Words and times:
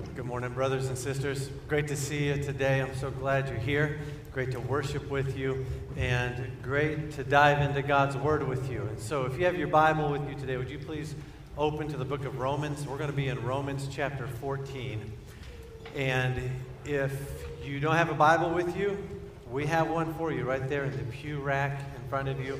Good 0.00 0.24
morning, 0.24 0.52
brothers 0.54 0.86
and 0.86 0.96
sisters. 0.96 1.50
Great 1.68 1.86
to 1.88 1.96
see 1.96 2.28
you 2.28 2.42
today. 2.42 2.80
I'm 2.80 2.96
so 2.96 3.10
glad 3.10 3.48
you're 3.48 3.58
here. 3.58 4.00
Great 4.32 4.50
to 4.52 4.60
worship 4.60 5.10
with 5.10 5.36
you, 5.36 5.66
and 5.94 6.50
great 6.62 7.12
to 7.12 7.24
dive 7.24 7.60
into 7.60 7.82
God's 7.82 8.16
Word 8.16 8.48
with 8.48 8.70
you. 8.70 8.80
And 8.82 8.98
so, 8.98 9.26
if 9.26 9.38
you 9.38 9.44
have 9.44 9.56
your 9.56 9.68
Bible 9.68 10.10
with 10.10 10.26
you 10.26 10.34
today, 10.36 10.56
would 10.56 10.70
you 10.70 10.78
please 10.78 11.14
open 11.58 11.86
to 11.88 11.98
the 11.98 12.04
book 12.04 12.24
of 12.24 12.38
Romans? 12.38 12.86
We're 12.86 12.96
going 12.96 13.10
to 13.10 13.16
be 13.16 13.28
in 13.28 13.44
Romans 13.44 13.88
chapter 13.92 14.26
14. 14.26 15.12
And 15.94 16.50
if 16.86 17.12
you 17.62 17.78
don't 17.78 17.96
have 17.96 18.10
a 18.10 18.14
Bible 18.14 18.50
with 18.50 18.74
you, 18.76 18.96
we 19.50 19.66
have 19.66 19.90
one 19.90 20.14
for 20.14 20.32
you 20.32 20.44
right 20.44 20.66
there 20.66 20.84
in 20.84 20.96
the 20.96 21.04
pew 21.12 21.40
rack 21.40 21.78
in 21.94 22.08
front 22.08 22.28
of 22.28 22.40
you. 22.40 22.58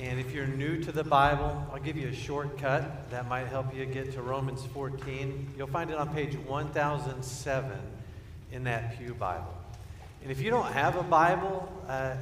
And 0.00 0.18
if 0.18 0.32
you're 0.32 0.46
new 0.46 0.82
to 0.82 0.92
the 0.92 1.04
Bible, 1.04 1.66
I'll 1.70 1.78
give 1.78 1.98
you 1.98 2.08
a 2.08 2.14
shortcut 2.14 3.10
that 3.10 3.28
might 3.28 3.48
help 3.48 3.74
you 3.74 3.84
get 3.84 4.14
to 4.14 4.22
Romans 4.22 4.64
14. 4.72 5.52
You'll 5.58 5.66
find 5.66 5.90
it 5.90 5.96
on 5.98 6.08
page 6.14 6.36
1007 6.36 7.78
in 8.50 8.64
that 8.64 8.96
Pew 8.96 9.12
Bible. 9.12 9.54
And 10.22 10.32
if 10.32 10.40
you 10.40 10.48
don't 10.48 10.72
have 10.72 10.96
a 10.96 11.02
Bible 11.02 11.70
uh, 11.86 12.16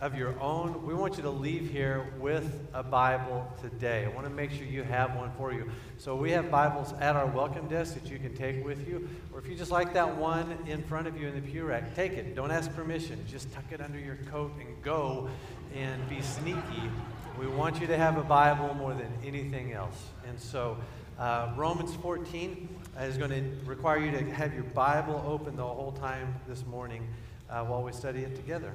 of 0.00 0.16
your 0.16 0.38
own, 0.40 0.84
we 0.84 0.94
want 0.94 1.16
you 1.16 1.22
to 1.22 1.30
leave 1.30 1.70
here 1.70 2.12
with 2.18 2.66
a 2.74 2.82
Bible 2.82 3.48
today. 3.60 4.04
I 4.04 4.08
want 4.08 4.26
to 4.26 4.32
make 4.32 4.50
sure 4.50 4.64
you 4.64 4.82
have 4.82 5.14
one 5.14 5.30
for 5.38 5.52
you. 5.52 5.70
So 5.98 6.16
we 6.16 6.32
have 6.32 6.50
Bibles 6.50 6.92
at 6.94 7.14
our 7.14 7.26
welcome 7.26 7.68
desk 7.68 7.94
that 7.94 8.10
you 8.10 8.18
can 8.18 8.34
take 8.34 8.64
with 8.64 8.88
you. 8.88 9.08
Or 9.32 9.38
if 9.38 9.46
you 9.46 9.54
just 9.54 9.70
like 9.70 9.94
that 9.94 10.16
one 10.16 10.58
in 10.66 10.82
front 10.82 11.06
of 11.06 11.16
you 11.16 11.28
in 11.28 11.36
the 11.36 11.40
pew 11.40 11.66
rack, 11.66 11.94
take 11.94 12.14
it. 12.14 12.34
Don't 12.34 12.50
ask 12.50 12.74
permission. 12.74 13.24
Just 13.28 13.52
tuck 13.52 13.66
it 13.70 13.80
under 13.80 14.00
your 14.00 14.16
coat 14.28 14.50
and 14.58 14.82
go 14.82 15.28
and 15.72 16.08
be 16.08 16.20
sneaky. 16.20 16.90
We 17.38 17.46
want 17.46 17.80
you 17.80 17.86
to 17.86 17.96
have 17.96 18.18
a 18.18 18.22
Bible 18.22 18.74
more 18.74 18.92
than 18.92 19.10
anything 19.24 19.72
else. 19.72 19.96
And 20.28 20.38
so 20.38 20.76
uh, 21.18 21.52
Romans 21.56 21.94
14 21.96 22.68
is 23.00 23.16
going 23.16 23.30
to 23.30 23.42
require 23.64 23.98
you 23.98 24.10
to 24.10 24.30
have 24.32 24.52
your 24.52 24.64
Bible 24.64 25.24
open 25.26 25.56
the 25.56 25.64
whole 25.64 25.92
time 25.92 26.34
this 26.46 26.66
morning 26.66 27.06
uh, 27.48 27.64
while 27.64 27.82
we 27.82 27.92
study 27.92 28.20
it 28.20 28.36
together. 28.36 28.72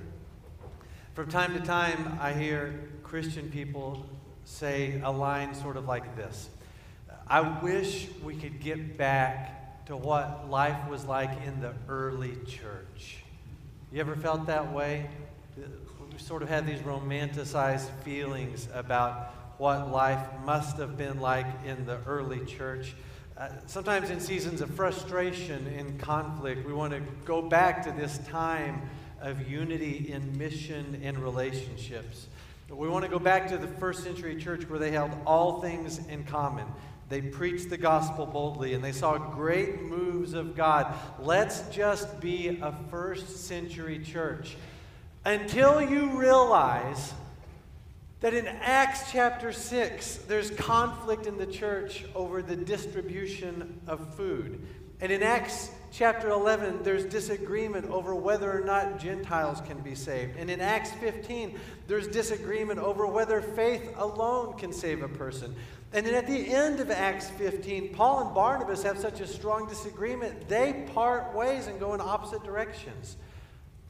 From 1.14 1.30
time 1.30 1.54
to 1.54 1.60
time, 1.60 2.18
I 2.20 2.34
hear 2.34 2.90
Christian 3.04 3.50
people 3.52 4.06
say 4.46 5.02
a 5.04 5.12
line 5.12 5.54
sort 5.54 5.78
of 5.78 5.86
like 5.86 6.16
this 6.16 6.50
I 7.28 7.42
wish 7.42 8.08
we 8.24 8.36
could 8.36 8.62
get 8.62 8.98
back 8.98 9.86
to 9.88 9.98
what 9.98 10.50
life 10.50 10.90
was 10.90 11.06
like 11.06 11.32
in 11.46 11.60
the 11.60 11.74
early 11.90 12.38
church. 12.48 13.24
You 13.92 14.00
ever 14.00 14.16
felt 14.16 14.48
that 14.48 14.72
way? 14.74 15.10
We 16.18 16.24
sort 16.24 16.42
of 16.42 16.50
had 16.50 16.66
these 16.66 16.80
romanticized 16.80 17.92
feelings 18.02 18.68
about 18.74 19.36
what 19.60 19.92
life 19.92 20.28
must 20.44 20.78
have 20.78 20.98
been 20.98 21.20
like 21.20 21.46
in 21.64 21.86
the 21.86 22.00
early 22.08 22.44
church. 22.44 22.96
Uh, 23.38 23.50
sometimes 23.68 24.10
in 24.10 24.20
seasons 24.20 24.62
of 24.62 24.72
frustration 24.72 25.68
and 25.78 26.00
conflict, 26.00 26.66
we 26.66 26.74
want 26.74 26.92
to 26.94 27.02
go 27.24 27.44
back 27.44 27.84
to 27.84 27.92
this 27.92 28.18
time 28.30 28.82
of 29.22 29.48
unity 29.48 30.12
in 30.12 30.36
mission 30.36 31.00
and 31.04 31.20
relationships. 31.20 32.26
We 32.68 32.90
want 32.90 33.06
to 33.06 33.12
go 33.12 33.20
back 33.20 33.48
to 33.50 33.58
the 33.58 33.68
first 33.68 34.04
century 34.04 34.42
church 34.42 34.68
where 34.68 34.80
they 34.80 34.90
held 34.90 35.12
all 35.24 35.62
things 35.62 36.00
in 36.08 36.24
common. 36.24 36.66
They 37.10 37.22
preached 37.22 37.70
the 37.70 37.78
gospel 37.78 38.26
boldly 38.26 38.74
and 38.74 38.84
they 38.84 38.92
saw 38.92 39.20
great 39.20 39.84
moves 39.84 40.34
of 40.34 40.56
God. 40.56 40.96
Let's 41.20 41.62
just 41.70 42.20
be 42.20 42.58
a 42.60 42.74
first 42.90 43.46
century 43.46 44.00
church 44.00 44.58
until 45.28 45.82
you 45.82 46.18
realize 46.18 47.14
that 48.22 48.34
in 48.34 48.48
Acts 48.48 49.12
chapter 49.12 49.52
6, 49.52 50.20
there's 50.20 50.52
conflict 50.52 51.28
in 51.28 51.38
the 51.38 51.46
church 51.46 52.06
over 52.16 52.42
the 52.42 52.56
distribution 52.56 53.82
of 53.88 54.16
food. 54.16 54.66
And 55.02 55.12
in 55.12 55.22
Acts 55.22 55.70
chapter 55.92 56.30
11, 56.30 56.82
there's 56.82 57.04
disagreement 57.04 57.90
over 57.90 58.16
whether 58.16 58.50
or 58.50 58.62
not 58.64 59.00
Gentiles 59.00 59.60
can 59.68 59.80
be 59.80 59.96
saved. 59.96 60.38
And 60.38 60.50
in 60.50 60.62
Acts 60.62 60.94
15, 60.94 61.60
there's 61.88 62.08
disagreement 62.08 62.80
over 62.80 63.06
whether 63.06 63.42
faith 63.42 63.94
alone 63.98 64.58
can 64.58 64.72
save 64.72 65.04
a 65.04 65.10
person. 65.10 65.54
And 65.92 66.06
then 66.06 66.14
at 66.14 66.26
the 66.26 66.56
end 66.56 66.80
of 66.80 66.90
Acts 66.90 67.30
15, 67.32 67.94
Paul 67.94 68.28
and 68.28 68.34
Barnabas 68.34 68.82
have 68.84 68.98
such 68.98 69.20
a 69.20 69.28
strong 69.28 69.68
disagreement, 69.68 70.48
they 70.48 70.88
part 70.94 71.36
ways 71.36 71.68
and 71.68 71.82
go 71.82 71.94
in 71.94 72.00
opposite 72.00 72.46
directions. 72.46 73.18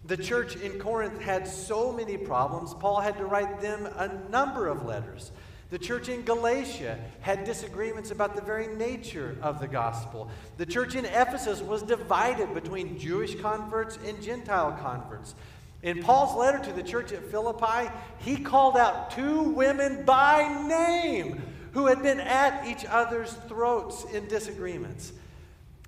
The 0.08 0.16
church 0.16 0.56
in 0.56 0.80
Corinth 0.80 1.22
had 1.22 1.46
so 1.46 1.92
many 1.92 2.16
problems, 2.16 2.74
Paul 2.74 3.02
had 3.02 3.18
to 3.18 3.26
write 3.26 3.60
them 3.60 3.86
a 3.86 4.08
number 4.30 4.68
of 4.68 4.86
letters. 4.86 5.32
The 5.70 5.78
church 5.78 6.08
in 6.08 6.22
Galatia 6.22 6.98
had 7.20 7.44
disagreements 7.44 8.10
about 8.10 8.34
the 8.34 8.42
very 8.42 8.68
nature 8.68 9.38
of 9.42 9.60
the 9.60 9.68
gospel. 9.68 10.30
The 10.56 10.66
church 10.66 10.96
in 10.96 11.04
Ephesus 11.04 11.60
was 11.60 11.84
divided 11.84 12.54
between 12.54 12.98
Jewish 12.98 13.36
converts 13.42 14.00
and 14.06 14.22
Gentile 14.22 14.78
converts. 14.82 15.36
In 15.84 16.02
Paul's 16.02 16.38
letter 16.38 16.60
to 16.60 16.72
the 16.72 16.84
church 16.84 17.12
at 17.12 17.30
Philippi, 17.30 17.92
he 18.20 18.38
called 18.38 18.78
out 18.78 19.12
two 19.12 19.42
women 19.42 20.06
by 20.06 20.48
name 20.68 21.42
who 21.74 21.88
had 21.88 22.02
been 22.02 22.22
at 22.22 22.66
each 22.66 22.86
other's 22.86 23.34
throats 23.50 24.06
in 24.14 24.26
disagreements. 24.30 25.12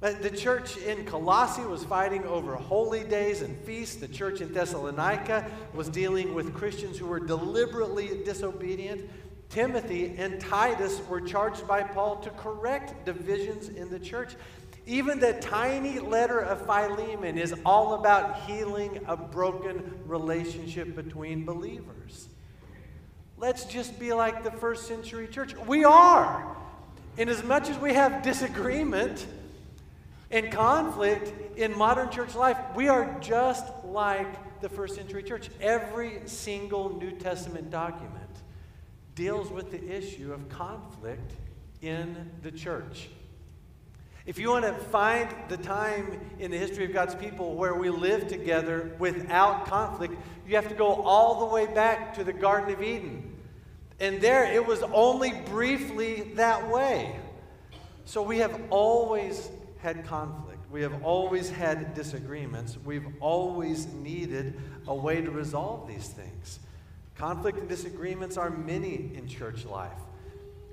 Uh, 0.01 0.13
the 0.21 0.29
church 0.29 0.77
in 0.77 1.03
Colossae 1.03 1.65
was 1.65 1.83
fighting 1.83 2.23
over 2.23 2.55
holy 2.55 3.03
days 3.03 3.41
and 3.41 3.57
feasts. 3.65 3.97
The 3.97 4.07
church 4.07 4.39
in 4.39 4.53
Thessalonica 4.53 5.45
was 5.73 5.89
dealing 5.89 6.33
with 6.33 6.53
Christians 6.53 6.97
who 6.97 7.05
were 7.05 7.19
deliberately 7.19 8.21
disobedient. 8.23 9.09
Timothy 9.49 10.15
and 10.17 10.39
Titus 10.39 11.01
were 11.09 11.19
charged 11.19 11.67
by 11.67 11.83
Paul 11.83 12.17
to 12.17 12.29
correct 12.29 13.05
divisions 13.05 13.67
in 13.67 13.89
the 13.89 13.99
church. 13.99 14.35
Even 14.85 15.19
the 15.19 15.33
tiny 15.33 15.99
letter 15.99 16.39
of 16.39 16.65
Philemon 16.65 17.37
is 17.37 17.53
all 17.65 17.95
about 17.95 18.43
healing 18.43 19.01
a 19.05 19.17
broken 19.17 19.99
relationship 20.05 20.95
between 20.95 21.43
believers. 21.43 22.29
Let's 23.37 23.65
just 23.65 23.99
be 23.99 24.13
like 24.13 24.45
the 24.45 24.51
first 24.51 24.87
century 24.87 25.27
church. 25.27 25.55
We 25.67 25.83
are. 25.83 26.55
And 27.17 27.29
as 27.29 27.43
much 27.43 27.69
as 27.69 27.77
we 27.77 27.93
have 27.93 28.23
disagreement, 28.23 29.25
in 30.31 30.51
conflict 30.51 31.57
in 31.57 31.77
modern 31.77 32.09
church 32.09 32.35
life, 32.35 32.57
we 32.75 32.87
are 32.87 33.17
just 33.19 33.65
like 33.83 34.61
the 34.61 34.69
first 34.69 34.95
century 34.95 35.23
church. 35.23 35.49
Every 35.61 36.21
single 36.25 36.97
New 36.97 37.11
Testament 37.11 37.69
document 37.71 38.15
deals 39.15 39.51
with 39.51 39.71
the 39.71 39.97
issue 39.97 40.31
of 40.31 40.47
conflict 40.49 41.33
in 41.81 42.31
the 42.43 42.51
church. 42.51 43.09
If 44.25 44.37
you 44.37 44.49
want 44.49 44.65
to 44.65 44.73
find 44.73 45.33
the 45.47 45.57
time 45.57 46.19
in 46.37 46.51
the 46.51 46.57
history 46.57 46.85
of 46.85 46.93
God's 46.93 47.15
people 47.15 47.55
where 47.55 47.73
we 47.73 47.89
live 47.89 48.27
together 48.27 48.95
without 48.99 49.65
conflict, 49.65 50.13
you 50.47 50.55
have 50.55 50.69
to 50.69 50.75
go 50.75 51.01
all 51.01 51.39
the 51.39 51.45
way 51.45 51.65
back 51.65 52.13
to 52.15 52.23
the 52.23 52.33
Garden 52.33 52.71
of 52.73 52.83
Eden. 52.83 53.33
And 53.99 54.21
there 54.21 54.43
it 54.43 54.65
was 54.65 54.83
only 54.93 55.31
briefly 55.31 56.33
that 56.35 56.69
way. 56.69 57.15
So 58.05 58.21
we 58.21 58.37
have 58.39 58.59
always 58.69 59.49
had 59.81 60.05
conflict. 60.05 60.59
We 60.71 60.81
have 60.81 61.03
always 61.03 61.49
had 61.49 61.93
disagreements. 61.93 62.77
We've 62.83 63.07
always 63.19 63.87
needed 63.87 64.59
a 64.87 64.95
way 64.95 65.21
to 65.21 65.31
resolve 65.31 65.87
these 65.87 66.07
things. 66.07 66.59
Conflict 67.15 67.57
and 67.57 67.67
disagreements 67.67 68.37
are 68.37 68.49
many 68.49 69.11
in 69.15 69.27
church 69.27 69.65
life. 69.65 69.91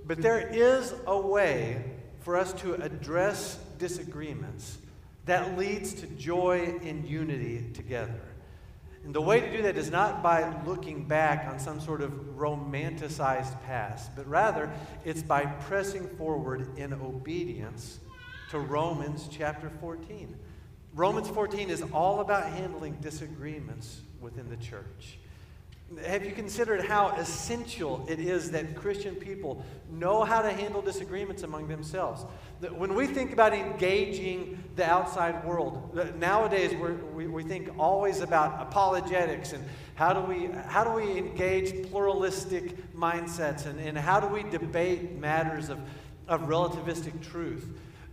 But 0.07 0.23
there 0.23 0.41
is 0.41 0.95
a 1.07 1.19
way 1.19 1.83
for 2.21 2.37
us 2.37 2.53
to 2.55 2.75
address 2.75 3.59
disagreements 3.79 4.79
that 5.25 5.59
leads 5.59 5.93
to 5.95 6.07
joy 6.07 6.79
and 6.83 7.05
unity 7.05 7.65
together. 7.75 8.21
And 9.05 9.15
the 9.15 9.21
way 9.21 9.41
to 9.41 9.57
do 9.57 9.63
that 9.63 9.77
is 9.77 9.91
not 9.91 10.23
by 10.23 10.53
looking 10.65 11.05
back 11.05 11.47
on 11.49 11.61
some 11.61 11.81
sort 11.81 12.01
of 12.01 12.11
romanticized 12.37 13.63
past, 13.63 14.15
but 14.17 14.27
rather 14.27 14.71
it's 15.05 15.23
by 15.23 15.47
pressing 15.47 16.09
forward 16.17 16.77
in 16.77 16.93
obedience 16.93 18.01
to 18.51 18.59
Romans 18.59 19.29
chapter 19.31 19.71
14. 19.81 20.37
Romans 20.95 21.29
14 21.29 21.69
is 21.69 21.83
all 21.93 22.21
about 22.21 22.45
handling 22.53 22.95
disagreements 23.01 24.01
within 24.21 24.49
the 24.49 24.57
church. 24.57 25.19
Have 26.05 26.25
you 26.25 26.33
considered 26.33 26.85
how 26.85 27.11
essential 27.11 28.05
it 28.09 28.19
is 28.19 28.51
that 28.51 28.75
Christian 28.75 29.15
people 29.15 29.65
know 29.91 30.25
how 30.25 30.43
to 30.43 30.51
handle 30.51 30.83
disagreements 30.83 31.45
among 31.45 31.69
themselves? 31.69 32.25
When 32.73 32.95
we 32.95 33.07
think 33.07 33.33
about 33.33 33.53
engaging 33.53 34.63
the 34.75 34.85
outside 34.85 35.45
world, 35.45 35.97
nowadays 36.19 36.75
we 37.15 37.27
we, 37.27 37.43
think 37.45 37.71
always 37.79 38.21
about 38.21 38.61
apologetics 38.61 39.53
and 39.53 39.65
how 39.95 40.13
do 40.13 40.21
we, 40.21 40.47
how 40.67 40.83
do 40.83 40.91
we 40.91 41.19
engage 41.19 41.89
pluralistic 41.91 42.93
mindsets 42.95 43.67
and, 43.67 43.79
and 43.79 43.97
how 43.97 44.19
do 44.19 44.27
we 44.27 44.43
debate 44.51 45.13
matters 45.19 45.69
of, 45.69 45.79
of 46.27 46.43
relativistic 46.43 47.23
truth. 47.23 47.69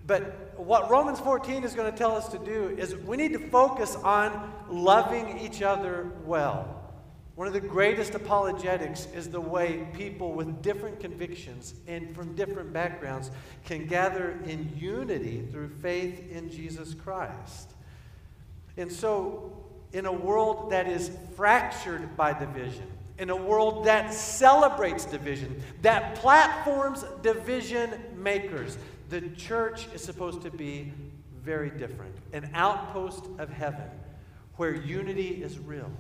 But 0.06 0.54
what 0.60 0.90
Romans 0.90 1.20
14 1.20 1.64
is 1.64 1.74
going 1.74 1.92
to 1.92 1.98
tell 1.98 2.16
us 2.16 2.28
to 2.30 2.40
do 2.40 2.76
is 2.78 2.96
we 2.96 3.18
need 3.18 3.34
to 3.34 3.50
focus 3.50 3.96
on 3.96 4.54
loving 4.70 5.40
each 5.40 5.62
other 5.62 6.12
well. 6.26 6.80
One 7.36 7.48
of 7.48 7.54
the 7.54 7.62
greatest 7.62 8.14
apologetics 8.14 9.08
is 9.16 9.30
the 9.30 9.42
way 9.42 9.88
people 9.94 10.34
with 10.34 10.62
different 10.62 11.00
convictions 11.00 11.74
and 11.88 12.16
from 12.16 12.36
different 12.36 12.72
backgrounds 12.72 13.32
can 13.66 13.88
gather 13.88 14.38
in 14.46 14.72
unity 14.78 15.44
through 15.52 15.70
faith 15.70 16.32
in 16.32 16.52
Jesus 16.52 16.94
Christ. 16.94 17.72
And 18.78 18.92
so, 18.92 19.52
in 19.94 20.06
a 20.06 20.12
world 20.12 20.72
that 20.72 20.88
is 20.88 21.12
fractured 21.36 22.16
by 22.16 22.38
division, 22.38 22.86
in 23.18 23.30
a 23.30 23.36
world 23.36 23.86
that 23.86 24.14
celebrates 24.14 25.06
division, 25.06 25.62
that 25.82 26.16
platforms 26.16 27.04
division 27.22 27.92
makers, 28.16 28.78
the 29.19 29.30
church 29.36 29.88
is 29.94 30.04
supposed 30.04 30.42
to 30.42 30.51
be 30.51 30.92
very 31.44 31.69
different 31.69 32.15
an 32.31 32.50
outpost 32.54 33.25
of 33.38 33.50
heaven 33.50 33.89
where 34.56 34.74
unity 34.74 35.44
is 35.44 35.60
real 35.60 35.92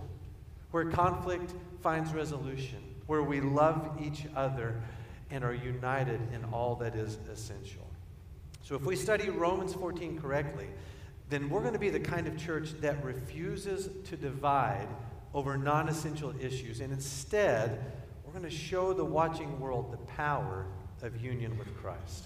where 0.73 0.85
conflict 0.85 1.53
finds 1.81 2.11
resolution, 2.13 2.79
where 3.05 3.21
we 3.21 3.39
love 3.39 3.95
each 4.01 4.25
other 4.35 4.81
and 5.29 5.43
are 5.43 5.53
united 5.53 6.19
in 6.33 6.43
all 6.45 6.73
that 6.73 6.95
is 6.95 7.19
essential. 7.31 7.85
So, 8.63 8.73
if 8.75 8.81
we 8.81 8.95
study 8.95 9.29
Romans 9.29 9.75
14 9.75 10.19
correctly, 10.19 10.65
then 11.29 11.47
we're 11.47 11.61
going 11.61 11.73
to 11.73 11.79
be 11.79 11.91
the 11.91 11.99
kind 11.99 12.27
of 12.27 12.35
church 12.37 12.71
that 12.81 13.03
refuses 13.05 13.87
to 14.09 14.17
divide 14.17 14.87
over 15.35 15.59
non 15.59 15.89
essential 15.89 16.33
issues. 16.41 16.79
And 16.79 16.91
instead, 16.91 17.79
we're 18.25 18.33
going 18.33 18.49
to 18.49 18.49
show 18.49 18.93
the 18.93 19.05
watching 19.05 19.59
world 19.59 19.93
the 19.93 19.97
power 20.13 20.65
of 21.03 21.21
union 21.21 21.55
with 21.59 21.67
Christ. 21.77 22.23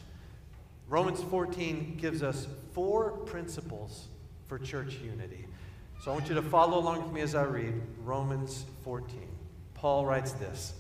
Romans 0.90 1.22
14 1.24 1.98
gives 2.00 2.24
us 2.24 2.48
four 2.74 3.12
principles 3.12 4.08
for 4.48 4.58
church 4.58 4.96
unity. 5.04 5.46
So 6.02 6.12
I 6.12 6.14
want 6.14 6.30
you 6.30 6.36
to 6.36 6.42
follow 6.42 6.78
along 6.78 7.04
with 7.04 7.12
me 7.12 7.22
as 7.22 7.36
I 7.36 7.44
read 7.44 7.82
Romans 8.04 8.66
14. 8.84 9.28
Paul 9.74 10.06
writes 10.06 10.32
this 10.34 10.74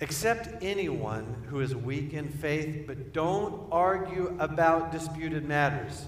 Accept 0.00 0.62
anyone 0.62 1.44
who 1.48 1.60
is 1.60 1.74
weak 1.74 2.12
in 2.12 2.28
faith, 2.28 2.84
but 2.86 3.12
don't 3.12 3.68
argue 3.70 4.36
about 4.38 4.92
disputed 4.92 5.44
matters. 5.44 6.06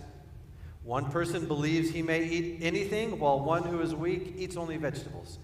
One 0.82 1.10
person 1.10 1.46
believes 1.46 1.90
he 1.90 2.02
may 2.02 2.24
eat 2.24 2.58
anything, 2.62 3.18
while 3.18 3.40
one 3.40 3.64
who 3.64 3.80
is 3.80 3.94
weak 3.94 4.34
eats 4.36 4.56
only 4.56 4.76
vegetables. 4.76 5.38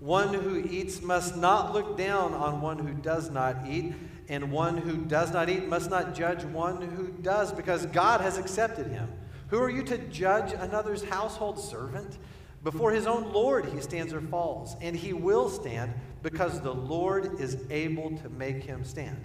One 0.00 0.32
who 0.32 0.56
eats 0.56 1.02
must 1.02 1.36
not 1.36 1.72
look 1.74 1.98
down 1.98 2.32
on 2.34 2.60
one 2.60 2.78
who 2.78 2.94
does 2.94 3.30
not 3.30 3.56
eat, 3.68 3.94
and 4.28 4.52
one 4.52 4.76
who 4.76 4.96
does 4.96 5.32
not 5.32 5.48
eat 5.48 5.68
must 5.68 5.90
not 5.90 6.14
judge 6.14 6.44
one 6.44 6.82
who 6.82 7.08
does, 7.08 7.52
because 7.52 7.86
God 7.86 8.20
has 8.20 8.38
accepted 8.38 8.88
him. 8.88 9.08
Who 9.48 9.58
are 9.58 9.70
you 9.70 9.82
to 9.84 9.98
judge 9.98 10.52
another's 10.52 11.02
household 11.04 11.58
servant? 11.58 12.18
Before 12.62 12.90
his 12.90 13.06
own 13.06 13.32
Lord 13.32 13.66
he 13.66 13.80
stands 13.80 14.12
or 14.12 14.20
falls, 14.20 14.76
and 14.80 14.94
he 14.94 15.12
will 15.12 15.48
stand 15.48 15.94
because 16.22 16.60
the 16.60 16.74
Lord 16.74 17.40
is 17.40 17.56
able 17.70 18.16
to 18.18 18.28
make 18.28 18.62
him 18.64 18.84
stand. 18.84 19.24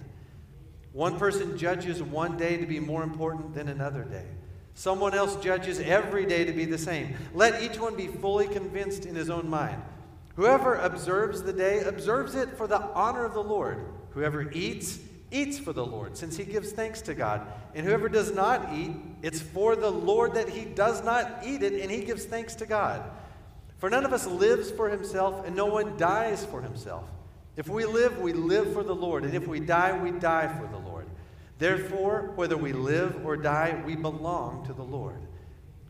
One 0.92 1.18
person 1.18 1.58
judges 1.58 2.02
one 2.02 2.36
day 2.36 2.56
to 2.56 2.66
be 2.66 2.78
more 2.78 3.02
important 3.02 3.52
than 3.52 3.68
another 3.68 4.04
day. 4.04 4.26
Someone 4.74 5.14
else 5.14 5.36
judges 5.36 5.80
every 5.80 6.24
day 6.24 6.44
to 6.44 6.52
be 6.52 6.64
the 6.64 6.78
same. 6.78 7.14
Let 7.34 7.62
each 7.62 7.78
one 7.78 7.96
be 7.96 8.06
fully 8.06 8.48
convinced 8.48 9.04
in 9.04 9.14
his 9.14 9.28
own 9.30 9.48
mind. 9.48 9.82
Whoever 10.36 10.76
observes 10.76 11.42
the 11.42 11.52
day 11.52 11.80
observes 11.80 12.34
it 12.34 12.56
for 12.56 12.66
the 12.66 12.80
honor 12.80 13.24
of 13.24 13.34
the 13.34 13.42
Lord. 13.42 13.84
Whoever 14.14 14.50
eats, 14.52 15.00
eats 15.30 15.58
for 15.58 15.72
the 15.72 15.84
Lord, 15.84 16.16
since 16.16 16.36
he 16.36 16.44
gives 16.44 16.72
thanks 16.72 17.02
to 17.02 17.14
God. 17.14 17.46
And 17.74 17.84
whoever 17.84 18.08
does 18.08 18.32
not 18.32 18.72
eat, 18.72 18.92
it's 19.22 19.40
for 19.40 19.74
the 19.74 19.90
Lord 19.90 20.34
that 20.34 20.48
he 20.48 20.64
does 20.64 21.04
not 21.04 21.40
eat 21.44 21.62
it, 21.62 21.82
and 21.82 21.90
he 21.90 22.04
gives 22.04 22.24
thanks 22.24 22.54
to 22.56 22.66
God. 22.66 23.02
For 23.78 23.90
none 23.90 24.04
of 24.04 24.12
us 24.12 24.26
lives 24.26 24.70
for 24.70 24.88
himself, 24.88 25.44
and 25.44 25.54
no 25.56 25.66
one 25.66 25.96
dies 25.96 26.46
for 26.46 26.62
himself. 26.62 27.04
If 27.56 27.68
we 27.68 27.84
live, 27.84 28.18
we 28.18 28.32
live 28.32 28.72
for 28.72 28.82
the 28.82 28.94
Lord, 28.94 29.24
and 29.24 29.34
if 29.34 29.46
we 29.46 29.60
die, 29.60 30.00
we 30.00 30.12
die 30.12 30.48
for 30.58 30.66
the 30.68 30.78
Lord. 30.78 31.06
Therefore, 31.58 32.32
whether 32.34 32.56
we 32.56 32.72
live 32.72 33.24
or 33.24 33.36
die, 33.36 33.82
we 33.84 33.96
belong 33.96 34.64
to 34.66 34.72
the 34.72 34.82
Lord. 34.82 35.20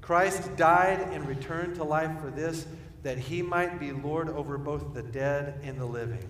Christ 0.00 0.56
died 0.56 1.00
and 1.12 1.26
returned 1.26 1.76
to 1.76 1.84
life 1.84 2.20
for 2.20 2.30
this, 2.30 2.66
that 3.02 3.18
he 3.18 3.42
might 3.42 3.78
be 3.78 3.92
Lord 3.92 4.28
over 4.28 4.58
both 4.58 4.94
the 4.94 5.02
dead 5.02 5.60
and 5.62 5.78
the 5.78 5.86
living. 5.86 6.26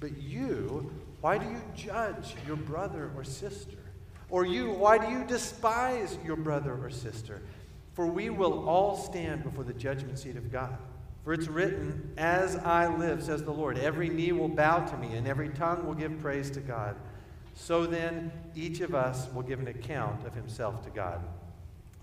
But 0.00 0.18
you 0.18 0.92
why 1.20 1.38
do 1.38 1.46
you 1.46 1.60
judge 1.74 2.34
your 2.46 2.56
brother 2.56 3.10
or 3.16 3.24
sister? 3.24 3.78
Or 4.28 4.44
you, 4.44 4.70
why 4.70 4.98
do 4.98 5.10
you 5.10 5.24
despise 5.24 6.18
your 6.24 6.36
brother 6.36 6.78
or 6.82 6.90
sister? 6.90 7.42
For 7.94 8.06
we 8.06 8.30
will 8.30 8.68
all 8.68 8.96
stand 8.96 9.44
before 9.44 9.64
the 9.64 9.72
judgment 9.72 10.18
seat 10.18 10.36
of 10.36 10.52
God. 10.52 10.76
For 11.24 11.32
it's 11.32 11.48
written, 11.48 12.12
As 12.16 12.56
I 12.56 12.86
live, 12.86 13.22
says 13.22 13.42
the 13.42 13.52
Lord, 13.52 13.78
every 13.78 14.08
knee 14.08 14.32
will 14.32 14.48
bow 14.48 14.80
to 14.86 14.96
me, 14.96 15.14
and 15.16 15.26
every 15.26 15.48
tongue 15.48 15.86
will 15.86 15.94
give 15.94 16.20
praise 16.20 16.50
to 16.52 16.60
God. 16.60 16.96
So 17.54 17.86
then, 17.86 18.30
each 18.54 18.80
of 18.80 18.94
us 18.94 19.28
will 19.32 19.42
give 19.42 19.58
an 19.60 19.68
account 19.68 20.26
of 20.26 20.34
himself 20.34 20.84
to 20.84 20.90
God. 20.90 21.20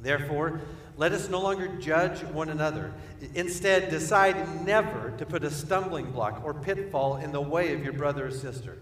Therefore, 0.02 0.60
let 0.98 1.14
us 1.14 1.30
no 1.30 1.40
longer 1.40 1.68
judge 1.80 2.24
one 2.24 2.50
another. 2.50 2.92
Instead, 3.36 3.90
decide 3.90 4.66
never 4.66 5.14
to 5.18 5.26
put 5.26 5.44
a 5.44 5.52
stumbling 5.52 6.12
block 6.12 6.42
or 6.44 6.54
pitfall 6.54 7.18
in 7.18 7.32
the 7.32 7.40
way 7.40 7.74
of 7.74 7.84
your 7.84 7.94
brother 7.94 8.28
or 8.28 8.32
sister. 8.32 8.78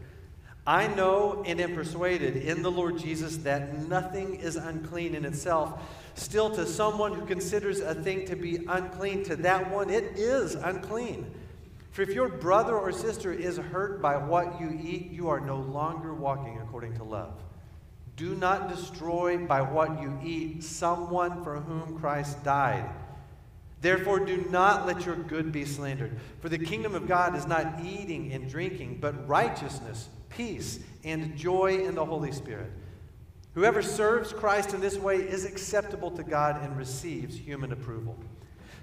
I 0.71 0.87
know 0.87 1.43
and 1.45 1.59
am 1.59 1.75
persuaded 1.75 2.37
in 2.37 2.61
the 2.61 2.71
Lord 2.71 2.97
Jesus 2.97 3.35
that 3.39 3.89
nothing 3.89 4.35
is 4.35 4.55
unclean 4.55 5.15
in 5.15 5.25
itself. 5.25 5.81
Still, 6.13 6.49
to 6.51 6.65
someone 6.65 7.11
who 7.11 7.25
considers 7.25 7.81
a 7.81 7.93
thing 7.93 8.25
to 8.27 8.37
be 8.37 8.63
unclean, 8.69 9.25
to 9.25 9.35
that 9.35 9.69
one 9.69 9.89
it 9.89 10.17
is 10.17 10.55
unclean. 10.55 11.29
For 11.91 12.03
if 12.03 12.13
your 12.13 12.29
brother 12.29 12.73
or 12.73 12.93
sister 12.93 13.33
is 13.33 13.57
hurt 13.57 14.01
by 14.01 14.15
what 14.15 14.61
you 14.61 14.79
eat, 14.81 15.11
you 15.11 15.27
are 15.27 15.41
no 15.41 15.57
longer 15.57 16.13
walking 16.13 16.57
according 16.59 16.95
to 16.95 17.03
love. 17.03 17.33
Do 18.15 18.33
not 18.33 18.69
destroy 18.69 19.39
by 19.39 19.61
what 19.61 20.01
you 20.01 20.17
eat 20.23 20.63
someone 20.63 21.43
for 21.43 21.59
whom 21.59 21.99
Christ 21.99 22.45
died. 22.45 22.89
Therefore, 23.81 24.21
do 24.21 24.45
not 24.49 24.87
let 24.87 25.05
your 25.05 25.17
good 25.17 25.51
be 25.51 25.65
slandered. 25.65 26.17
For 26.39 26.47
the 26.47 26.59
kingdom 26.59 26.95
of 26.95 27.09
God 27.09 27.35
is 27.35 27.45
not 27.45 27.81
eating 27.83 28.31
and 28.31 28.49
drinking, 28.49 28.99
but 29.01 29.27
righteousness 29.27 30.07
peace, 30.31 30.79
and 31.03 31.35
joy 31.35 31.83
in 31.85 31.95
the 31.95 32.05
Holy 32.05 32.31
Spirit. 32.31 32.71
Whoever 33.53 33.81
serves 33.81 34.31
Christ 34.31 34.73
in 34.73 34.81
this 34.81 34.97
way 34.97 35.17
is 35.17 35.45
acceptable 35.45 36.11
to 36.11 36.23
God 36.23 36.63
and 36.63 36.77
receives 36.77 37.37
human 37.37 37.71
approval. 37.71 38.17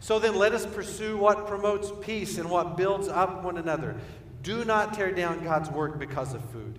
So 0.01 0.19
then, 0.19 0.37
let 0.37 0.53
us 0.53 0.67
pursue 0.67 1.17
what 1.17 1.47
promotes 1.47 1.91
peace 2.01 2.39
and 2.39 2.49
what 2.49 2.77
builds 2.77 3.09
up 3.09 3.43
one 3.43 3.59
another. 3.59 3.97
Do 4.43 4.65
not 4.65 4.95
tear 4.95 5.11
down 5.11 5.43
God's 5.43 5.71
work 5.71 5.99
because 5.99 6.35
of 6.35 6.45
food. 6.51 6.79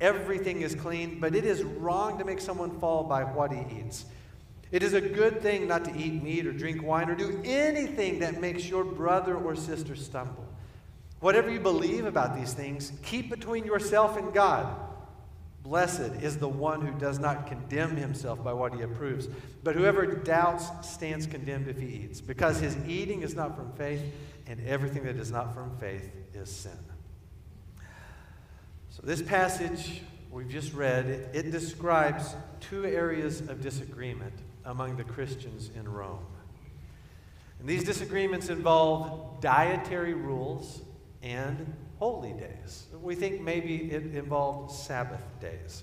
Everything 0.00 0.62
is 0.62 0.74
clean, 0.74 1.20
but 1.20 1.34
it 1.34 1.44
is 1.44 1.62
wrong 1.62 2.18
to 2.18 2.24
make 2.24 2.40
someone 2.40 2.78
fall 2.78 3.04
by 3.04 3.22
what 3.22 3.52
he 3.52 3.64
eats. 3.78 4.06
It 4.72 4.82
is 4.82 4.92
a 4.92 5.00
good 5.00 5.42
thing 5.42 5.66
not 5.66 5.84
to 5.86 5.96
eat 5.96 6.22
meat 6.22 6.46
or 6.46 6.52
drink 6.52 6.82
wine 6.82 7.10
or 7.10 7.14
do 7.14 7.40
anything 7.44 8.20
that 8.20 8.40
makes 8.40 8.68
your 8.68 8.84
brother 8.84 9.36
or 9.36 9.56
sister 9.56 9.96
stumble. 9.96 10.46
Whatever 11.20 11.50
you 11.50 11.60
believe 11.60 12.06
about 12.06 12.34
these 12.34 12.54
things, 12.54 12.92
keep 13.02 13.28
between 13.28 13.64
yourself 13.64 14.16
and 14.16 14.32
God. 14.32 14.74
Blessed 15.62 16.22
is 16.22 16.38
the 16.38 16.48
one 16.48 16.80
who 16.80 16.98
does 16.98 17.18
not 17.18 17.46
condemn 17.46 17.94
himself 17.94 18.42
by 18.42 18.54
what 18.54 18.74
he 18.74 18.80
approves, 18.80 19.28
but 19.62 19.76
whoever 19.76 20.06
doubts 20.06 20.66
stands 20.88 21.26
condemned 21.26 21.68
if 21.68 21.78
he 21.78 21.86
eats, 21.86 22.22
because 22.22 22.58
his 22.58 22.76
eating 22.88 23.20
is 23.20 23.34
not 23.34 23.54
from 23.54 23.70
faith, 23.72 24.02
and 24.46 24.66
everything 24.66 25.04
that 25.04 25.16
is 25.16 25.30
not 25.30 25.54
from 25.54 25.76
faith 25.78 26.10
is 26.32 26.50
sin. 26.50 26.78
So, 28.88 29.02
this 29.04 29.20
passage 29.20 30.00
we've 30.30 30.48
just 30.48 30.72
read, 30.72 31.06
it, 31.06 31.30
it 31.34 31.50
describes 31.50 32.34
two 32.60 32.86
areas 32.86 33.40
of 33.42 33.60
disagreement 33.60 34.32
among 34.64 34.96
the 34.96 35.04
Christians 35.04 35.70
in 35.76 35.86
Rome. 35.86 36.24
And 37.58 37.68
these 37.68 37.84
disagreements 37.84 38.48
involve 38.48 39.40
dietary 39.42 40.14
rules 40.14 40.80
and 41.22 41.72
holy 41.98 42.32
days. 42.32 42.86
We 43.02 43.14
think 43.14 43.40
maybe 43.40 43.92
it 43.92 44.14
involved 44.14 44.72
Sabbath 44.72 45.22
days. 45.40 45.82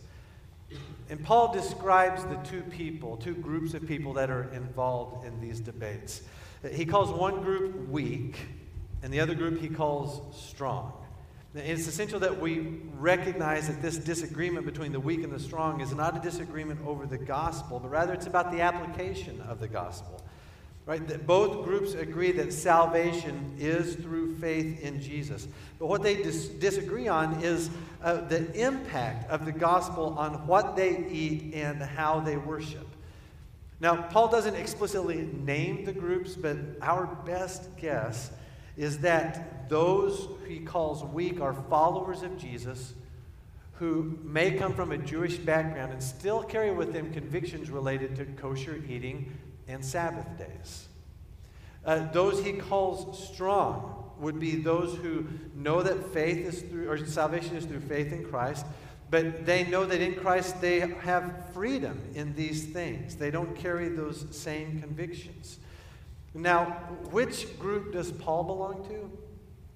And 1.09 1.23
Paul 1.23 1.53
describes 1.53 2.23
the 2.25 2.35
two 2.37 2.61
people, 2.63 3.17
two 3.17 3.35
groups 3.35 3.73
of 3.73 3.87
people 3.87 4.13
that 4.13 4.29
are 4.29 4.51
involved 4.53 5.25
in 5.25 5.39
these 5.39 5.59
debates. 5.59 6.21
He 6.71 6.85
calls 6.85 7.09
one 7.11 7.41
group 7.41 7.87
weak, 7.87 8.37
and 9.01 9.13
the 9.13 9.19
other 9.19 9.35
group 9.35 9.61
he 9.61 9.69
calls 9.69 10.35
strong. 10.35 10.91
It's 11.55 11.87
essential 11.87 12.19
that 12.19 12.39
we 12.39 12.81
recognize 12.97 13.67
that 13.67 13.81
this 13.81 13.97
disagreement 13.97 14.65
between 14.65 14.91
the 14.91 14.99
weak 14.99 15.23
and 15.23 15.31
the 15.31 15.39
strong 15.39 15.81
is 15.81 15.93
not 15.93 16.17
a 16.17 16.19
disagreement 16.19 16.81
over 16.85 17.05
the 17.05 17.17
gospel, 17.17 17.79
but 17.79 17.89
rather 17.89 18.13
it's 18.13 18.27
about 18.27 18.51
the 18.51 18.61
application 18.61 19.41
of 19.41 19.59
the 19.59 19.67
gospel. 19.67 20.21
Right? 20.87 21.05
That 21.05 21.27
both 21.27 21.65
groups 21.65 21.93
agree 21.93 22.31
that 22.31 22.53
salvation 22.53 23.55
is 23.59 23.95
through 23.95 24.37
faith 24.37 24.81
in 24.81 25.01
Jesus. 25.01 25.45
But 25.79 25.87
what 25.87 26.01
they 26.01 26.15
dis- 26.15 26.47
disagree 26.47 27.09
on 27.09 27.43
is 27.43 27.69
uh, 28.01 28.21
the 28.21 28.49
impact 28.53 29.29
of 29.29 29.45
the 29.45 29.51
gospel 29.51 30.15
on 30.17 30.47
what 30.47 30.77
they 30.77 31.05
eat 31.09 31.53
and 31.53 31.81
how 31.81 32.21
they 32.21 32.37
worship. 32.37 32.87
Now, 33.81 34.03
Paul 34.03 34.29
doesn't 34.29 34.55
explicitly 34.55 35.29
name 35.43 35.83
the 35.83 35.91
groups, 35.91 36.35
but 36.35 36.57
our 36.81 37.05
best 37.05 37.75
guess 37.77 38.31
is 38.77 38.99
that 38.99 39.69
those 39.69 40.29
he 40.47 40.59
calls 40.59 41.03
weak 41.03 41.41
are 41.41 41.53
followers 41.53 42.21
of 42.21 42.37
Jesus 42.37 42.93
who 43.73 44.17
may 44.23 44.51
come 44.51 44.73
from 44.73 44.91
a 44.91 44.97
Jewish 44.97 45.37
background 45.37 45.91
and 45.91 46.01
still 46.01 46.41
carry 46.43 46.71
with 46.71 46.93
them 46.93 47.11
convictions 47.11 47.69
related 47.69 48.15
to 48.15 48.25
kosher 48.41 48.81
eating 48.87 49.31
and 49.67 49.83
Sabbath 49.83 50.27
days. 50.37 50.87
Uh, 51.85 52.11
those 52.11 52.43
he 52.43 52.53
calls 52.53 53.27
strong 53.29 54.11
would 54.19 54.39
be 54.39 54.55
those 54.55 54.97
who 54.97 55.27
know 55.55 55.81
that 55.83 56.11
faith 56.13 56.37
is 56.37 56.61
through, 56.63 56.89
or 56.89 56.97
salvation 57.05 57.55
is 57.55 57.65
through 57.65 57.79
faith 57.81 58.11
in 58.11 58.25
Christ, 58.25 58.65
but 59.09 59.45
they 59.45 59.65
know 59.65 59.85
that 59.85 60.01
in 60.01 60.15
Christ 60.15 60.59
they 60.59 60.79
have 60.79 61.53
freedom 61.53 62.01
in 62.13 62.35
these 62.35 62.65
things. 62.65 63.15
They 63.15 63.31
don't 63.31 63.55
carry 63.55 63.89
those 63.89 64.25
same 64.31 64.81
convictions. 64.81 65.59
Now, 66.33 66.65
which 67.11 67.57
group 67.57 67.93
does 67.93 68.11
Paul 68.11 68.43
belong 68.43 68.85
to? 68.89 69.09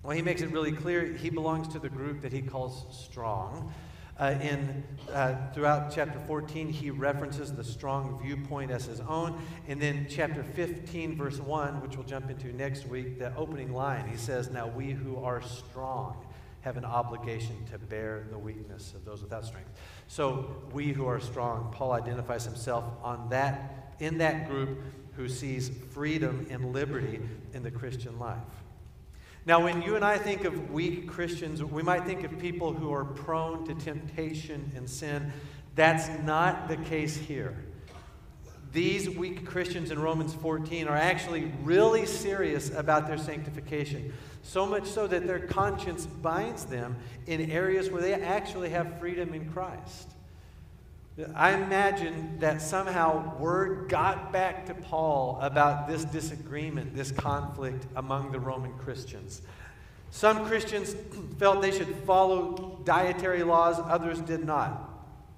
Well, 0.04 0.16
he 0.16 0.22
makes 0.22 0.42
it 0.42 0.52
really 0.52 0.72
clear 0.72 1.06
he 1.06 1.30
belongs 1.30 1.68
to 1.70 1.80
the 1.80 1.90
group 1.90 2.22
that 2.22 2.34
he 2.34 2.42
calls 2.42 2.86
strong. 2.92 3.74
Uh, 4.22 4.38
in 4.40 4.84
uh, 5.14 5.36
throughout 5.52 5.92
chapter 5.92 6.20
14, 6.28 6.70
he 6.70 6.92
references 6.92 7.52
the 7.52 7.64
strong 7.64 8.22
viewpoint 8.22 8.70
as 8.70 8.86
his 8.86 9.00
own, 9.00 9.42
and 9.68 9.82
then 9.82 10.06
chapter 10.08 10.44
15, 10.44 11.18
verse 11.18 11.40
1, 11.40 11.82
which 11.82 11.98
we'll 11.98 12.06
jump 12.06 12.30
into 12.30 12.54
next 12.54 12.88
week, 12.88 13.18
the 13.18 13.36
opening 13.36 13.74
line, 13.74 14.08
he 14.08 14.16
says, 14.16 14.52
"Now 14.52 14.68
we 14.68 14.92
who 14.92 15.18
are 15.24 15.42
strong 15.42 16.24
have 16.62 16.78
an 16.78 16.86
obligation 16.86 17.66
to 17.72 17.80
bear 17.80 18.28
the 18.30 18.38
weakness 18.38 18.94
of 18.94 19.06
those 19.06 19.24
without 19.24 19.44
strength." 19.44 19.72
So 20.08 20.56
we 20.72 20.90
who 20.94 21.08
are 21.08 21.20
strong, 21.20 21.72
Paul 21.72 21.94
identifies 21.94 22.46
himself 22.46 22.84
on 23.02 23.30
that 23.30 23.96
in 24.00 24.20
that 24.20 24.48
group 24.48 24.84
who 25.14 25.28
sees 25.30 25.72
freedom 25.90 26.46
and 26.52 26.72
liberty 26.72 27.20
in 27.54 27.64
the 27.64 27.72
Christian 27.72 28.20
life. 28.20 28.38
Now, 29.46 29.64
when 29.64 29.82
you 29.82 29.96
and 29.96 30.06
I 30.06 30.20
think 30.20 30.46
of 30.46 30.72
weak 30.72 31.08
Christians, 31.08 31.64
we 31.64 31.82
might 31.82 32.06
think 32.06 32.24
of 32.24 32.38
people 32.38 32.74
who 32.74 32.94
are 32.94 33.06
prone 33.06 33.66
to 33.66 33.74
temptation 33.74 34.72
and 34.76 34.88
sin. 34.88 35.32
That's 35.74 36.08
not 36.24 36.68
the 36.68 36.78
case 36.78 37.16
here. 37.18 37.56
These 38.72 39.10
weak 39.10 39.46
Christians 39.46 39.92
in 39.92 40.00
Romans 40.00 40.34
14 40.36 40.88
are 40.88 40.96
actually 40.96 41.52
really 41.64 42.06
serious 42.06 42.70
about 42.74 43.08
their 43.08 43.18
sanctification. 43.18 44.14
So 44.44 44.66
much 44.66 44.86
so 44.86 45.08
that 45.08 45.28
their 45.28 45.40
conscience 45.40 46.06
binds 46.06 46.66
them 46.66 46.96
in 47.26 47.52
areas 47.52 47.90
where 47.90 48.02
they 48.02 48.14
actually 48.14 48.70
have 48.70 49.00
freedom 49.00 49.34
in 49.34 49.52
Christ. 49.52 50.12
I 51.36 51.52
imagine 51.54 52.40
that 52.40 52.62
somehow 52.62 53.38
word 53.38 53.90
got 53.90 54.32
back 54.32 54.66
to 54.68 54.74
Paul 54.74 55.38
about 55.42 55.88
this 55.88 56.06
disagreement, 56.06 56.96
this 56.96 57.12
conflict 57.12 57.86
among 57.96 58.32
the 58.32 58.40
Roman 58.40 58.74
Christians. 58.78 59.42
Some 60.10 60.46
Christians 60.46 60.96
felt 61.38 61.62
they 61.62 61.72
should 61.72 61.94
follow 62.08 62.80
dietary 62.86 63.44
laws, 63.44 63.78
others 63.80 64.20
did 64.22 64.46
not. 64.46 64.90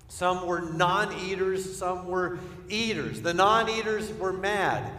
Some 0.09 0.45
were 0.45 0.61
non 0.61 1.11
eaters, 1.19 1.77
some 1.77 2.07
were 2.07 2.37
eaters. 2.69 3.21
The 3.21 3.33
non 3.33 3.67
eaters 3.67 4.13
were 4.13 4.33
mad. 4.33 4.91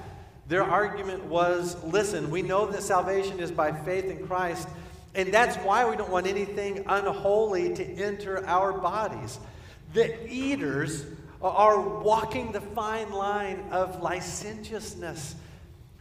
Their 0.48 0.64
argument 0.64 1.24
was 1.24 1.82
listen, 1.84 2.30
we 2.30 2.42
know 2.42 2.66
that 2.66 2.82
salvation 2.82 3.38
is 3.38 3.52
by 3.52 3.70
faith 3.72 4.06
in 4.06 4.26
Christ, 4.26 4.68
and 5.14 5.32
that's 5.32 5.56
why 5.58 5.88
we 5.88 5.96
don't 5.96 6.10
want 6.10 6.26
anything 6.26 6.84
unholy 6.86 7.74
to 7.74 7.84
enter 7.84 8.44
our 8.44 8.72
bodies. 8.72 9.38
The 9.94 10.28
eaters 10.30 11.06
are 11.40 11.80
walking 11.80 12.52
the 12.52 12.60
fine 12.60 13.12
line 13.12 13.64
of 13.70 14.02
licentiousness. 14.02 15.36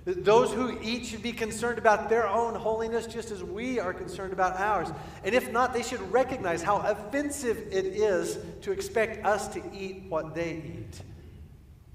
Those 0.05 0.51
who 0.51 0.77
eat 0.81 1.05
should 1.05 1.21
be 1.21 1.31
concerned 1.31 1.77
about 1.77 2.09
their 2.09 2.27
own 2.27 2.55
holiness 2.55 3.07
just 3.07 3.31
as 3.31 3.41
we 3.41 3.79
are 3.79 3.93
concerned 3.93 4.33
about 4.33 4.59
ours. 4.59 4.89
And 5.23 5.33
if 5.33 5.51
not, 5.51 5.73
they 5.73 5.83
should 5.83 6.01
recognize 6.11 6.61
how 6.61 6.77
offensive 6.79 7.57
it 7.71 7.85
is 7.85 8.37
to 8.63 8.71
expect 8.71 9.25
us 9.25 9.47
to 9.49 9.61
eat 9.73 10.03
what 10.09 10.35
they 10.35 10.55
eat. 10.55 11.01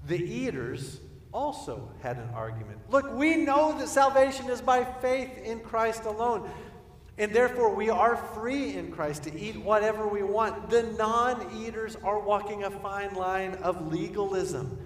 The 0.07 0.17
eaters 0.17 1.01
also 1.31 1.91
had 2.01 2.17
an 2.17 2.29
argument. 2.33 2.79
Look, 2.89 3.13
we 3.13 3.35
know 3.35 3.77
that 3.77 3.89
salvation 3.89 4.49
is 4.49 4.61
by 4.61 4.83
faith 4.83 5.37
in 5.43 5.59
Christ 5.59 6.05
alone. 6.05 6.49
And 7.19 7.33
therefore, 7.33 7.75
we 7.75 7.89
are 7.89 8.15
free 8.15 8.75
in 8.75 8.93
Christ 8.93 9.23
to 9.23 9.37
eat 9.37 9.57
whatever 9.57 10.07
we 10.07 10.23
want. 10.23 10.69
The 10.69 10.83
non 10.83 11.53
eaters 11.53 11.97
are 11.97 12.17
walking 12.17 12.63
a 12.63 12.71
fine 12.71 13.13
line 13.13 13.55
of 13.55 13.91
legalism. 13.91 14.79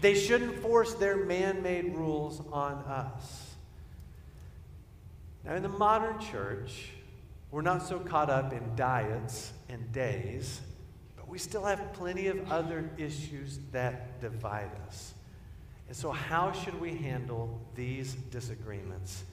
They 0.00 0.14
shouldn't 0.14 0.60
force 0.60 0.94
their 0.94 1.16
man 1.16 1.60
made 1.60 1.96
rules 1.96 2.40
on 2.52 2.74
us. 2.84 3.56
Now, 5.44 5.56
in 5.56 5.64
the 5.64 5.68
modern 5.68 6.20
church, 6.20 6.90
we're 7.50 7.62
not 7.62 7.84
so 7.84 7.98
caught 7.98 8.30
up 8.30 8.52
in 8.52 8.76
diets 8.76 9.52
and 9.68 9.90
days, 9.90 10.60
but 11.16 11.28
we 11.28 11.38
still 11.38 11.64
have 11.64 11.92
plenty 11.94 12.28
of 12.28 12.52
other 12.52 12.90
issues 12.96 13.58
that 13.72 14.20
divide 14.20 14.70
us. 14.86 15.14
And 15.88 15.96
so, 15.96 16.12
how 16.12 16.52
should 16.52 16.80
we 16.80 16.94
handle 16.94 17.60
these 17.74 18.14
disagreements? 18.14 19.24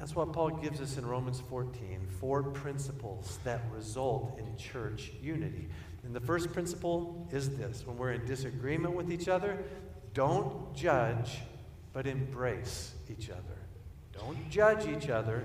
That's 0.00 0.16
what 0.16 0.32
Paul 0.32 0.48
gives 0.48 0.80
us 0.80 0.96
in 0.96 1.04
Romans 1.04 1.42
14 1.50 2.08
four 2.20 2.42
principles 2.42 3.38
that 3.44 3.60
result 3.70 4.38
in 4.38 4.56
church 4.56 5.12
unity. 5.22 5.68
And 6.04 6.16
the 6.16 6.20
first 6.20 6.54
principle 6.54 7.28
is 7.30 7.50
this 7.58 7.86
when 7.86 7.98
we're 7.98 8.12
in 8.12 8.24
disagreement 8.24 8.94
with 8.94 9.12
each 9.12 9.28
other, 9.28 9.62
don't 10.14 10.74
judge, 10.74 11.40
but 11.92 12.06
embrace 12.06 12.94
each 13.10 13.28
other. 13.28 13.42
Don't 14.14 14.48
judge 14.48 14.88
each 14.88 15.10
other, 15.10 15.44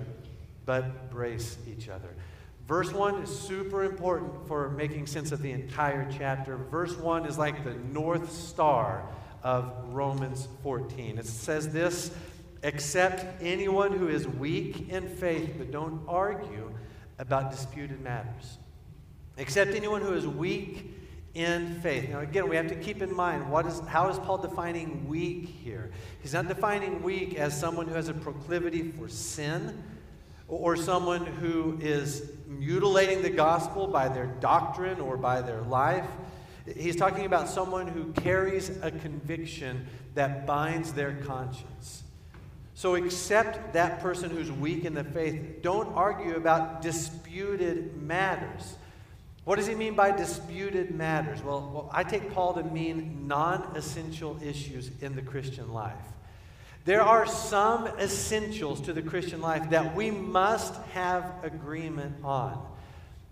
but 0.66 0.86
embrace 0.86 1.58
each 1.68 1.90
other. 1.90 2.16
Verse 2.66 2.94
1 2.94 3.24
is 3.24 3.38
super 3.38 3.84
important 3.84 4.48
for 4.48 4.70
making 4.70 5.06
sense 5.08 5.34
of 5.34 5.42
the 5.42 5.52
entire 5.52 6.10
chapter. 6.18 6.56
Verse 6.56 6.96
1 6.96 7.26
is 7.26 7.38
like 7.38 7.66
the 7.66 7.74
north 7.74 8.32
star 8.32 9.06
of 9.44 9.74
Romans 9.90 10.48
14. 10.64 11.18
It 11.18 11.26
says 11.26 11.74
this 11.74 12.10
Accept 12.66 13.24
anyone 13.44 13.94
who 13.94 14.08
is 14.08 14.28
weak 14.28 14.90
in 14.90 15.08
faith, 15.08 15.54
but 15.56 15.70
don't 15.70 16.02
argue 16.08 16.74
about 17.20 17.52
disputed 17.52 18.02
matters. 18.02 18.58
Accept 19.38 19.76
anyone 19.76 20.02
who 20.02 20.14
is 20.14 20.28
weak 20.28 20.92
in 21.36 21.80
faith. 21.82 22.10
Now, 22.10 22.22
again, 22.22 22.50
we 22.50 22.56
have 22.56 22.68
to 22.70 22.76
keep 22.76 23.04
in 23.04 23.16
mind 23.16 23.52
what 23.52 23.68
is, 23.68 23.82
how 23.82 24.10
is 24.10 24.18
Paul 24.18 24.40
defining 24.40 25.08
weak 25.08 25.48
here? 25.48 25.92
He's 26.24 26.34
not 26.34 26.48
defining 26.48 27.04
weak 27.04 27.36
as 27.36 27.58
someone 27.58 27.88
who 27.88 27.94
has 27.94 28.10
a 28.10 28.16
proclivity 28.16 28.92
for 28.94 29.08
sin 29.10 29.84
or 30.48 30.76
someone 30.76 31.24
who 31.24 31.78
is 31.80 32.32
mutilating 32.48 33.22
the 33.22 33.30
gospel 33.30 33.86
by 33.86 34.08
their 34.08 34.26
doctrine 34.26 35.00
or 35.00 35.18
by 35.18 35.42
their 35.42 35.62
life. 35.62 36.08
He's 36.76 36.96
talking 36.96 37.26
about 37.28 37.48
someone 37.48 37.86
who 37.86 38.12
carries 38.14 38.70
a 38.82 38.90
conviction 38.90 39.86
that 40.16 40.48
binds 40.48 40.94
their 40.94 41.14
conscience. 41.14 42.05
So 42.76 42.96
accept 42.96 43.74
that 43.74 44.02
person 44.02 44.30
who's 44.30 44.52
weak 44.52 44.84
in 44.84 44.94
the 44.94 45.04
faith. 45.06 45.62
Don't 45.62 45.88
argue 45.96 46.36
about 46.36 46.82
disputed 46.82 47.96
matters. 48.02 48.76
What 49.46 49.56
does 49.56 49.66
he 49.66 49.76
mean 49.76 49.96
by 49.96 50.12
disputed 50.12 50.94
matters? 50.94 51.42
Well, 51.42 51.72
well 51.74 51.90
I 51.94 52.04
take 52.04 52.34
Paul 52.34 52.54
to 52.56 52.64
mean 52.64 53.28
non 53.28 53.76
essential 53.76 54.38
issues 54.44 54.92
in 55.00 55.16
the 55.16 55.22
Christian 55.22 55.72
life. 55.72 55.94
There 56.84 57.02
are 57.02 57.26
some 57.26 57.88
essentials 57.88 58.82
to 58.82 58.94
the 58.94 59.02
Christian 59.02 59.40
life 59.40 59.70
that 59.70 59.96
we 59.96 60.12
must 60.12 60.76
have 60.94 61.34
agreement 61.44 62.18
on. 62.24 62.62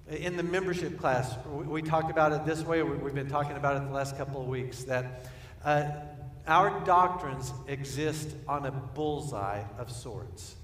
In 0.10 0.38
the 0.38 0.44
membership 0.44 0.98
class, 0.98 1.36
we 1.48 1.82
talked 1.82 2.10
about 2.10 2.32
it 2.32 2.46
this 2.46 2.64
way. 2.64 2.82
We've 2.82 3.14
been 3.14 3.30
talking 3.30 3.58
about 3.58 3.76
it 3.76 3.86
the 3.88 3.94
last 3.94 4.18
couple 4.18 4.42
of 4.42 4.48
weeks 4.48 4.84
that 4.86 5.30
uh, 5.66 5.92
our 6.48 6.84
doctrines 6.86 7.54
exist 7.68 8.36
on 8.48 8.66
a 8.66 8.72
bullseye 8.72 9.64
of 9.78 9.92
sorts. 9.92 10.56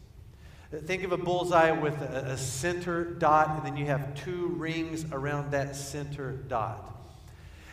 Think 0.86 1.04
of 1.04 1.12
a 1.12 1.18
bullseye 1.18 1.72
with 1.72 2.00
a, 2.02 2.32
a, 2.32 2.38
center 2.38 3.04
dot, 3.04 3.58
and 3.58 3.66
then 3.66 3.76
you 3.76 3.86
have 3.86 4.14
two 4.14 4.48
rings 4.50 5.06
around 5.12 5.52
that 5.52 5.76
center 5.76 6.34
dot. 6.48 6.96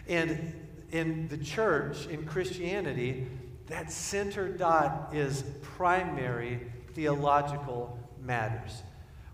And 0.08 0.54
in 0.92 1.28
the 1.28 1.36
church, 1.36 2.06
in 2.06 2.24
Christianity, 2.24 3.26
that 3.66 3.92
center 3.92 4.48
dot 4.48 5.10
is 5.12 5.42
primary 5.60 6.60
theological 6.94 7.98
matters 8.22 8.82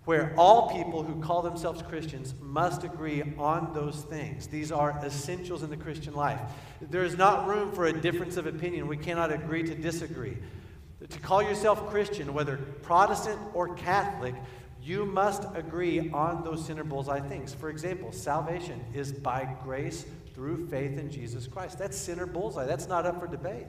where 0.04 0.34
all 0.36 0.70
people 0.70 1.02
who 1.02 1.20
call 1.20 1.42
themselves 1.42 1.80
Christians 1.82 2.34
must 2.40 2.82
agree 2.82 3.22
on 3.38 3.72
those 3.72 4.02
things. 4.02 4.48
These 4.48 4.72
are 4.72 5.00
essentials 5.04 5.62
in 5.62 5.70
the 5.70 5.76
Christian 5.76 6.14
life. 6.14 6.40
There 6.80 7.04
is 7.04 7.16
not 7.16 7.46
room 7.46 7.70
for 7.70 7.86
a 7.86 7.92
difference 7.92 8.36
of 8.36 8.46
opinion. 8.46 8.88
We 8.88 8.96
cannot 8.96 9.30
agree 9.32 9.62
to 9.62 9.74
disagree. 9.74 10.36
To 11.08 11.18
call 11.20 11.42
yourself 11.42 11.88
Christian, 11.88 12.34
whether 12.34 12.56
Protestant 12.56 13.38
or 13.54 13.74
Catholic, 13.74 14.34
you 14.82 15.04
must 15.04 15.44
agree 15.54 16.10
on 16.10 16.42
those 16.42 16.66
center 16.66 16.82
bullseye 16.82 17.20
things. 17.20 17.54
For 17.54 17.70
example, 17.70 18.10
salvation 18.10 18.84
is 18.92 19.12
by 19.12 19.56
grace 19.62 20.04
through 20.34 20.66
faith 20.66 20.98
in 20.98 21.10
Jesus 21.10 21.46
Christ. 21.46 21.78
That's 21.78 21.96
center 21.96 22.26
bullseye. 22.26 22.66
That's 22.66 22.88
not 22.88 23.06
up 23.06 23.20
for 23.20 23.28
debate. 23.28 23.66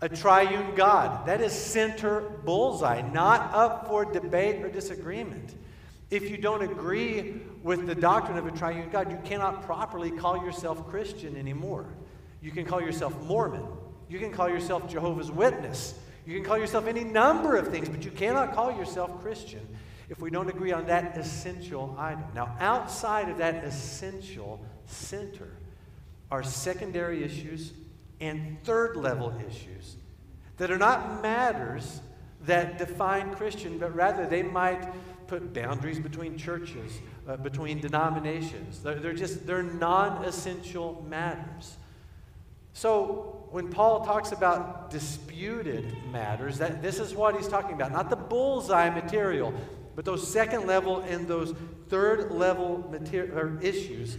A 0.00 0.08
triune 0.08 0.74
God. 0.74 1.26
That 1.26 1.40
is 1.40 1.52
center 1.52 2.20
bullseye, 2.20 3.02
not 3.12 3.52
up 3.52 3.88
for 3.88 4.04
debate 4.04 4.62
or 4.62 4.68
disagreement. 4.68 5.54
If 6.10 6.30
you 6.30 6.38
don't 6.38 6.62
agree 6.62 7.40
with 7.62 7.86
the 7.86 7.94
doctrine 7.94 8.38
of 8.38 8.46
a 8.46 8.50
triune 8.50 8.88
God, 8.90 9.10
you 9.10 9.18
cannot 9.24 9.64
properly 9.64 10.10
call 10.10 10.44
yourself 10.44 10.88
Christian 10.88 11.36
anymore. 11.36 11.86
You 12.40 12.50
can 12.50 12.64
call 12.64 12.80
yourself 12.80 13.20
Mormon. 13.24 13.66
You 14.08 14.18
can 14.18 14.32
call 14.32 14.48
yourself 14.48 14.88
Jehovah's 14.88 15.30
Witness. 15.30 15.94
You 16.24 16.34
can 16.36 16.44
call 16.44 16.58
yourself 16.58 16.86
any 16.86 17.04
number 17.04 17.56
of 17.56 17.68
things, 17.68 17.88
but 17.88 18.04
you 18.04 18.10
cannot 18.10 18.54
call 18.54 18.72
yourself 18.72 19.20
Christian 19.20 19.66
if 20.08 20.20
we 20.20 20.30
don't 20.30 20.48
agree 20.48 20.72
on 20.72 20.86
that 20.86 21.16
essential 21.18 21.94
item. 21.98 22.24
Now, 22.34 22.56
outside 22.60 23.28
of 23.28 23.38
that 23.38 23.64
essential 23.64 24.64
center 24.86 25.48
are 26.30 26.42
secondary 26.42 27.24
issues 27.24 27.72
and 28.20 28.62
third 28.64 28.96
level 28.96 29.32
issues 29.48 29.96
that 30.56 30.70
are 30.70 30.78
not 30.78 31.22
matters 31.22 32.00
that 32.44 32.78
define 32.78 33.34
Christian, 33.34 33.78
but 33.78 33.94
rather 33.94 34.26
they 34.26 34.42
might 34.42 34.88
put 35.26 35.52
boundaries 35.52 35.98
between 35.98 36.36
churches, 36.36 37.00
uh, 37.28 37.36
between 37.36 37.80
denominations. 37.80 38.82
They're, 38.82 38.98
they're 38.98 39.12
just, 39.12 39.46
they're 39.46 39.62
non 39.62 40.24
essential 40.24 41.04
matters. 41.08 41.76
So 42.72 43.46
when 43.50 43.68
Paul 43.68 44.04
talks 44.04 44.32
about 44.32 44.90
disputed 44.90 45.96
matters, 46.10 46.58
that, 46.58 46.82
this 46.82 46.98
is 46.98 47.14
what 47.14 47.36
he's 47.36 47.48
talking 47.48 47.74
about. 47.74 47.92
Not 47.92 48.10
the 48.10 48.16
bullseye 48.16 48.90
material, 48.90 49.52
but 49.94 50.04
those 50.04 50.26
second 50.26 50.66
level 50.66 51.00
and 51.00 51.26
those 51.26 51.54
third 51.88 52.30
level 52.30 52.94
issues 53.60 54.16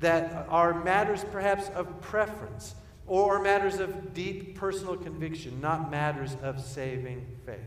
that 0.00 0.46
are 0.48 0.82
matters 0.82 1.24
perhaps 1.30 1.68
of 1.70 2.00
preference 2.00 2.74
or 3.10 3.42
matters 3.42 3.80
of 3.80 4.14
deep 4.14 4.54
personal 4.54 4.96
conviction, 4.96 5.60
not 5.60 5.90
matters 5.90 6.36
of 6.44 6.60
saving 6.60 7.26
faith. 7.44 7.58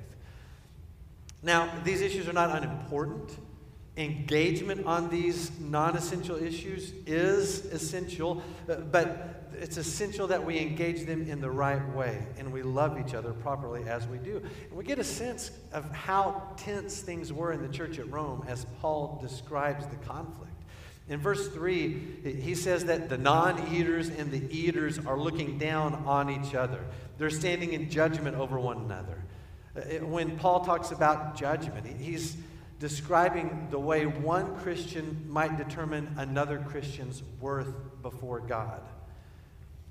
Now, 1.43 1.69
these 1.83 1.99
issues 1.99 2.29
are 2.29 2.33
not 2.33 2.55
unimportant. 2.55 3.37
Engagement 3.97 4.85
on 4.85 5.09
these 5.09 5.51
non 5.59 5.97
essential 5.97 6.41
issues 6.41 6.93
is 7.05 7.65
essential, 7.65 8.41
uh, 8.69 8.75
but 8.75 9.51
it's 9.59 9.75
essential 9.75 10.27
that 10.27 10.43
we 10.43 10.57
engage 10.59 11.05
them 11.05 11.29
in 11.29 11.41
the 11.41 11.51
right 11.51 11.93
way 11.93 12.25
and 12.39 12.51
we 12.51 12.63
love 12.63 12.97
each 12.97 13.13
other 13.13 13.33
properly 13.33 13.83
as 13.83 14.07
we 14.07 14.19
do. 14.19 14.37
And 14.37 14.77
we 14.77 14.85
get 14.85 14.97
a 14.97 15.03
sense 15.03 15.51
of 15.73 15.91
how 15.91 16.53
tense 16.55 17.01
things 17.01 17.33
were 17.33 17.51
in 17.51 17.61
the 17.61 17.67
church 17.67 17.99
at 17.99 18.09
Rome 18.09 18.45
as 18.47 18.65
Paul 18.79 19.19
describes 19.21 19.85
the 19.87 19.97
conflict. 19.97 20.52
In 21.09 21.19
verse 21.19 21.49
3, 21.49 22.39
he 22.41 22.55
says 22.55 22.85
that 22.85 23.09
the 23.09 23.17
non 23.17 23.73
eaters 23.73 24.09
and 24.09 24.31
the 24.31 24.41
eaters 24.55 24.99
are 24.99 25.19
looking 25.19 25.57
down 25.57 25.95
on 26.05 26.29
each 26.29 26.55
other. 26.55 26.85
They're 27.17 27.29
standing 27.29 27.73
in 27.73 27.89
judgment 27.89 28.37
over 28.37 28.59
one 28.59 28.77
another. 28.77 29.21
Uh, 29.75 30.05
when 30.05 30.37
Paul 30.37 30.63
talks 30.63 30.91
about 30.91 31.35
judgment, 31.35 31.85
he's 31.99 32.37
describing 32.79 33.67
the 33.69 33.79
way 33.79 34.05
one 34.05 34.55
Christian 34.57 35.25
might 35.27 35.57
determine 35.57 36.15
another 36.17 36.59
Christian's 36.59 37.21
worth 37.39 37.73
before 38.01 38.39
God. 38.39 38.81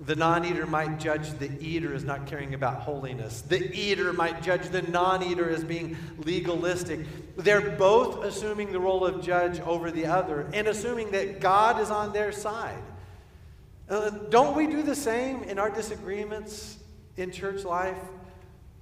The 0.05 0.17
non 0.17 0.45
eater 0.45 0.67
might 0.67 0.99
judge 0.99 1.31
the 1.39 1.51
eater 1.61 1.95
as 1.95 2.03
not 2.03 2.27
caring 2.27 2.55
about 2.55 2.81
holiness. 2.81 3.43
The 3.43 3.73
eater 3.73 4.13
might 4.13 4.43
judge 4.43 4.69
the 4.69 4.83
non 4.83 5.23
eater 5.23 5.49
as 5.49 5.63
being 5.63 5.97
legalistic. 6.19 7.01
They're 7.37 7.71
both 7.77 8.25
assuming 8.25 8.73
the 8.73 8.81
role 8.81 9.05
of 9.07 9.23
judge 9.23 9.61
over 9.61 9.93
the 9.93 10.07
other 10.07 10.49
and 10.53 10.67
assuming 10.67 11.13
that 11.13 11.41
God 11.41 11.81
is 11.81 11.91
on 11.91 12.13
their 12.13 12.33
side. 12.33 12.83
Uh, 13.89 14.11
don't 14.11 14.57
we 14.57 14.67
do 14.67 14.83
the 14.83 14.97
same 14.97 15.45
in 15.45 15.59
our 15.59 15.71
disagreements 15.71 16.79
in 17.17 17.31
church 17.31 17.65
life? 17.65 17.99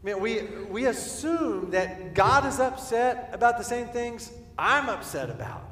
I 0.03 0.07
mean, 0.07 0.21
we, 0.21 0.43
we 0.71 0.87
assume 0.87 1.73
that 1.73 2.15
God 2.15 2.47
is 2.47 2.59
upset 2.59 3.29
about 3.33 3.59
the 3.59 3.65
same 3.65 3.89
things 3.89 4.33
I'm 4.57 4.89
upset 4.89 5.29
about 5.29 5.70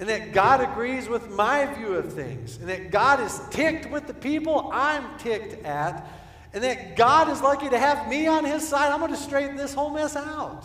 and 0.00 0.08
that 0.08 0.32
God 0.32 0.62
agrees 0.62 1.10
with 1.10 1.30
my 1.30 1.66
view 1.74 1.94
of 1.94 2.12
things, 2.12 2.56
and 2.56 2.68
that 2.70 2.90
God 2.90 3.20
is 3.20 3.38
ticked 3.50 3.90
with 3.90 4.06
the 4.06 4.14
people 4.14 4.70
I'm 4.72 5.18
ticked 5.18 5.62
at, 5.62 6.10
and 6.54 6.64
that 6.64 6.96
God 6.96 7.28
is 7.28 7.42
lucky 7.42 7.68
to 7.68 7.78
have 7.78 8.08
me 8.08 8.26
on 8.26 8.46
his 8.46 8.66
side. 8.66 8.90
I'm 8.90 9.00
going 9.00 9.12
to 9.12 9.16
straighten 9.16 9.56
this 9.56 9.74
whole 9.74 9.90
mess 9.90 10.16
out. 10.16 10.64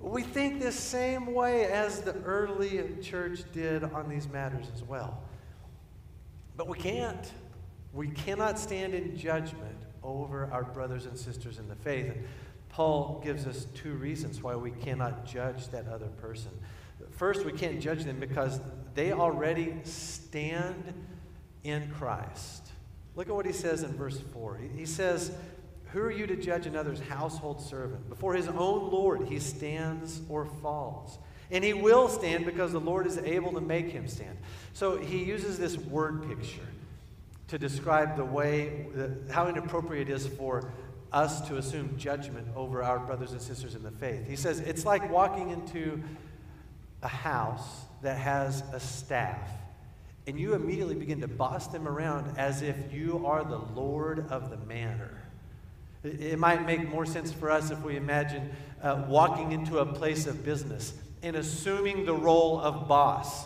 We 0.00 0.22
think 0.22 0.60
this 0.60 0.78
same 0.78 1.34
way 1.34 1.64
as 1.64 2.02
the 2.02 2.14
early 2.22 2.84
church 3.02 3.40
did 3.52 3.82
on 3.82 4.08
these 4.08 4.28
matters 4.28 4.66
as 4.72 4.84
well. 4.84 5.20
But 6.56 6.68
we 6.68 6.78
can't. 6.78 7.32
We 7.92 8.08
cannot 8.08 8.60
stand 8.60 8.94
in 8.94 9.16
judgment 9.16 9.76
over 10.04 10.48
our 10.52 10.62
brothers 10.62 11.06
and 11.06 11.18
sisters 11.18 11.58
in 11.58 11.68
the 11.68 11.74
faith. 11.74 12.12
And 12.12 12.24
Paul 12.68 13.20
gives 13.24 13.46
us 13.46 13.66
two 13.74 13.94
reasons 13.94 14.40
why 14.40 14.54
we 14.54 14.70
cannot 14.70 15.26
judge 15.26 15.68
that 15.70 15.88
other 15.88 16.06
person. 16.06 16.52
First, 17.16 17.44
we 17.44 17.52
can't 17.52 17.80
judge 17.80 18.04
them 18.04 18.20
because 18.20 18.60
they 18.94 19.12
already 19.12 19.74
stand 19.84 20.92
in 21.64 21.90
Christ. 21.98 22.68
Look 23.14 23.28
at 23.28 23.34
what 23.34 23.46
he 23.46 23.52
says 23.52 23.82
in 23.82 23.92
verse 23.94 24.20
4. 24.32 24.60
He 24.76 24.86
says, 24.86 25.32
Who 25.92 26.00
are 26.00 26.10
you 26.10 26.26
to 26.26 26.36
judge 26.36 26.66
another's 26.66 27.00
household 27.00 27.60
servant? 27.62 28.08
Before 28.08 28.34
his 28.34 28.48
own 28.48 28.90
Lord, 28.90 29.28
he 29.28 29.38
stands 29.38 30.20
or 30.28 30.44
falls. 30.44 31.18
And 31.50 31.64
he 31.64 31.72
will 31.72 32.08
stand 32.08 32.44
because 32.44 32.72
the 32.72 32.80
Lord 32.80 33.06
is 33.06 33.18
able 33.18 33.52
to 33.52 33.60
make 33.60 33.90
him 33.90 34.08
stand. 34.08 34.36
So 34.74 34.98
he 34.98 35.24
uses 35.24 35.58
this 35.58 35.78
word 35.78 36.28
picture 36.28 36.66
to 37.48 37.58
describe 37.58 38.16
the 38.16 38.24
way, 38.24 38.86
how 39.30 39.46
inappropriate 39.48 40.10
it 40.10 40.12
is 40.12 40.26
for 40.26 40.70
us 41.12 41.46
to 41.48 41.56
assume 41.56 41.96
judgment 41.96 42.48
over 42.56 42.82
our 42.82 42.98
brothers 42.98 43.32
and 43.32 43.40
sisters 43.40 43.74
in 43.74 43.82
the 43.82 43.92
faith. 43.92 44.26
He 44.26 44.36
says 44.36 44.58
it's 44.58 44.84
like 44.84 45.08
walking 45.10 45.50
into 45.50 46.02
a 47.02 47.08
house 47.08 47.84
that 48.02 48.18
has 48.18 48.62
a 48.72 48.80
staff, 48.80 49.48
and 50.26 50.38
you 50.38 50.54
immediately 50.54 50.94
begin 50.94 51.20
to 51.20 51.28
boss 51.28 51.68
them 51.68 51.86
around 51.86 52.36
as 52.38 52.62
if 52.62 52.76
you 52.92 53.24
are 53.26 53.44
the 53.44 53.58
Lord 53.58 54.26
of 54.30 54.50
the 54.50 54.56
manor. 54.58 55.22
It, 56.02 56.38
might 56.38 56.64
make 56.64 56.88
more 56.88 57.06
sense 57.06 57.32
for 57.32 57.50
us 57.50 57.70
if 57.70 57.82
we 57.82 57.96
imagine 57.96 58.50
uh, 58.82 59.04
walking 59.08 59.52
into 59.52 59.78
a 59.78 59.86
place 59.86 60.26
of 60.26 60.44
business 60.44 60.94
and 61.22 61.34
assuming 61.36 62.04
the 62.04 62.14
role 62.14 62.60
of 62.60 62.86
boss. 62.86 63.44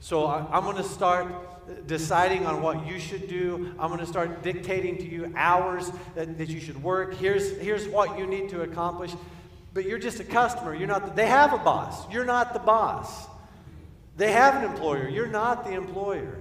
So 0.00 0.26
I, 0.26 0.46
I'm 0.50 0.64
going 0.64 0.76
to 0.76 0.82
start 0.82 1.86
deciding 1.86 2.46
on 2.46 2.62
what 2.62 2.86
you 2.86 2.98
should 2.98 3.28
do. 3.28 3.72
I'm 3.78 3.88
going 3.88 4.00
to 4.00 4.06
start 4.06 4.42
dictating 4.42 4.96
to 4.98 5.06
you 5.06 5.32
hours 5.36 5.90
that, 6.14 6.38
that 6.38 6.48
you 6.48 6.60
should 6.60 6.82
work. 6.82 7.14
Here's, 7.14 7.56
here's 7.58 7.86
what 7.86 8.18
you 8.18 8.26
need 8.26 8.48
to 8.50 8.62
accomplish. 8.62 9.12
But 9.72 9.84
you're 9.86 9.98
just 9.98 10.20
a 10.20 10.24
customer. 10.24 10.74
You're 10.74 10.88
not 10.88 11.06
the, 11.06 11.12
they 11.12 11.26
have 11.26 11.52
a 11.52 11.58
boss. 11.58 12.10
You're 12.10 12.24
not 12.24 12.52
the 12.52 12.58
boss. 12.58 13.26
They 14.16 14.32
have 14.32 14.62
an 14.62 14.70
employer. 14.70 15.08
You're 15.08 15.26
not 15.26 15.64
the 15.64 15.72
employer. 15.72 16.40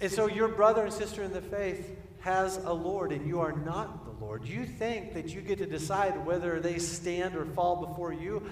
And 0.00 0.12
so 0.12 0.28
your 0.28 0.48
brother 0.48 0.84
and 0.84 0.92
sister 0.92 1.22
in 1.22 1.32
the 1.32 1.40
faith 1.40 1.96
has 2.20 2.58
a 2.58 2.72
Lord, 2.72 3.12
and 3.12 3.26
you 3.26 3.40
are 3.40 3.52
not 3.52 4.04
the 4.04 4.24
Lord. 4.24 4.44
You 4.44 4.64
think 4.64 5.14
that 5.14 5.34
you 5.34 5.40
get 5.40 5.58
to 5.58 5.66
decide 5.66 6.24
whether 6.26 6.60
they 6.60 6.78
stand 6.78 7.34
or 7.34 7.46
fall 7.46 7.84
before 7.86 8.12
you. 8.12 8.42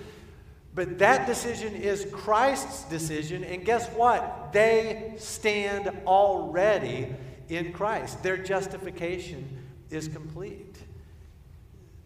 But 0.75 0.99
that 0.99 1.27
decision 1.27 1.75
is 1.75 2.07
Christ's 2.13 2.85
decision. 2.85 3.45
And 3.45 3.65
guess 3.65 3.89
what? 3.91 4.53
They 4.53 5.15
stand 5.17 5.91
already 6.07 7.15
in 7.49 7.73
Christ. 7.73 8.23
Their 8.23 8.37
justification 8.37 9.59
is 9.91 10.09
complete. 10.09 10.77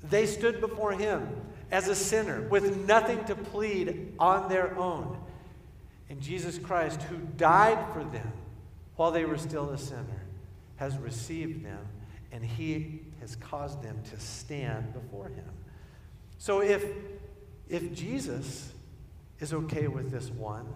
They 0.04 0.26
stood 0.26 0.60
before 0.60 0.92
Him 0.92 1.28
as 1.70 1.88
a 1.88 1.94
sinner 1.94 2.42
with 2.42 2.86
nothing 2.86 3.24
to 3.24 3.34
plead 3.34 4.14
on 4.18 4.48
their 4.48 4.76
own. 4.78 5.18
And 6.08 6.20
Jesus 6.20 6.58
Christ, 6.58 7.02
who 7.02 7.18
died 7.36 7.92
for 7.92 8.02
them 8.02 8.32
while 8.96 9.10
they 9.12 9.24
were 9.24 9.38
still 9.38 9.70
a 9.70 9.78
sinner, 9.78 10.26
has 10.76 10.96
received 10.98 11.64
them 11.64 11.86
and 12.32 12.44
he 12.44 13.00
has 13.20 13.36
caused 13.36 13.82
them 13.82 14.00
to 14.10 14.20
stand 14.20 14.92
before 14.92 15.28
him. 15.28 15.50
So 16.38 16.60
if, 16.60 16.84
if 17.68 17.92
Jesus 17.92 18.72
is 19.40 19.52
okay 19.52 19.88
with 19.88 20.10
this 20.10 20.30
one, 20.30 20.66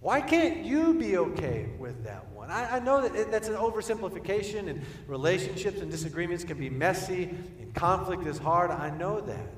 why 0.00 0.20
can't 0.20 0.64
you 0.64 0.94
be 0.94 1.16
okay 1.16 1.68
with 1.78 2.04
that 2.04 2.28
one? 2.30 2.50
I, 2.50 2.76
I 2.76 2.78
know 2.78 3.02
that 3.02 3.14
it, 3.16 3.30
that's 3.30 3.48
an 3.48 3.56
oversimplification, 3.56 4.68
and 4.68 4.82
relationships 5.08 5.80
and 5.80 5.90
disagreements 5.90 6.44
can 6.44 6.56
be 6.56 6.70
messy, 6.70 7.24
and 7.24 7.74
conflict 7.74 8.26
is 8.26 8.38
hard. 8.38 8.70
I 8.70 8.90
know 8.90 9.20
that. 9.20 9.57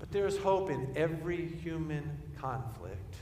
But 0.00 0.10
there's 0.10 0.38
hope 0.38 0.70
in 0.70 0.92
every 0.96 1.46
human 1.46 2.10
conflict 2.40 3.16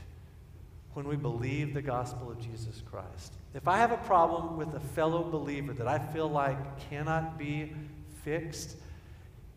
when 0.93 1.07
we 1.07 1.15
believe 1.15 1.73
the 1.73 1.81
gospel 1.81 2.31
of 2.31 2.39
Jesus 2.39 2.81
Christ. 2.89 3.33
If 3.53 3.67
I 3.67 3.77
have 3.77 3.91
a 3.91 3.97
problem 3.97 4.57
with 4.57 4.73
a 4.73 4.79
fellow 4.79 5.23
believer 5.23 5.73
that 5.73 5.87
I 5.87 5.99
feel 5.99 6.27
like 6.27 6.89
cannot 6.89 7.37
be 7.37 7.73
fixed, 8.23 8.77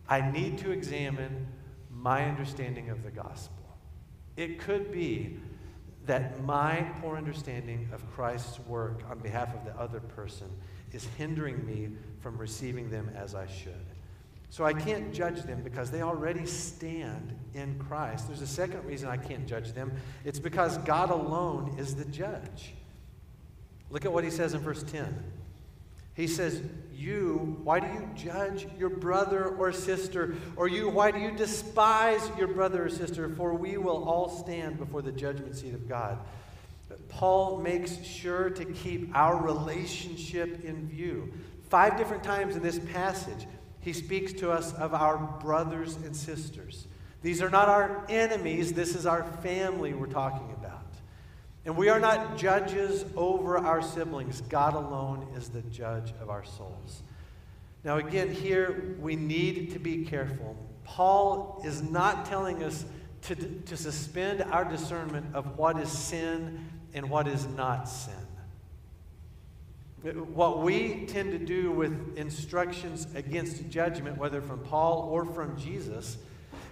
I 0.07 0.29
need 0.29 0.59
to 0.59 0.71
examine 0.71 1.47
my 1.89 2.25
understanding 2.25 2.89
of 2.89 3.03
the 3.03 3.11
gospel. 3.11 3.63
It 4.35 4.59
could 4.59 4.91
be 4.91 5.39
that 6.05 6.43
my 6.43 6.85
poor 7.01 7.15
understanding 7.15 7.87
of 7.93 8.05
Christ's 8.13 8.59
work 8.59 9.01
on 9.09 9.19
behalf 9.19 9.55
of 9.55 9.63
the 9.63 9.79
other 9.79 10.01
person 10.01 10.49
is 10.91 11.05
hindering 11.17 11.65
me 11.65 11.89
from 12.19 12.37
receiving 12.37 12.89
them 12.89 13.09
as 13.15 13.33
I 13.35 13.47
should. 13.47 13.92
So 14.53 14.63
I 14.63 14.73
can't 14.73 15.11
judge 15.11 15.41
them 15.41 15.63
because 15.63 15.89
they 15.89 16.03
already 16.03 16.45
stand 16.45 17.33
in 17.55 17.79
Christ. 17.79 18.27
There's 18.27 18.43
a 18.43 18.45
second 18.45 18.85
reason 18.85 19.09
I 19.09 19.17
can't 19.17 19.47
judge 19.47 19.73
them 19.73 19.91
it's 20.25 20.37
because 20.37 20.77
God 20.77 21.09
alone 21.09 21.73
is 21.79 21.95
the 21.95 22.05
judge. 22.05 22.75
Look 23.89 24.05
at 24.05 24.13
what 24.13 24.23
he 24.23 24.29
says 24.29 24.53
in 24.53 24.59
verse 24.59 24.83
10. 24.83 25.23
He 26.13 26.27
says, 26.27 26.61
You, 26.93 27.57
why 27.63 27.79
do 27.79 27.87
you 27.87 28.07
judge 28.13 28.67
your 28.77 28.91
brother 28.91 29.47
or 29.47 29.71
sister? 29.71 30.35
Or 30.55 30.67
you, 30.67 30.87
why 30.87 31.09
do 31.09 31.17
you 31.17 31.31
despise 31.31 32.21
your 32.37 32.47
brother 32.47 32.85
or 32.85 32.89
sister? 32.89 33.29
For 33.29 33.55
we 33.55 33.77
will 33.77 34.03
all 34.03 34.29
stand 34.29 34.77
before 34.77 35.01
the 35.01 35.11
judgment 35.11 35.55
seat 35.55 35.73
of 35.73 35.89
God. 35.89 36.19
Paul 37.09 37.57
makes 37.57 38.03
sure 38.03 38.51
to 38.51 38.65
keep 38.65 39.15
our 39.15 39.35
relationship 39.35 40.63
in 40.63 40.87
view. 40.87 41.33
Five 41.69 41.97
different 41.97 42.21
times 42.21 42.55
in 42.55 42.61
this 42.61 42.77
passage, 42.77 43.47
he 43.83 43.93
speaks 43.93 44.31
to 44.33 44.51
us 44.51 44.73
of 44.73 44.93
our 44.93 45.17
brothers 45.17 45.95
and 45.97 46.15
sisters. 46.15 46.87
These 47.21 47.41
are 47.41 47.49
not 47.49 47.67
our 47.69 48.05
enemies, 48.09 48.73
this 48.73 48.95
is 48.95 49.05
our 49.05 49.23
family 49.41 49.93
we're 49.93 50.07
talking 50.07 50.51
about. 50.57 50.81
And 51.65 51.77
we 51.77 51.89
are 51.89 51.99
not 51.99 52.37
judges 52.37 53.05
over 53.15 53.57
our 53.57 53.81
siblings. 53.81 54.41
God 54.41 54.73
alone 54.73 55.27
is 55.35 55.49
the 55.49 55.61
judge 55.61 56.13
of 56.21 56.29
our 56.29 56.43
souls. 56.43 57.03
Now, 57.83 57.97
again, 57.97 58.33
here 58.33 58.95
we 58.99 59.15
need 59.15 59.71
to 59.71 59.79
be 59.79 60.05
careful. 60.05 60.57
Paul 60.83 61.61
is 61.65 61.81
not 61.81 62.25
telling 62.25 62.63
us 62.63 62.85
to, 63.23 63.35
to 63.35 63.77
suspend 63.77 64.41
our 64.43 64.65
discernment 64.65 65.33
of 65.33 65.57
what 65.57 65.77
is 65.77 65.89
sin 65.89 66.69
and 66.93 67.09
what 67.09 67.27
is 67.27 67.47
not 67.47 67.87
sin. 67.87 68.13
What 70.03 70.61
we 70.61 71.05
tend 71.05 71.31
to 71.31 71.39
do 71.39 71.71
with 71.71 72.17
instructions 72.17 73.07
against 73.15 73.69
judgment, 73.69 74.17
whether 74.17 74.41
from 74.41 74.59
Paul 74.59 75.07
or 75.09 75.25
from 75.25 75.57
Jesus, 75.57 76.17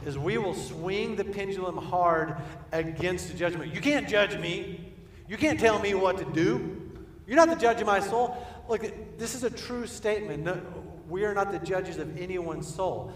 is 0.06 0.17
we 0.17 0.38
will 0.38 0.54
swing 0.54 1.15
the 1.15 1.24
pendulum 1.24 1.78
hard 1.78 2.36
against 2.74 3.38
judgment. 3.38 3.74
You 3.74 3.80
can't 3.80 4.10
judge 4.10 4.38
me. 4.38 4.94
You 5.30 5.38
can't 5.38 5.58
tell 5.58 5.80
me 5.80 5.94
what 5.94 6.17
to 6.17 6.26
do. 6.26 6.91
You're 7.26 7.38
not 7.38 7.50
the 7.50 7.56
judge 7.56 7.80
of 7.80 7.88
my 7.88 8.02
soul. 8.02 8.46
Look, 8.67 9.17
this 9.17 9.34
is 9.34 9.46
a 9.46 9.50
true 9.50 9.88
statement. 9.88 10.44
No, 10.44 10.62
we 11.08 11.24
are 11.24 11.34
not 11.34 11.54
the 11.54 11.60
judges 11.60 12.00
of 12.00 12.20
anyone's 12.20 12.67
soul. 12.67 13.13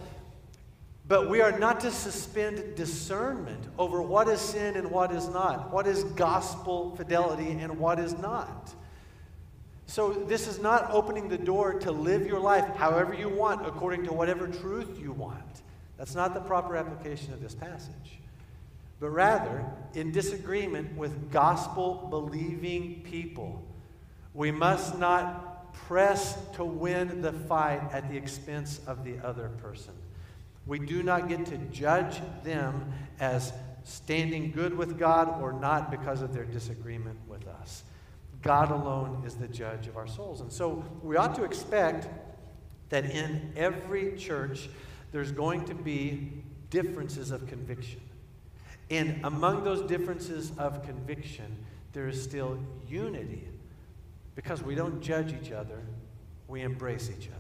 But 1.10 1.30
we 1.30 1.42
are 1.42 1.60
not 1.60 1.82
to 1.82 1.92
suspend 1.92 2.76
discernment 2.76 3.66
over 3.78 4.02
what 4.02 4.30
is 4.30 4.40
sin 4.40 4.78
and 4.78 4.90
what 4.90 5.12
is 5.12 5.28
not, 5.28 5.74
what 5.74 5.88
is 5.88 6.04
gospel 6.04 6.96
fidelity 6.96 7.52
and 7.52 7.78
what 7.78 8.00
is 8.00 8.18
not. 8.18 8.74
So, 9.88 10.12
this 10.12 10.48
is 10.48 10.60
not 10.60 10.90
opening 10.92 11.30
the 11.30 11.38
door 11.38 11.74
to 11.80 11.92
live 11.92 12.26
your 12.26 12.40
life 12.40 12.66
however 12.76 13.14
you 13.14 13.30
want, 13.30 13.68
according 13.68 14.04
to 14.06 14.14
whatever 14.14 14.48
truth 14.48 15.00
you 15.00 15.12
want. 15.12 15.62
That's 15.98 16.16
not 16.16 16.34
the 16.34 16.42
proper 16.42 16.76
application 16.76 17.34
of 17.34 17.42
this 17.42 17.54
passage. 17.54 18.20
But 19.00 19.10
rather, 19.10 19.66
in 19.94 20.12
disagreement 20.12 20.98
with 20.98 21.32
gospel 21.32 22.08
believing 22.10 23.02
people, 23.04 23.64
we 24.34 24.52
must 24.52 24.98
not 24.98 25.74
press 25.74 26.38
to 26.54 26.64
win 26.64 27.22
the 27.22 27.34
fight 27.34 27.82
at 27.92 28.10
the 28.10 28.18
expense 28.18 28.80
of 28.88 29.04
the 29.04 29.20
other 29.20 29.50
person. 29.62 29.94
We 30.66 30.80
do 30.80 31.04
not 31.04 31.30
get 31.30 31.46
to 31.48 31.58
judge 31.58 32.22
them 32.44 32.92
as 33.20 33.54
standing 33.84 34.52
good 34.52 34.76
with 34.76 34.98
God 34.98 35.42
or 35.42 35.54
not 35.54 35.92
because 35.92 36.22
of 36.22 36.34
their 36.34 36.46
disagreement 36.46 37.20
with 37.28 37.48
us. 37.48 37.84
God 38.46 38.70
alone 38.70 39.24
is 39.26 39.34
the 39.34 39.48
judge 39.48 39.88
of 39.88 39.98
our 39.98 40.06
souls. 40.06 40.42
And 40.42 40.54
so 40.54 40.86
we 41.02 41.18
ought 41.18 41.34
to 41.34 41.44
expect 41.44 42.08
that 42.90 43.06
in 43.06 43.52
every 43.58 44.16
church 44.16 44.70
there's 45.12 45.32
going 45.32 45.66
to 45.66 45.74
be 45.74 46.32
differences 46.70 47.32
of 47.32 47.48
conviction. 47.48 48.02
And 48.92 49.20
among 49.24 49.64
those 49.64 49.82
differences 49.90 50.52
of 50.60 50.84
conviction, 50.86 51.58
there 51.94 52.08
is 52.08 52.22
still 52.22 52.60
unity 52.88 53.48
because 54.36 54.62
we 54.62 54.76
don't 54.76 55.02
judge 55.02 55.34
each 55.34 55.52
other, 55.52 55.82
we 56.48 56.62
embrace 56.62 57.10
each 57.10 57.28
other. 57.30 57.40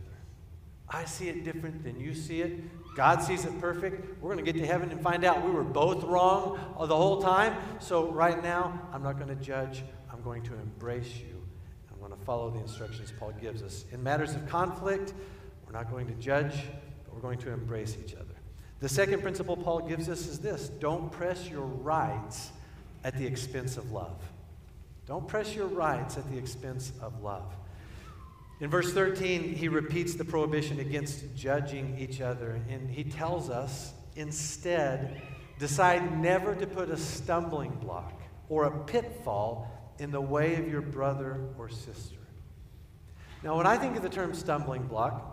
I 0.90 1.06
see 1.06 1.30
it 1.30 1.44
different 1.44 1.84
than 1.84 2.00
you 2.00 2.16
see 2.16 2.42
it. 2.42 2.96
God 2.96 3.22
sees 3.22 3.46
it 3.46 3.60
perfect. 3.62 4.20
We're 4.24 4.34
going 4.34 4.44
to 4.44 4.52
get 4.52 4.60
to 4.60 4.66
heaven 4.66 4.90
and 4.90 5.02
find 5.02 5.24
out 5.24 5.46
we 5.46 5.52
were 5.52 5.64
both 5.64 6.04
wrong 6.04 6.58
the 6.80 6.96
whole 6.96 7.22
time. 7.22 7.56
So, 7.80 8.10
right 8.12 8.42
now, 8.42 8.88
I'm 8.94 9.04
not 9.04 9.18
going 9.18 9.28
to 9.28 9.36
judge. 9.36 9.84
Going 10.26 10.42
to 10.42 10.56
embrace 10.56 11.18
you. 11.20 11.40
I'm 11.94 12.00
going 12.00 12.12
to 12.12 12.26
follow 12.26 12.50
the 12.50 12.60
instructions 12.60 13.14
Paul 13.20 13.32
gives 13.40 13.62
us. 13.62 13.86
In 13.92 14.02
matters 14.02 14.34
of 14.34 14.48
conflict, 14.48 15.14
we're 15.64 15.72
not 15.72 15.92
going 15.92 16.08
to 16.08 16.14
judge, 16.14 16.56
but 17.04 17.14
we're 17.14 17.22
going 17.22 17.38
to 17.38 17.52
embrace 17.52 17.96
each 18.04 18.16
other. 18.16 18.34
The 18.80 18.90
second 18.90 19.22
principle 19.22 19.56
Paul 19.56 19.82
gives 19.88 20.10
us 20.10 20.26
is 20.26 20.40
this 20.40 20.70
don't 20.70 21.12
press 21.12 21.48
your 21.48 21.66
rights 21.66 22.50
at 23.04 23.16
the 23.20 23.26
expense 23.28 23.78
of 23.78 23.92
love. 23.92 24.20
Don't 25.06 25.28
press 25.28 25.54
your 25.54 25.68
rights 25.68 26.18
at 26.18 26.28
the 26.32 26.40
expense 26.40 26.92
of 27.04 27.22
love. 27.22 27.54
In 28.62 28.72
verse 28.72 28.94
13, 28.94 29.44
he 29.44 29.68
repeats 29.68 30.16
the 30.16 30.26
prohibition 30.26 30.80
against 30.80 31.36
judging 31.36 32.00
each 32.00 32.20
other, 32.20 32.60
and 32.68 32.90
he 32.90 33.04
tells 33.04 33.52
us 33.52 33.94
instead, 34.16 35.22
decide 35.60 36.20
never 36.20 36.56
to 36.56 36.66
put 36.66 36.90
a 36.90 36.98
stumbling 36.98 37.74
block 37.74 38.24
or 38.50 38.64
a 38.64 38.72
pitfall 38.86 39.72
in 40.00 40.12
the 40.12 40.22
way 40.22 40.56
of 40.56 40.68
your 40.68 40.82
brother 40.82 41.40
or 41.58 41.70
sister. 41.70 42.16
Now, 43.44 43.58
when 43.58 43.68
I 43.68 43.78
think 43.78 43.96
of 43.96 44.04
the 44.04 44.10
term 44.10 44.34
stumbling 44.34 44.84
block, 44.84 45.32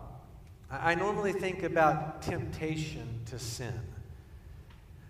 I 0.71 0.95
normally 0.95 1.33
think 1.33 1.63
about 1.63 2.23
temptation 2.23 3.21
to 3.27 3.39
sin. 3.39 3.79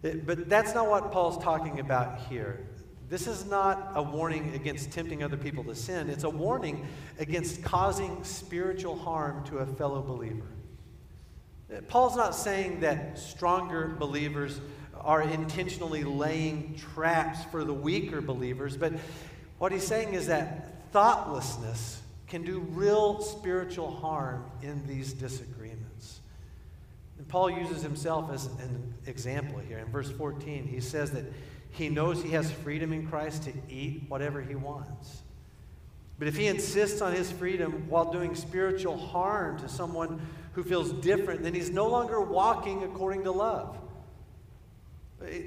It, 0.02 0.26
but 0.26 0.48
that's 0.48 0.74
not 0.74 0.88
what 0.88 1.12
Paul's 1.12 1.42
talking 1.42 1.78
about 1.78 2.18
here. 2.20 2.66
This 3.08 3.26
is 3.26 3.44
not 3.44 3.92
a 3.94 4.02
warning 4.02 4.54
against 4.54 4.90
tempting 4.90 5.22
other 5.22 5.36
people 5.36 5.62
to 5.64 5.74
sin, 5.74 6.08
it's 6.08 6.24
a 6.24 6.30
warning 6.30 6.86
against 7.18 7.62
causing 7.62 8.24
spiritual 8.24 8.96
harm 8.96 9.44
to 9.44 9.58
a 9.58 9.66
fellow 9.66 10.02
believer. 10.02 10.46
Uh, 11.72 11.80
Paul's 11.88 12.16
not 12.16 12.34
saying 12.34 12.80
that 12.80 13.18
stronger 13.18 13.94
believers 13.98 14.60
are 15.00 15.22
intentionally 15.22 16.04
laying 16.04 16.74
traps 16.76 17.44
for 17.50 17.64
the 17.64 17.74
weaker 17.74 18.20
believers, 18.20 18.76
but 18.76 18.92
what 19.62 19.70
he's 19.70 19.86
saying 19.86 20.14
is 20.14 20.26
that 20.26 20.90
thoughtlessness 20.90 22.02
can 22.26 22.42
do 22.42 22.58
real 22.70 23.22
spiritual 23.22 23.92
harm 23.92 24.44
in 24.60 24.84
these 24.88 25.12
disagreements. 25.12 26.18
And 27.16 27.28
Paul 27.28 27.48
uses 27.48 27.80
himself 27.80 28.32
as 28.32 28.46
an 28.46 28.92
example 29.06 29.60
here. 29.60 29.78
In 29.78 29.86
verse 29.86 30.10
14, 30.10 30.66
he 30.66 30.80
says 30.80 31.12
that 31.12 31.26
he 31.70 31.88
knows 31.88 32.20
he 32.20 32.30
has 32.30 32.50
freedom 32.50 32.92
in 32.92 33.06
Christ 33.06 33.44
to 33.44 33.52
eat 33.70 34.02
whatever 34.08 34.40
he 34.40 34.56
wants. 34.56 35.22
But 36.18 36.26
if 36.26 36.36
he 36.36 36.48
insists 36.48 37.00
on 37.00 37.12
his 37.12 37.30
freedom 37.30 37.88
while 37.88 38.10
doing 38.10 38.34
spiritual 38.34 38.96
harm 38.96 39.60
to 39.60 39.68
someone 39.68 40.26
who 40.54 40.64
feels 40.64 40.92
different, 40.92 41.44
then 41.44 41.54
he's 41.54 41.70
no 41.70 41.86
longer 41.86 42.20
walking 42.20 42.82
according 42.82 43.22
to 43.22 43.30
love. 43.30 43.78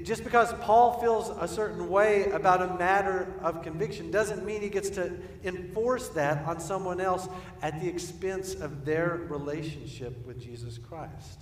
Just 0.02 0.24
because 0.24 0.52
Paul 0.54 1.00
feels 1.00 1.30
a 1.40 1.46
certain 1.46 1.88
way 1.88 2.30
about 2.30 2.62
a 2.62 2.74
matter 2.74 3.32
of 3.42 3.62
conviction 3.62 4.10
doesn't 4.10 4.44
mean 4.44 4.60
he 4.60 4.68
gets 4.68 4.90
to 4.90 5.12
enforce 5.44 6.08
that 6.10 6.46
on 6.46 6.60
someone 6.60 7.00
else 7.00 7.28
at 7.62 7.80
the 7.80 7.88
expense 7.88 8.54
of 8.54 8.84
their 8.84 9.26
relationship 9.28 10.26
with 10.26 10.40
Jesus 10.40 10.78
Christ. 10.78 11.40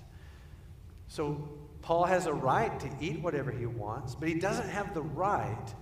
So 1.08 1.48
Paul 1.82 2.04
has 2.04 2.26
a 2.26 2.32
right 2.32 2.78
to 2.80 2.88
eat 3.00 3.20
whatever 3.20 3.50
he 3.50 3.66
wants, 3.66 4.14
but 4.14 4.28
he 4.28 4.34
doesn't 4.34 4.68
have 4.70 4.94
the 4.94 5.02
right 5.02 5.74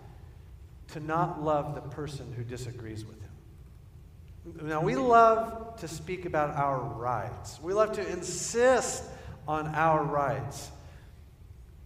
to 0.88 1.00
not 1.00 1.42
love 1.42 1.74
the 1.74 1.80
person 1.80 2.32
who 2.36 2.42
disagrees 2.42 3.04
with 3.04 3.20
him. 3.20 4.68
Now, 4.68 4.82
we 4.82 4.96
love 4.96 5.78
to 5.80 5.88
speak 5.88 6.26
about 6.26 6.56
our 6.56 6.80
rights, 6.80 7.60
we 7.62 7.72
love 7.72 7.92
to 7.92 8.08
insist 8.08 9.04
on 9.46 9.68
our 9.68 10.02
rights. 10.02 10.70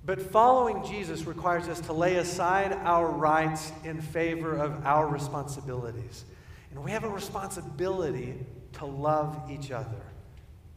But 0.06 0.22
following 0.22 0.84
Jesus 0.84 1.24
requires 1.24 1.66
us 1.66 1.80
to 1.80 1.92
lay 1.92 2.16
aside 2.16 2.72
our 2.72 3.10
rights 3.10 3.72
in 3.82 4.00
favor 4.00 4.54
of 4.54 4.86
our 4.86 5.08
responsibilities. 5.08 6.24
And 6.70 6.84
we 6.84 6.92
have 6.92 7.02
a 7.02 7.08
responsibility 7.08 8.34
to 8.74 8.86
love 8.86 9.50
each 9.50 9.72
other. 9.72 10.02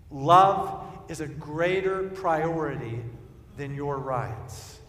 Love 0.09 0.83
is 1.09 1.21
a 1.21 1.27
greater 1.27 2.09
priority 2.09 3.03
than 3.55 3.75
your 3.75 3.99
rights. 3.99 4.79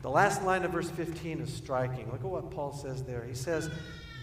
The 0.00 0.08
last 0.08 0.42
line 0.42 0.64
of 0.64 0.70
verse 0.70 0.88
15 0.88 1.40
is 1.40 1.52
striking. 1.52 2.10
Look 2.10 2.20
at 2.20 2.26
what 2.26 2.50
Paul 2.50 2.72
says 2.72 3.02
there. 3.02 3.22
He 3.24 3.34
says, 3.34 3.68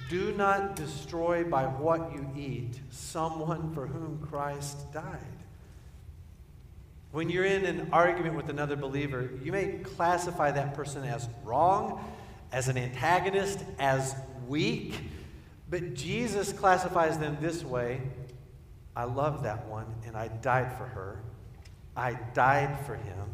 Do 0.10 0.34
not 0.34 0.76
destroy 0.76 1.44
by 1.44 1.66
what 1.66 2.14
you 2.14 2.28
eat 2.36 2.80
someone 2.90 3.76
for 3.76 3.86
whom 3.86 4.26
Christ 4.28 4.92
died. 4.92 5.43
When 7.14 7.30
you're 7.30 7.46
in 7.46 7.66
an 7.66 7.90
argument 7.94 8.34
with 8.34 8.50
another 8.50 8.76
believer, 8.76 9.30
you 9.44 9.52
may 9.52 9.78
classify 9.84 10.50
that 10.50 10.74
person 10.74 11.04
as 11.04 11.30
wrong, 11.44 12.04
as 12.52 12.70
an 12.70 12.76
antagonist, 12.76 13.60
as 13.78 14.16
weak. 14.48 14.96
But 15.70 15.94
Jesus 15.94 16.52
classifies 16.52 17.20
them 17.20 17.38
this 17.40 17.64
way 17.64 18.02
I 18.96 19.04
love 19.04 19.44
that 19.44 19.68
one, 19.68 19.86
and 20.08 20.18
I 20.18 20.28
died 20.28 20.76
for 20.76 20.86
her. 20.86 21.20
I 21.96 22.14
died 22.34 22.80
for 22.84 22.96
him. 22.96 23.30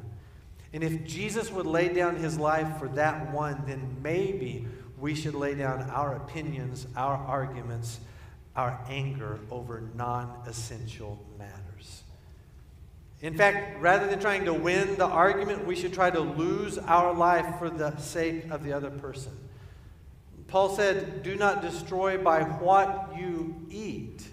And 0.73 0.83
if 0.83 1.05
Jesus 1.05 1.49
would 1.49 1.65
lay 1.65 1.87
down 1.87 2.17
his 2.17 2.37
life 2.37 2.79
for 2.79 2.89
that 2.89 3.31
one, 3.31 3.63
then 3.65 3.95
maybe 4.03 4.67
we 4.97 5.15
should 5.15 5.35
lay 5.35 5.55
down 5.55 5.83
our 5.89 6.17
opinions, 6.17 6.85
our 6.97 7.15
arguments, 7.15 8.01
our 8.57 8.77
anger 8.89 9.39
over 9.49 9.83
non 9.95 10.35
essential 10.45 11.17
matters. 11.37 11.68
In 13.21 13.35
fact, 13.35 13.81
rather 13.81 14.07
than 14.07 14.19
trying 14.19 14.45
to 14.45 14.53
win 14.53 14.95
the 14.95 15.05
argument, 15.05 15.65
we 15.65 15.75
should 15.75 15.93
try 15.93 16.09
to 16.09 16.21
lose 16.21 16.77
our 16.77 17.13
life 17.13 17.59
for 17.59 17.69
the 17.69 17.97
sake 17.97 18.49
of 18.49 18.63
the 18.63 18.71
other 18.71 18.89
person. 18.89 19.33
Paul 20.47 20.69
said, 20.69 21.21
Do 21.21 21.35
not 21.35 21.61
destroy 21.61 22.17
by 22.17 22.43
what 22.43 23.13
you 23.17 23.55
eat. 23.69 24.25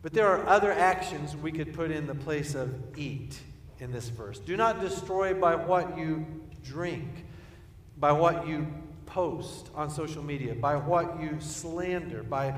But 0.00 0.12
there 0.12 0.28
are 0.28 0.46
other 0.46 0.70
actions 0.70 1.36
we 1.36 1.50
could 1.50 1.72
put 1.72 1.90
in 1.90 2.06
the 2.06 2.14
place 2.14 2.54
of 2.54 2.74
eat 2.96 3.38
in 3.80 3.90
this 3.90 4.10
verse. 4.10 4.38
Do 4.38 4.56
not 4.56 4.80
destroy 4.80 5.34
by 5.34 5.54
what 5.54 5.98
you 5.98 6.26
drink, 6.62 7.08
by 7.98 8.12
what 8.12 8.46
you 8.46 8.66
post 9.06 9.70
on 9.74 9.90
social 9.90 10.22
media, 10.22 10.54
by 10.54 10.76
what 10.76 11.20
you 11.20 11.36
slander, 11.40 12.22
by 12.22 12.54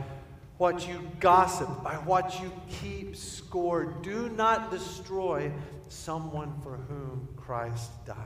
what 0.58 0.88
you 0.88 1.10
gossip, 1.20 1.82
by 1.82 1.94
what 1.94 2.40
you 2.40 2.50
keep 2.68 3.16
score. 3.16 3.84
Do 4.02 4.28
not 4.30 4.70
destroy 4.70 5.52
someone 5.88 6.52
for 6.62 6.76
whom 6.88 7.28
Christ 7.36 7.90
died. 8.06 8.16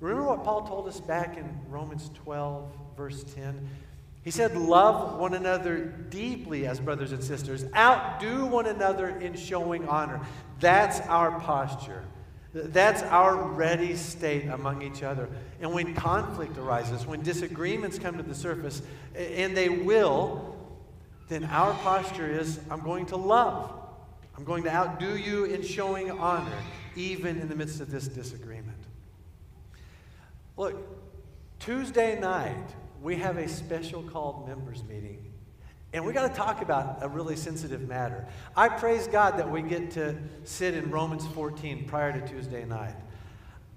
Remember 0.00 0.24
what 0.24 0.42
Paul 0.42 0.66
told 0.66 0.88
us 0.88 1.00
back 1.00 1.36
in 1.36 1.60
Romans 1.68 2.10
12, 2.14 2.72
verse 2.96 3.24
10? 3.34 3.68
He 4.24 4.30
said, 4.30 4.56
Love 4.56 5.18
one 5.18 5.34
another 5.34 5.84
deeply 6.10 6.66
as 6.66 6.80
brothers 6.80 7.12
and 7.12 7.22
sisters. 7.22 7.64
Outdo 7.74 8.46
one 8.46 8.66
another 8.66 9.08
in 9.08 9.36
showing 9.36 9.88
honor. 9.88 10.20
That's 10.60 11.00
our 11.02 11.38
posture. 11.40 12.04
That's 12.54 13.02
our 13.04 13.36
ready 13.36 13.96
state 13.96 14.46
among 14.48 14.82
each 14.82 15.02
other. 15.02 15.28
And 15.60 15.72
when 15.72 15.94
conflict 15.94 16.58
arises, 16.58 17.06
when 17.06 17.22
disagreements 17.22 17.98
come 17.98 18.16
to 18.16 18.22
the 18.22 18.34
surface, 18.34 18.82
and 19.16 19.56
they 19.56 19.68
will, 19.70 20.51
then 21.32 21.44
our 21.44 21.72
posture 21.74 22.28
is 22.28 22.60
I'm 22.70 22.80
going 22.80 23.06
to 23.06 23.16
love. 23.16 23.72
I'm 24.36 24.44
going 24.44 24.64
to 24.64 24.70
outdo 24.70 25.16
you 25.16 25.44
in 25.44 25.62
showing 25.62 26.10
honor, 26.10 26.58
even 26.94 27.40
in 27.40 27.48
the 27.48 27.56
midst 27.56 27.80
of 27.80 27.90
this 27.90 28.06
disagreement. 28.06 28.76
Look, 30.56 30.76
Tuesday 31.58 32.20
night, 32.20 32.74
we 33.00 33.16
have 33.16 33.38
a 33.38 33.48
special 33.48 34.02
called 34.02 34.46
members 34.46 34.82
meeting. 34.84 35.32
And 35.94 36.04
we 36.04 36.12
got 36.12 36.28
to 36.28 36.34
talk 36.34 36.62
about 36.62 36.98
a 37.02 37.08
really 37.08 37.36
sensitive 37.36 37.86
matter. 37.86 38.26
I 38.56 38.68
praise 38.68 39.06
God 39.06 39.38
that 39.38 39.50
we 39.50 39.62
get 39.62 39.90
to 39.92 40.16
sit 40.44 40.74
in 40.74 40.90
Romans 40.90 41.26
14 41.28 41.86
prior 41.86 42.12
to 42.12 42.26
Tuesday 42.26 42.64
night. 42.64 42.94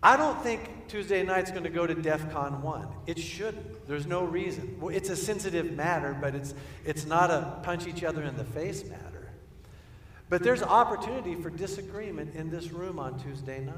I 0.05 0.17
don't 0.17 0.39
think 0.43 0.87
Tuesday 0.87 1.23
night's 1.23 1.49
going 1.49 1.63
to 1.63 1.69
go 1.71 1.87
to 1.87 1.95
DEF 1.95 2.31
CON 2.31 2.61
1. 2.61 2.87
It 3.07 3.17
shouldn't. 3.17 3.87
There's 3.87 4.05
no 4.05 4.23
reason. 4.23 4.79
It's 4.93 5.09
a 5.09 5.15
sensitive 5.15 5.71
matter, 5.71 6.15
but 6.21 6.35
it's, 6.35 6.53
it's 6.85 7.07
not 7.07 7.31
a 7.31 7.57
punch 7.63 7.87
each 7.87 8.03
other 8.03 8.21
in 8.21 8.37
the 8.37 8.43
face 8.43 8.83
matter. 8.87 9.31
But 10.29 10.43
there's 10.43 10.61
opportunity 10.61 11.33
for 11.33 11.49
disagreement 11.49 12.35
in 12.35 12.51
this 12.51 12.71
room 12.71 12.99
on 12.99 13.19
Tuesday 13.19 13.61
night. 13.61 13.73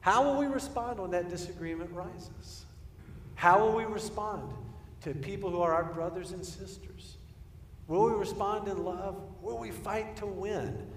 How 0.00 0.24
will 0.24 0.40
we 0.40 0.46
respond 0.46 0.98
when 0.98 1.12
that 1.12 1.28
disagreement 1.28 1.92
rises? 1.92 2.64
How 3.36 3.60
will 3.60 3.76
we 3.76 3.84
respond 3.84 4.52
to 5.02 5.14
people 5.14 5.50
who 5.50 5.60
are 5.62 5.72
our 5.72 5.84
brothers 5.84 6.32
and 6.32 6.44
sisters? 6.44 7.16
Will 7.86 8.06
we 8.06 8.18
respond 8.18 8.66
in 8.66 8.84
love? 8.84 9.22
Will 9.40 9.58
we 9.58 9.70
fight 9.70 10.16
to 10.16 10.26
win? 10.26 10.87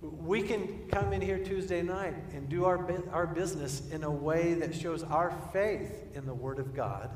We 0.00 0.42
can 0.42 0.88
come 0.88 1.12
in 1.12 1.20
here 1.20 1.38
Tuesday 1.38 1.82
night 1.82 2.14
and 2.34 2.48
do 2.48 2.64
our, 2.64 2.86
our 3.12 3.26
business 3.26 3.82
in 3.90 4.04
a 4.04 4.10
way 4.10 4.54
that 4.54 4.74
shows 4.74 5.02
our 5.02 5.32
faith 5.52 5.90
in 6.14 6.26
the 6.26 6.34
Word 6.34 6.58
of 6.58 6.74
God. 6.74 7.10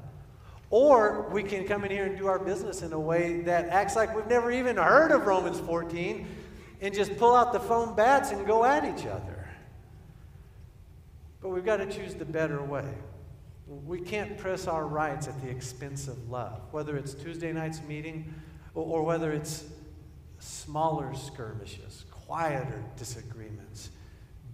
Or 0.70 1.28
we 1.30 1.42
can 1.42 1.66
come 1.66 1.84
in 1.84 1.90
here 1.90 2.06
and 2.06 2.16
do 2.16 2.26
our 2.26 2.38
business 2.38 2.82
in 2.82 2.92
a 2.92 3.00
way 3.00 3.40
that 3.42 3.68
acts 3.68 3.96
like 3.96 4.14
we've 4.14 4.28
never 4.28 4.52
even 4.52 4.76
heard 4.76 5.10
of 5.10 5.26
Romans 5.26 5.58
14 5.60 6.26
and 6.80 6.94
just 6.94 7.16
pull 7.18 7.34
out 7.34 7.52
the 7.52 7.60
foam 7.60 7.94
bats 7.94 8.30
and 8.30 8.46
go 8.46 8.64
at 8.64 8.84
each 8.84 9.06
other. 9.06 9.48
But 11.40 11.50
we've 11.50 11.64
got 11.64 11.78
to 11.78 11.86
choose 11.86 12.14
the 12.14 12.24
better 12.24 12.62
way. 12.62 12.88
We 13.66 14.00
can't 14.00 14.36
press 14.38 14.66
our 14.66 14.86
rights 14.86 15.28
at 15.28 15.40
the 15.42 15.48
expense 15.48 16.08
of 16.08 16.30
love, 16.30 16.60
whether 16.70 16.96
it's 16.96 17.14
Tuesday 17.14 17.52
night's 17.52 17.82
meeting 17.82 18.32
or, 18.74 18.84
or 18.84 19.02
whether 19.02 19.32
it's 19.32 19.64
smaller 20.38 21.14
skirmishes, 21.14 22.04
quieter 22.30 22.84
disagreements, 22.96 23.90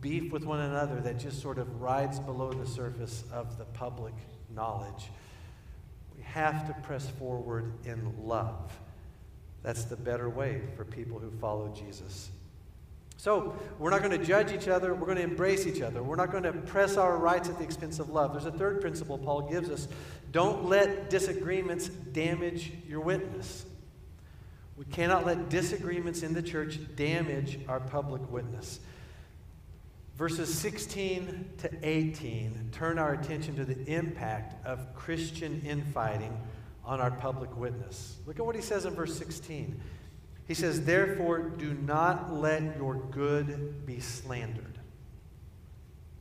beef 0.00 0.32
with 0.32 0.46
one 0.46 0.60
another 0.60 0.98
that 1.02 1.18
just 1.18 1.42
sort 1.42 1.58
of 1.58 1.82
rides 1.82 2.18
below 2.18 2.50
the 2.50 2.66
surface 2.66 3.22
of 3.30 3.58
the 3.58 3.66
public 3.66 4.14
knowledge. 4.54 5.10
We 6.16 6.22
have 6.22 6.66
to 6.68 6.72
press 6.80 7.10
forward 7.18 7.74
in 7.84 8.14
love. 8.24 8.74
That's 9.62 9.84
the 9.84 9.96
better 9.96 10.30
way 10.30 10.62
for 10.74 10.86
people 10.86 11.18
who 11.18 11.30
follow 11.32 11.68
Jesus. 11.68 12.30
So, 13.18 13.54
we're 13.78 13.90
not 13.90 14.02
going 14.02 14.18
to 14.18 14.24
judge 14.24 14.52
each 14.52 14.68
other. 14.68 14.94
We're 14.94 15.04
going 15.04 15.18
to 15.18 15.24
embrace 15.24 15.66
each 15.66 15.82
other. 15.82 16.02
We're 16.02 16.16
not 16.16 16.30
going 16.32 16.44
to 16.44 16.54
press 16.54 16.96
our 16.96 17.18
rights 17.18 17.50
at 17.50 17.58
the 17.58 17.64
expense 17.64 17.98
of 17.98 18.08
love. 18.08 18.32
There's 18.32 18.46
a 18.46 18.52
third 18.52 18.80
principle 18.80 19.18
Paul 19.18 19.50
gives 19.50 19.68
us 19.68 19.86
don't 20.32 20.64
let 20.64 21.10
disagreements 21.10 21.88
damage 21.88 22.72
your 22.88 23.00
witness. 23.00 23.66
We 24.76 24.84
cannot 24.84 25.24
let 25.24 25.48
disagreements 25.48 26.22
in 26.22 26.34
the 26.34 26.42
church 26.42 26.78
damage 26.96 27.58
our 27.68 27.80
public 27.80 28.30
witness. 28.30 28.80
Verses 30.16 30.52
16 30.52 31.52
to 31.58 31.70
18 31.82 32.70
turn 32.72 32.98
our 32.98 33.12
attention 33.14 33.56
to 33.56 33.64
the 33.64 33.84
impact 33.86 34.64
of 34.66 34.94
Christian 34.94 35.62
infighting 35.66 36.38
on 36.84 37.00
our 37.00 37.10
public 37.10 37.54
witness. 37.56 38.16
Look 38.26 38.38
at 38.38 38.46
what 38.46 38.54
he 38.56 38.62
says 38.62 38.84
in 38.84 38.94
verse 38.94 39.16
16. 39.16 39.80
He 40.46 40.54
says, 40.54 40.84
Therefore, 40.84 41.40
do 41.40 41.74
not 41.74 42.32
let 42.32 42.76
your 42.76 42.94
good 42.94 43.84
be 43.84 44.00
slandered. 44.00 44.75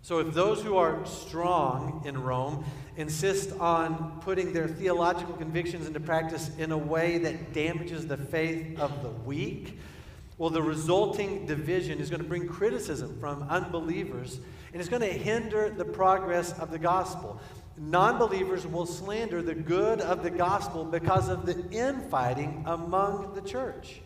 So, 0.05 0.19
if 0.19 0.35
those 0.35 0.61
who 0.61 0.77
are 0.77 1.03
strong 1.07 2.03
in 2.05 2.21
Rome 2.21 2.63
insist 2.95 3.51
on 3.59 4.19
putting 4.21 4.53
their 4.53 4.67
theological 4.67 5.33
convictions 5.33 5.87
into 5.87 5.99
practice 5.99 6.51
in 6.59 6.71
a 6.71 6.77
way 6.77 7.17
that 7.17 7.53
damages 7.53 8.05
the 8.05 8.15
faith 8.15 8.79
of 8.79 9.01
the 9.01 9.09
weak, 9.09 9.79
well, 10.37 10.51
the 10.51 10.61
resulting 10.61 11.47
division 11.47 11.97
is 11.97 12.11
going 12.11 12.21
to 12.21 12.27
bring 12.27 12.47
criticism 12.47 13.17
from 13.19 13.47
unbelievers 13.49 14.39
and 14.73 14.79
it's 14.79 14.89
going 14.89 15.01
to 15.01 15.07
hinder 15.07 15.71
the 15.71 15.85
progress 15.85 16.53
of 16.59 16.69
the 16.69 16.77
gospel. 16.77 17.41
Non 17.75 18.19
believers 18.19 18.67
will 18.67 18.85
slander 18.85 19.41
the 19.41 19.55
good 19.55 20.01
of 20.01 20.21
the 20.21 20.29
gospel 20.29 20.85
because 20.85 21.29
of 21.29 21.47
the 21.47 21.67
infighting 21.71 22.61
among 22.67 23.33
the 23.33 23.41
church. 23.41 24.01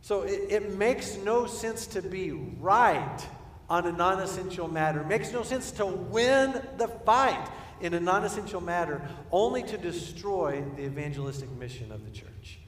So 0.00 0.22
it, 0.22 0.46
it 0.48 0.78
makes 0.78 1.18
no 1.18 1.44
sense 1.44 1.86
to 1.88 2.00
be 2.00 2.30
right 2.32 3.20
on 3.68 3.86
a 3.86 3.92
non 3.92 4.20
essential 4.20 4.68
matter. 4.68 5.00
It 5.00 5.08
makes 5.08 5.32
no 5.32 5.42
sense 5.42 5.70
to 5.72 5.86
win 5.86 6.60
the 6.76 6.88
fight 6.88 7.48
in 7.80 7.94
a 7.94 8.00
non 8.00 8.24
essential 8.24 8.60
matter 8.60 9.02
only 9.30 9.62
to 9.64 9.78
destroy 9.78 10.64
the 10.76 10.84
evangelistic 10.84 11.50
mission 11.52 11.92
of 11.92 12.04
the 12.04 12.10
church. 12.10 12.58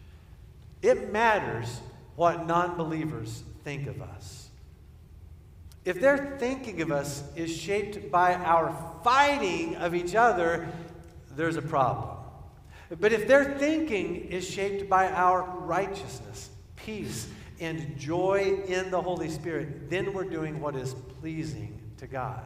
It 0.83 1.13
matters 1.13 1.81
what 2.17 2.47
non 2.47 2.77
believers 2.77 3.43
think 3.65 3.87
of 3.87 4.01
us. 4.01 4.49
If 5.85 6.01
their 6.01 6.37
thinking 6.39 6.83
of 6.83 6.91
us 6.91 7.23
is 7.37 7.57
shaped 7.57 8.11
by 8.11 8.35
our 8.35 8.77
fighting 9.05 9.77
of 9.77 9.95
each 9.95 10.17
other, 10.17 10.69
there's 11.37 11.57
a 11.57 11.63
problem. 11.63 12.17
But 13.01 13.13
if 13.13 13.29
their 13.29 13.57
thinking 13.57 14.27
is 14.31 14.49
shaped 14.49 14.89
by 14.89 15.09
our 15.11 15.43
righteousness, 15.61 16.51
peace, 16.77 17.29
and 17.61 17.97
joy 17.99 18.63
in 18.67 18.91
the 18.91 19.01
Holy 19.01 19.31
Spirit, 19.31 19.91
then 19.91 20.13
we're 20.13 20.25
doing 20.25 20.61
what 20.61 20.77
is 20.77 20.95
pleasing 21.21 21.81
to 21.99 22.07
God. 22.07 22.45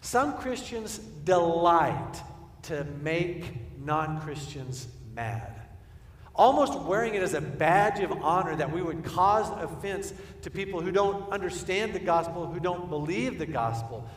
Some 0.00 0.36
Christians 0.38 0.98
delight 0.98 2.22
to 2.62 2.84
make 3.02 3.44
non 3.84 4.20
Christians 4.20 4.88
mad, 5.14 5.52
almost 6.34 6.78
wearing 6.80 7.14
it 7.14 7.22
as 7.22 7.34
a 7.34 7.40
badge 7.40 8.00
of 8.00 8.12
honor 8.12 8.54
that 8.56 8.70
we 8.70 8.82
would 8.82 9.04
cause 9.04 9.50
offense 9.62 10.12
to 10.42 10.50
people 10.50 10.80
who 10.80 10.92
don't 10.92 11.28
understand 11.30 11.94
the 11.94 11.98
gospel, 11.98 12.46
who 12.46 12.60
don't 12.60 12.88
believe 12.88 13.38
the 13.38 13.46
gospel. 13.46 14.08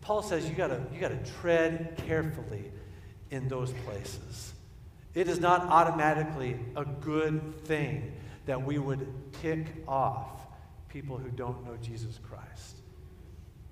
Paul 0.00 0.22
says 0.22 0.48
you 0.48 0.54
gotta, 0.54 0.82
you 0.92 1.00
gotta 1.00 1.18
tread 1.40 1.94
carefully 2.06 2.72
in 3.30 3.48
those 3.48 3.72
places. 3.86 4.52
It 5.14 5.28
is 5.28 5.40
not 5.40 5.62
automatically 5.62 6.58
a 6.74 6.84
good 6.84 7.64
thing 7.64 8.12
that 8.46 8.62
we 8.62 8.78
would 8.78 9.06
tick 9.40 9.66
off 9.86 10.40
people 10.88 11.16
who 11.16 11.30
don't 11.30 11.64
know 11.64 11.76
Jesus 11.80 12.18
Christ. 12.28 12.76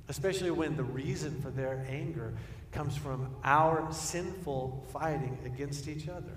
Especially 0.09 0.51
when 0.51 0.77
the 0.77 0.85
reason 0.85 1.41
for 1.41 1.51
their 1.51 1.85
anger 1.89 2.35
comes 2.73 2.97
from 2.97 3.29
our 3.45 3.87
sinful 3.93 4.87
fighting 4.93 5.39
against 5.45 5.89
each 5.89 6.09
other. 6.09 6.37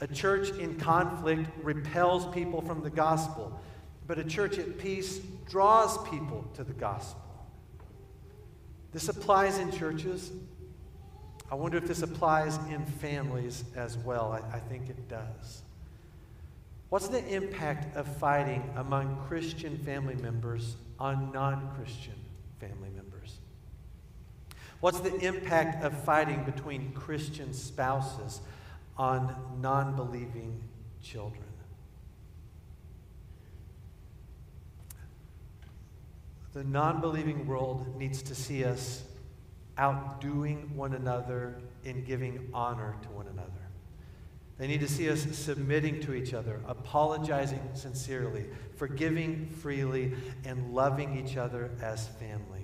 A 0.00 0.06
church 0.06 0.50
in 0.50 0.78
conflict 0.78 1.48
repels 1.62 2.32
people 2.34 2.60
from 2.60 2.82
the 2.82 2.90
gospel, 2.90 3.58
but 4.06 4.18
a 4.18 4.24
church 4.24 4.58
at 4.58 4.78
peace 4.78 5.18
draws 5.48 5.98
people 6.08 6.48
to 6.54 6.64
the 6.64 6.72
gospel. 6.72 7.22
This 8.92 9.08
applies 9.08 9.58
in 9.58 9.70
churches. 9.70 10.30
I 11.50 11.54
wonder 11.54 11.78
if 11.78 11.86
this 11.86 12.02
applies 12.02 12.58
in 12.70 12.84
families 12.84 13.64
as 13.76 13.96
well. 13.98 14.32
I, 14.32 14.56
I 14.56 14.60
think 14.60 14.88
it 14.88 15.08
does. 15.08 15.62
What's 16.88 17.08
the 17.08 17.26
impact 17.26 17.96
of 17.96 18.06
fighting 18.16 18.70
among 18.76 19.24
Christian 19.28 19.76
family 19.78 20.14
members 20.14 20.76
on 20.98 21.32
non 21.32 21.70
Christian 21.76 22.14
family 22.60 22.88
members? 22.94 23.38
What's 24.80 25.00
the 25.00 25.14
impact 25.16 25.84
of 25.84 25.92
fighting 26.04 26.44
between 26.44 26.92
Christian 26.92 27.52
spouses 27.52 28.40
on 28.96 29.34
non 29.60 29.96
believing 29.96 30.62
children? 31.02 31.42
The 36.54 36.64
non 36.64 37.02
believing 37.02 37.46
world 37.46 37.98
needs 37.98 38.22
to 38.22 38.34
see 38.34 38.64
us 38.64 39.02
outdoing 39.76 40.74
one 40.74 40.94
another 40.94 41.60
in 41.84 42.02
giving 42.04 42.48
honor 42.54 42.96
to 43.02 43.08
one 43.10 43.26
another. 43.26 43.57
They 44.58 44.66
need 44.66 44.80
to 44.80 44.88
see 44.88 45.08
us 45.08 45.24
submitting 45.32 46.00
to 46.00 46.14
each 46.14 46.34
other, 46.34 46.60
apologizing 46.66 47.62
sincerely, 47.74 48.46
forgiving 48.76 49.46
freely, 49.46 50.14
and 50.44 50.74
loving 50.74 51.16
each 51.16 51.36
other 51.36 51.70
as 51.80 52.08
family. 52.08 52.58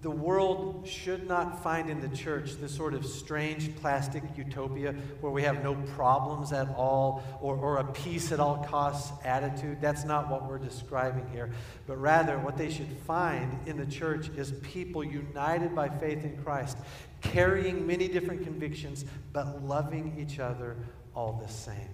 The 0.00 0.10
world 0.10 0.86
should 0.86 1.26
not 1.26 1.60
find 1.64 1.90
in 1.90 2.00
the 2.00 2.16
church 2.16 2.52
this 2.60 2.72
sort 2.72 2.94
of 2.94 3.04
strange 3.04 3.74
plastic 3.76 4.22
utopia 4.36 4.92
where 5.20 5.32
we 5.32 5.42
have 5.42 5.64
no 5.64 5.74
problems 5.74 6.52
at 6.52 6.68
all 6.76 7.24
or, 7.40 7.56
or 7.56 7.78
a 7.78 7.84
peace 7.84 8.30
at 8.30 8.38
all 8.38 8.64
costs 8.64 9.10
attitude. 9.24 9.80
That's 9.80 10.04
not 10.04 10.30
what 10.30 10.48
we're 10.48 10.58
describing 10.58 11.28
here. 11.32 11.50
But 11.88 11.96
rather, 11.96 12.38
what 12.38 12.56
they 12.56 12.70
should 12.70 12.96
find 13.08 13.58
in 13.66 13.76
the 13.76 13.86
church 13.86 14.28
is 14.36 14.52
people 14.62 15.02
united 15.02 15.74
by 15.74 15.88
faith 15.88 16.24
in 16.24 16.40
Christ, 16.44 16.78
carrying 17.20 17.86
many 17.86 18.08
different 18.08 18.42
convictions, 18.42 19.04
but 19.32 19.64
loving 19.64 20.16
each 20.18 20.38
other 20.38 20.76
all 21.14 21.40
the 21.44 21.52
same. 21.52 21.88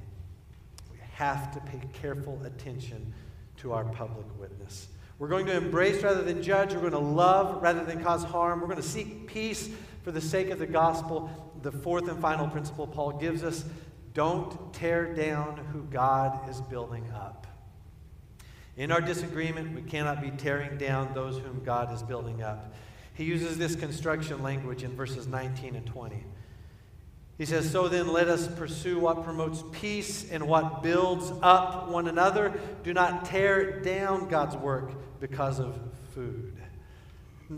We 0.93 0.99
have 1.15 1.53
to 1.55 1.61
pay 1.61 1.81
careful 1.93 2.41
attention 2.45 3.13
to 3.59 3.73
our 3.73 3.85
public 3.85 4.27
witness. 4.39 4.89
We're 5.19 5.29
going 5.29 5.47
to 5.47 5.57
embrace 5.57 6.03
rather 6.03 6.23
than 6.23 6.43
judge. 6.43 6.75
We're 6.75 6.81
going 6.81 6.93
to 6.93 6.99
love 6.99 7.63
rather 7.63 7.85
than 7.85 8.03
cause 8.03 8.23
harm. 8.23 8.61
We're 8.61 8.67
going 8.67 8.77
to 8.77 8.83
seek 8.83 9.27
peace 9.27 9.71
for 10.03 10.13
the 10.13 10.21
sake 10.21 10.51
of 10.51 10.59
the 10.59 10.67
gospel. 10.67 11.31
The 11.63 11.73
fourth 11.73 12.09
and 12.09 12.21
final 12.21 12.47
principle 12.49 12.87
Paul 12.87 13.13
gives 13.13 13.43
us 13.43 13.65
don't 14.13 14.73
tear 14.73 15.15
down 15.15 15.57
who 15.73 15.83
God 15.83 16.49
is 16.49 16.61
building 16.61 17.11
up. 17.15 17.47
In 18.77 18.93
our 18.93 19.01
disagreement, 19.01 19.75
we 19.75 19.83
cannot 19.83 20.21
be 20.21 20.31
tearing 20.31 20.77
down 20.77 21.15
those 21.15 21.39
whom 21.39 21.63
God 21.65 21.93
is 21.95 22.03
building 22.03 22.43
up. 22.43 22.75
He 23.17 23.25
uses 23.25 23.57
this 23.57 23.75
construction 23.75 24.43
language 24.43 24.83
in 24.83 24.95
verses 24.95 25.27
19 25.27 25.75
and 25.75 25.87
20. 25.87 26.23
He 27.39 27.45
says, 27.45 27.71
So 27.71 27.89
then 27.89 28.09
let 28.09 28.29
us 28.29 28.47
pursue 28.47 28.99
what 28.99 29.25
promotes 29.25 29.65
peace 29.73 30.31
and 30.31 30.47
what 30.47 30.83
builds 30.83 31.33
up 31.43 31.89
one 31.89 32.09
another. 32.09 32.61
Do 32.83 32.93
not 32.93 33.25
tear 33.25 33.81
down 33.81 34.29
God's 34.29 34.57
work 34.57 34.93
because 35.21 35.59
of 35.59 35.79
food. 36.15 36.57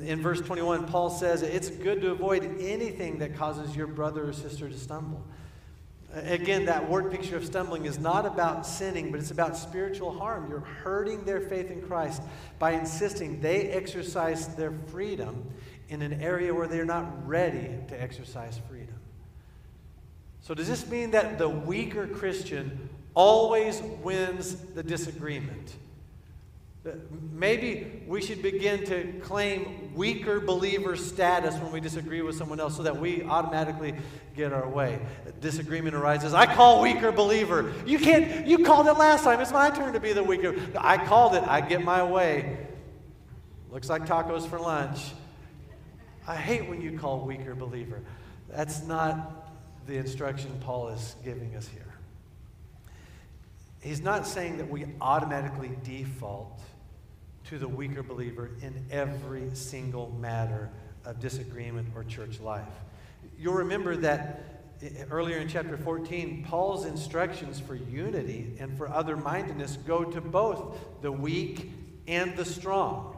In 0.01 0.21
verse 0.21 0.41
21, 0.41 0.87
Paul 0.87 1.11
says, 1.11 1.43
It's 1.43 1.71
good 1.71 2.01
to 2.03 2.11
avoid 2.11 2.61
anything 2.61 3.19
that 3.19 3.37
causes 3.37 3.75
your 3.75 3.87
brother 3.87 4.29
or 4.29 4.33
sister 4.33 4.69
to 4.69 4.79
stumble. 4.79 5.25
Again, 6.15 6.65
that 6.65 6.89
word 6.89 7.11
picture 7.11 7.37
of 7.37 7.45
stumbling 7.45 7.85
is 7.85 7.99
not 7.99 8.25
about 8.25 8.67
sinning, 8.67 9.11
but 9.11 9.21
it's 9.21 9.31
about 9.31 9.57
spiritual 9.57 10.11
harm. 10.19 10.49
You're 10.49 10.61
hurting 10.61 11.25
their 11.25 11.41
faith 11.41 11.71
in 11.71 11.83
Christ 11.83 12.23
by 12.59 12.73
insisting 12.73 13.43
they 13.43 13.69
exercise 13.69 14.49
their 14.57 14.73
freedom 14.87 15.45
in 15.91 16.01
an 16.01 16.23
area 16.23 16.55
where 16.55 16.67
they're 16.67 16.87
not 16.87 17.29
ready 17.29 17.75
to 17.89 18.03
exercise 18.03 18.59
freedom. 18.69 18.95
So, 20.41 20.55
does 20.55 20.67
this 20.67 20.89
mean 20.89 21.11
that 21.11 21.37
the 21.37 21.49
weaker 21.49 22.07
Christian 22.07 22.89
always 23.15 23.83
wins 24.03 24.55
the 24.55 24.83
disagreement? 24.83 25.77
Maybe 27.33 28.03
we 28.07 28.21
should 28.21 28.43
begin 28.43 28.85
to 28.87 29.21
claim 29.23 29.95
weaker 29.95 30.41
believer 30.41 30.97
status 30.97 31.55
when 31.57 31.73
we 31.73 31.81
disagree 31.81 32.23
with 32.23 32.37
someone 32.37 32.61
else 32.61 32.77
so 32.77 32.83
that 32.83 33.01
we 33.01 33.23
automatically 33.23 33.95
get 34.37 34.53
our 34.53 34.69
way. 34.69 34.99
Disagreement 35.41 35.95
arises. 35.95 36.35
I 36.35 36.53
call 36.53 36.83
weaker 36.83 37.13
believer. 37.13 37.73
You 37.87 37.99
can't, 37.99 38.47
you 38.47 38.65
called 38.65 38.87
it 38.87 38.95
last 38.95 39.25
time. 39.25 39.41
It's 39.41 39.53
my 39.53 39.71
turn 39.71 39.93
to 39.93 40.01
be 40.01 40.13
the 40.13 40.23
weaker. 40.23 40.55
I 40.77 40.99
called 40.99 41.35
it. 41.35 41.43
I 41.43 41.61
get 41.61 41.83
my 41.83 42.03
way. 42.03 42.67
Looks 43.71 43.89
like 43.89 44.07
tacos 44.07 44.49
for 44.49 44.59
lunch. 44.59 45.01
I 46.27 46.37
hate 46.37 46.69
when 46.69 46.81
you 46.81 46.99
call 46.99 47.21
weaker 47.21 47.55
believer. 47.55 48.03
That's 48.49 48.83
not 48.83 49.49
the 49.87 49.97
instruction 49.97 50.51
Paul 50.61 50.89
is 50.89 51.17
giving 51.25 51.57
us 51.57 51.67
here. 51.69 51.83
He's 53.81 54.01
not 54.01 54.27
saying 54.27 54.59
that 54.59 54.69
we 54.69 54.87
automatically 55.01 55.71
default 55.83 56.61
to 57.49 57.59
the 57.59 57.69
weaker 57.69 58.03
believer 58.03 58.51
in 58.61 58.85
every 58.91 59.49
single 59.55 60.11
matter 60.21 60.69
of 61.07 61.19
disagreement 61.19 61.89
or 61.95 62.05
church 62.05 62.41
life. 62.41 62.69
You'll 63.39 63.55
remember 63.55 63.97
that 63.97 64.63
eh, 64.83 64.89
eh, 64.99 65.05
earlier 65.11 65.39
in 65.39 65.49
chapter 65.49 65.79
14, 65.79 66.45
Paul's 66.47 66.85
instructions 66.85 67.59
for 67.59 67.75
unity 67.75 68.55
and 68.61 68.77
for 68.77 68.89
other 68.89 69.17
mindedness 69.17 69.79
go 69.87 70.05
to 70.05 70.21
both 70.21 70.79
the 71.01 71.11
weak 71.11 71.71
and 72.07 72.37
the 72.37 72.45
strong. 72.45 73.17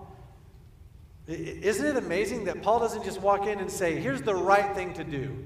Isn't 1.26 1.86
it 1.86 1.96
amazing 1.96 2.44
that 2.44 2.62
Paul 2.62 2.78
doesn't 2.78 3.04
just 3.04 3.20
walk 3.20 3.46
in 3.46 3.58
and 3.58 3.70
say, 3.70 3.98
here's 3.98 4.22
the 4.22 4.34
right 4.34 4.74
thing 4.74 4.94
to 4.94 5.04
do? 5.04 5.36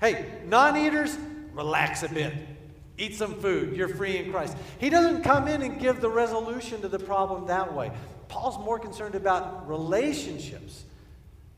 Hey, 0.00 0.26
non 0.46 0.76
eaters, 0.78 1.16
relax 1.52 2.02
a 2.02 2.08
bit. 2.08 2.32
Eat 2.98 3.14
some 3.14 3.34
food. 3.34 3.76
You're 3.76 3.88
free 3.88 4.16
in 4.18 4.30
Christ. 4.30 4.56
He 4.78 4.88
doesn't 4.88 5.22
come 5.22 5.48
in 5.48 5.62
and 5.62 5.78
give 5.78 6.00
the 6.00 6.08
resolution 6.08 6.80
to 6.80 6.88
the 6.88 6.98
problem 6.98 7.46
that 7.46 7.74
way. 7.74 7.92
Paul's 8.28 8.58
more 8.64 8.78
concerned 8.78 9.14
about 9.14 9.68
relationships 9.68 10.84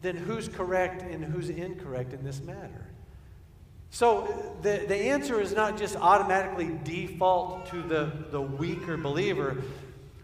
than 0.02 0.16
who's 0.16 0.48
correct 0.48 1.02
and 1.02 1.24
who's 1.24 1.48
incorrect 1.48 2.12
in 2.12 2.24
this 2.24 2.40
matter. 2.40 2.86
So 3.90 4.28
the, 4.62 4.84
the 4.86 4.96
answer 4.96 5.40
is 5.40 5.54
not 5.54 5.78
just 5.78 5.96
automatically 5.96 6.78
default 6.84 7.70
to 7.70 7.82
the, 7.82 8.12
the 8.30 8.40
weaker 8.40 8.96
believer. 8.96 9.56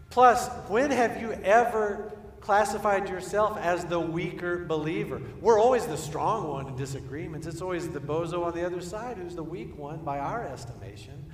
Plus, 0.09 0.47
when 0.67 0.91
have 0.91 1.21
you 1.21 1.33
ever 1.43 2.11
classified 2.45 3.09
yourself 3.09 3.57
as 3.57 3.85
the 3.85 3.99
weaker 3.99 4.65
believer. 4.65 5.19
We're 5.41 5.59
always 5.59 5.87
the 5.87 5.97
strong 5.97 6.47
one 6.47 6.67
in 6.67 6.75
disagreements. 6.75 7.47
It's 7.47 7.59
always 7.59 7.89
the 7.89 7.99
bozo 7.99 8.45
on 8.45 8.53
the 8.53 8.63
other 8.63 8.81
side 8.81 9.17
who's 9.17 9.35
the 9.35 9.43
weak 9.43 9.75
one 9.75 10.03
by 10.03 10.19
our 10.19 10.43
estimation. 10.43 11.25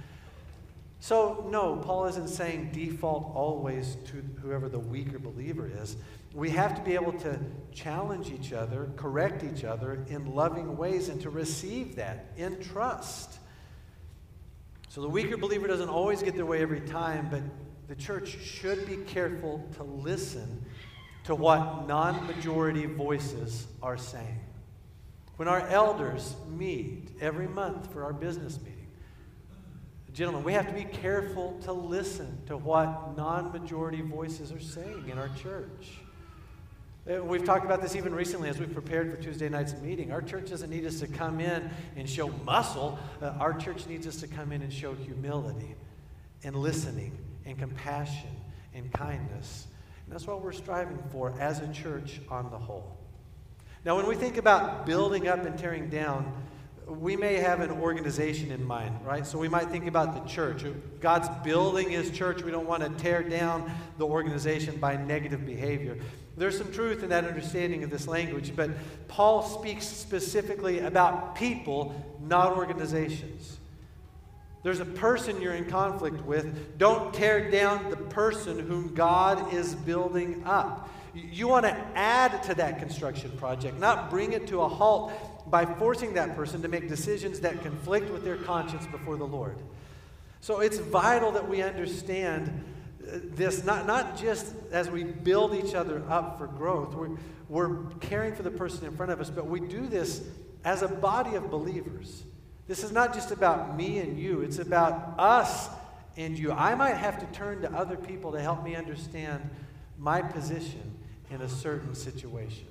So, 1.02 1.46
no, 1.50 1.76
Paul 1.76 2.06
isn't 2.06 2.30
saying 2.30 2.70
default 2.72 3.36
always 3.36 3.98
to 4.06 4.24
whoever 4.42 4.70
the 4.70 4.80
weaker 4.80 5.20
believer 5.20 5.70
is. 5.82 5.98
We 6.34 6.50
have 6.52 6.76
to 6.76 6.82
be 6.82 6.94
able 6.94 7.14
to 7.14 7.38
challenge 7.74 8.32
each 8.32 8.54
other, 8.54 8.90
correct 8.96 9.44
each 9.44 9.66
other 9.66 10.06
in 10.08 10.34
loving 10.34 10.78
ways, 10.78 11.10
and 11.10 11.20
to 11.24 11.30
receive 11.30 11.98
that 11.98 12.28
in 12.38 12.62
trust. 12.62 13.40
So, 14.88 15.02
the 15.02 15.10
weaker 15.10 15.36
believer 15.36 15.68
doesn't 15.68 15.90
always 15.90 16.24
get 16.24 16.36
their 16.36 16.46
way 16.46 16.62
every 16.62 16.82
time, 16.82 17.28
but 17.30 17.42
the 17.90 17.96
church 17.96 18.38
should 18.40 18.88
be 18.88 18.96
careful 18.96 19.68
to 19.76 19.84
listen 19.84 20.64
to 21.26 21.36
what 21.36 21.88
non 21.88 22.26
majority 22.28 22.86
voices 22.86 23.68
are 23.82 23.98
saying. 23.98 24.40
When 25.38 25.48
our 25.48 25.68
elders 25.68 26.36
meet 26.50 27.10
every 27.20 27.48
month 27.48 27.92
for 27.92 28.04
our 28.04 28.14
business 28.14 28.60
meeting, 28.60 28.88
gentlemen, 30.14 30.44
we 30.44 30.54
have 30.54 30.68
to 30.68 30.74
be 30.74 30.84
careful 30.84 31.58
to 31.64 31.74
listen 31.74 32.38
to 32.48 32.58
what 32.58 33.16
non 33.18 33.52
majority 33.52 34.02
voices 34.02 34.52
are 34.52 34.60
saying 34.60 35.10
in 35.10 35.18
our 35.18 35.30
church. 35.30 36.00
Uh, 37.10 37.24
we've 37.24 37.44
talked 37.44 37.66
about 37.66 37.82
this 37.82 37.96
even 37.96 38.14
recently 38.14 38.48
as 38.48 38.60
we've 38.60 38.74
prepared 38.74 39.10
for 39.10 39.20
Tuesday 39.20 39.50
night's 39.50 39.74
meeting. 39.82 40.12
Our 40.12 40.22
church 40.22 40.52
doesn't 40.52 40.70
need 40.70 40.86
us 40.86 41.00
to 41.00 41.08
come 41.08 41.40
in 41.40 41.68
and 41.96 42.08
show 42.08 42.28
muscle. 42.46 43.00
Uh, 43.20 43.30
our 43.40 43.54
church 43.54 43.88
needs 43.88 44.06
us 44.06 44.18
to 44.18 44.28
come 44.28 44.52
in 44.52 44.62
and 44.62 44.72
show 44.72 44.94
humility 44.94 45.76
and 46.44 46.56
listening 46.56 47.18
and 47.46 47.58
compassion 47.58 48.30
and 48.76 48.92
kindness 48.94 49.66
that's 50.12 50.28
what 50.28 50.44
we're 50.44 50.52
striving 50.52 51.00
for 51.10 51.34
as 51.40 51.62
a 51.62 51.72
church 51.72 52.20
on 52.30 52.52
the 52.52 52.58
whole. 52.58 52.98
Now, 53.86 53.96
when 53.96 54.06
we 54.06 54.16
think 54.16 54.38
about 54.38 54.86
building 54.86 55.30
up 55.30 55.46
and 55.46 55.58
tearing 55.58 55.90
down, 55.90 56.32
we 56.86 57.16
may 57.16 57.36
have 57.36 57.62
an 57.62 57.72
organization 57.72 58.52
in 58.52 58.64
mind, 58.64 58.94
right? 59.06 59.26
So 59.26 59.38
we 59.38 59.48
might 59.48 59.70
think 59.70 59.88
about 59.88 60.14
the 60.14 60.30
church. 60.30 60.66
God's 61.00 61.30
building 61.44 61.90
his 61.90 62.12
church. 62.12 62.44
We 62.44 62.52
don't 62.52 62.68
want 62.68 62.84
to 62.84 62.90
tear 63.02 63.24
down 63.24 63.72
the 63.98 64.06
organization 64.06 64.78
by 64.78 64.98
negative 64.98 65.46
behavior. 65.46 65.98
There's 66.36 66.58
some 66.58 66.72
truth 66.74 67.04
in 67.04 67.10
that 67.10 67.24
understanding 67.24 67.84
of 67.84 67.90
this 67.90 68.08
language, 68.08 68.54
but 68.56 68.72
Paul 69.08 69.44
speaks 69.44 69.88
specifically 69.88 70.80
about 70.80 71.36
people, 71.36 71.96
not 72.20 72.58
organizations. 72.58 73.60
There's 74.64 74.80
a 74.80 74.86
person 74.86 75.42
you're 75.42 75.56
in 75.56 75.66
conflict 75.66 76.24
with. 76.26 76.78
Don't 76.78 77.14
tear 77.14 77.50
down 77.50 77.90
the 77.90 77.98
person 77.98 78.60
whom 78.60 78.94
God 78.94 79.54
is 79.54 79.74
building 79.74 80.44
up. 80.46 80.90
You 81.14 81.48
want 81.48 81.66
to 81.66 81.76
add 81.96 82.44
to 82.44 82.54
that 82.56 82.80
construction 82.80 83.32
project, 83.38 83.80
not 83.80 84.10
bring 84.10 84.34
it 84.34 84.48
to 84.48 84.62
a 84.62 84.68
halt 84.68 85.12
by 85.50 85.66
forcing 85.66 86.14
that 86.14 86.36
person 86.36 86.62
to 86.62 86.68
make 86.68 86.88
decisions 86.88 87.40
that 87.42 87.62
conflict 87.64 88.10
with 88.12 88.24
their 88.24 88.38
conscience 88.38 88.86
before 88.88 89.18
the 89.18 89.26
Lord. 89.26 89.58
So 90.40 90.60
it's 90.60 90.78
vital 90.78 91.32
that 91.34 91.48
we 91.48 91.62
understand 91.62 92.64
uh, 93.02 93.20
this, 93.36 93.64
not, 93.64 93.86
not 93.86 94.18
just 94.18 94.54
as 94.72 94.90
we 94.90 95.04
build 95.04 95.54
each 95.54 95.76
other 95.76 96.04
up 96.10 96.38
for 96.38 96.48
growth, 96.48 96.96
we're, 96.96 97.18
we're 97.50 97.84
caring 98.00 98.34
for 98.34 98.44
the 98.44 98.52
person 98.52 98.86
in 98.86 98.96
front 98.96 99.12
of 99.12 99.20
us, 99.20 99.30
but 99.30 99.46
we 99.46 99.60
do 99.60 99.86
this 99.88 100.24
as 100.64 100.82
a 100.82 100.88
body 100.88 101.36
of 101.36 101.52
believers. 101.52 102.24
This 102.72 102.86
is 102.86 102.94
not 102.94 103.14
just 103.14 103.32
about 103.32 103.76
me 103.76 104.00
and 104.00 104.18
you, 104.18 104.44
it's 104.44 104.58
about 104.58 105.16
us 105.18 105.68
and 106.16 106.40
you. 106.40 106.54
I 106.54 106.74
might 106.74 106.96
have 106.96 107.20
to 107.20 107.26
turn 107.38 107.62
to 107.64 107.74
other 107.74 107.98
people 107.98 108.32
to 108.32 108.40
help 108.40 108.64
me 108.64 108.78
understand 108.78 109.42
my 109.98 110.22
position 110.22 110.98
in 111.30 111.42
a 111.42 111.50
certain 111.50 111.94
situation. 111.94 112.68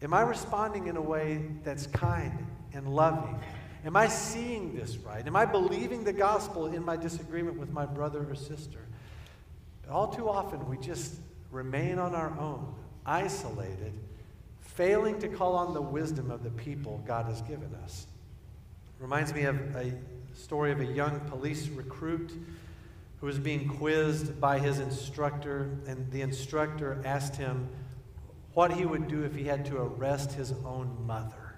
Am 0.00 0.14
I 0.14 0.22
responding 0.22 0.86
in 0.86 0.96
a 0.96 1.00
way 1.02 1.44
that's 1.62 1.86
kind 1.88 2.46
and 2.72 2.88
loving? 2.88 3.38
Am 3.84 3.96
I 3.96 4.08
seeing 4.08 4.74
this 4.74 4.96
right? 4.96 5.26
Am 5.26 5.36
I 5.36 5.44
believing 5.44 6.04
the 6.04 6.14
gospel 6.14 6.68
in 6.68 6.82
my 6.82 6.96
disagreement 6.96 7.58
with 7.58 7.70
my 7.70 7.84
brother 7.84 8.26
or 8.30 8.34
sister? 8.34 8.80
All 9.90 10.08
too 10.08 10.26
often, 10.26 10.66
we 10.70 10.78
just 10.78 11.16
remain 11.50 11.98
on 11.98 12.14
our 12.14 12.30
own, 12.38 12.74
isolated, 13.04 13.92
failing 14.62 15.18
to 15.18 15.28
call 15.28 15.54
on 15.54 15.74
the 15.74 15.82
wisdom 15.82 16.30
of 16.30 16.42
the 16.42 16.50
people 16.52 17.04
God 17.06 17.26
has 17.26 17.42
given 17.42 17.74
us. 17.84 18.06
Reminds 19.02 19.34
me 19.34 19.42
of 19.42 19.56
a 19.74 19.92
story 20.32 20.70
of 20.70 20.78
a 20.78 20.84
young 20.84 21.18
police 21.28 21.66
recruit 21.66 22.32
who 23.20 23.26
was 23.26 23.36
being 23.36 23.66
quizzed 23.66 24.40
by 24.40 24.60
his 24.60 24.78
instructor, 24.78 25.76
and 25.88 26.08
the 26.12 26.20
instructor 26.20 27.02
asked 27.04 27.34
him 27.34 27.68
what 28.54 28.72
he 28.72 28.86
would 28.86 29.08
do 29.08 29.24
if 29.24 29.34
he 29.34 29.42
had 29.42 29.66
to 29.66 29.76
arrest 29.76 30.34
his 30.34 30.52
own 30.64 31.04
mother. 31.04 31.56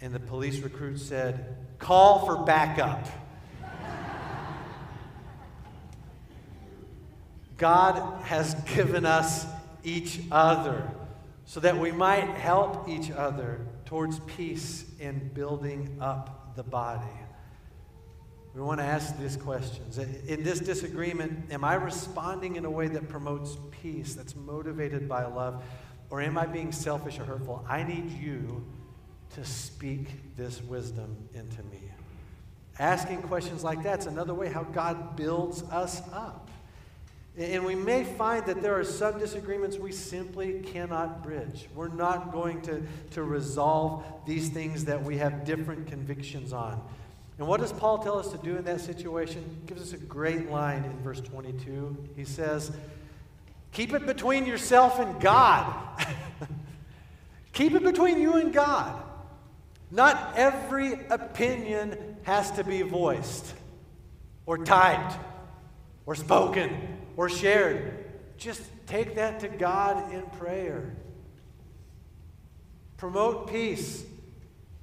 And 0.00 0.14
the 0.14 0.18
police 0.18 0.60
recruit 0.60 1.00
said, 1.00 1.54
Call 1.78 2.24
for 2.24 2.44
backup. 2.44 3.06
God 7.58 8.22
has 8.22 8.54
given 8.74 9.04
us 9.04 9.44
each 9.84 10.20
other 10.32 10.90
so 11.44 11.60
that 11.60 11.76
we 11.76 11.92
might 11.92 12.28
help 12.28 12.88
each 12.88 13.10
other 13.10 13.60
towards 13.86 14.20
peace 14.20 14.84
and 15.00 15.32
building 15.32 15.96
up 16.00 16.54
the 16.56 16.62
body. 16.62 17.06
We 18.54 18.60
want 18.62 18.80
to 18.80 18.84
ask 18.84 19.18
these 19.18 19.36
questions. 19.36 19.98
In 19.98 20.42
this 20.42 20.60
disagreement, 20.60 21.52
am 21.52 21.62
I 21.62 21.74
responding 21.74 22.56
in 22.56 22.64
a 22.64 22.70
way 22.70 22.88
that 22.88 23.08
promotes 23.08 23.56
peace, 23.82 24.14
that's 24.14 24.34
motivated 24.34 25.08
by 25.08 25.26
love, 25.26 25.62
or 26.08 26.22
am 26.22 26.38
I 26.38 26.46
being 26.46 26.72
selfish 26.72 27.18
or 27.18 27.24
hurtful? 27.24 27.64
I 27.68 27.82
need 27.82 28.10
you 28.10 28.64
to 29.34 29.44
speak 29.44 30.36
this 30.36 30.62
wisdom 30.62 31.28
into 31.34 31.62
me. 31.64 31.90
Asking 32.78 33.22
questions 33.22 33.62
like 33.62 33.82
that's 33.82 34.06
another 34.06 34.34
way 34.34 34.48
how 34.48 34.62
God 34.62 35.16
builds 35.16 35.62
us 35.64 36.00
up. 36.12 36.45
And 37.38 37.66
we 37.66 37.74
may 37.74 38.02
find 38.02 38.46
that 38.46 38.62
there 38.62 38.78
are 38.78 38.84
some 38.84 39.18
disagreements 39.18 39.76
we 39.76 39.92
simply 39.92 40.60
cannot 40.60 41.22
bridge. 41.22 41.68
We're 41.74 41.88
not 41.88 42.32
going 42.32 42.62
to, 42.62 42.82
to 43.10 43.22
resolve 43.22 44.04
these 44.24 44.48
things 44.48 44.86
that 44.86 45.02
we 45.02 45.18
have 45.18 45.44
different 45.44 45.86
convictions 45.86 46.54
on. 46.54 46.80
And 47.38 47.46
what 47.46 47.60
does 47.60 47.72
Paul 47.72 47.98
tell 47.98 48.18
us 48.18 48.28
to 48.28 48.38
do 48.38 48.56
in 48.56 48.64
that 48.64 48.80
situation? 48.80 49.44
He 49.60 49.66
gives 49.66 49.82
us 49.82 49.92
a 49.92 50.02
great 50.02 50.50
line 50.50 50.84
in 50.84 50.98
verse 51.02 51.20
22. 51.20 52.08
He 52.16 52.24
says, 52.24 52.72
Keep 53.72 53.92
it 53.92 54.06
between 54.06 54.46
yourself 54.46 54.98
and 54.98 55.20
God. 55.20 55.74
Keep 57.52 57.74
it 57.74 57.82
between 57.82 58.18
you 58.18 58.36
and 58.36 58.54
God. 58.54 59.02
Not 59.90 60.32
every 60.36 60.94
opinion 61.10 62.16
has 62.22 62.50
to 62.52 62.64
be 62.64 62.80
voiced 62.80 63.52
or 64.46 64.56
typed 64.56 65.18
or 66.06 66.14
spoken 66.14 66.95
or 67.16 67.28
shared. 67.28 68.04
Just 68.36 68.62
take 68.86 69.14
that 69.16 69.40
to 69.40 69.48
God 69.48 70.12
in 70.12 70.22
prayer. 70.38 70.94
Promote 72.96 73.50
peace. 73.50 74.04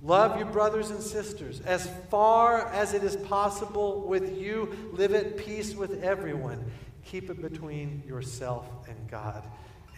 Love 0.01 0.37
your 0.37 0.47
brothers 0.47 0.89
and 0.89 1.01
sisters. 1.01 1.61
As 1.61 1.89
far 2.09 2.67
as 2.73 2.93
it 2.93 3.03
is 3.03 3.15
possible 3.15 4.01
with 4.01 4.37
you, 4.37 4.91
live 4.91 5.13
at 5.13 5.37
peace 5.37 5.75
with 5.75 6.03
everyone. 6.03 6.63
Keep 7.05 7.29
it 7.29 7.41
between 7.41 8.03
yourself 8.05 8.67
and 8.87 8.97
God. 9.09 9.43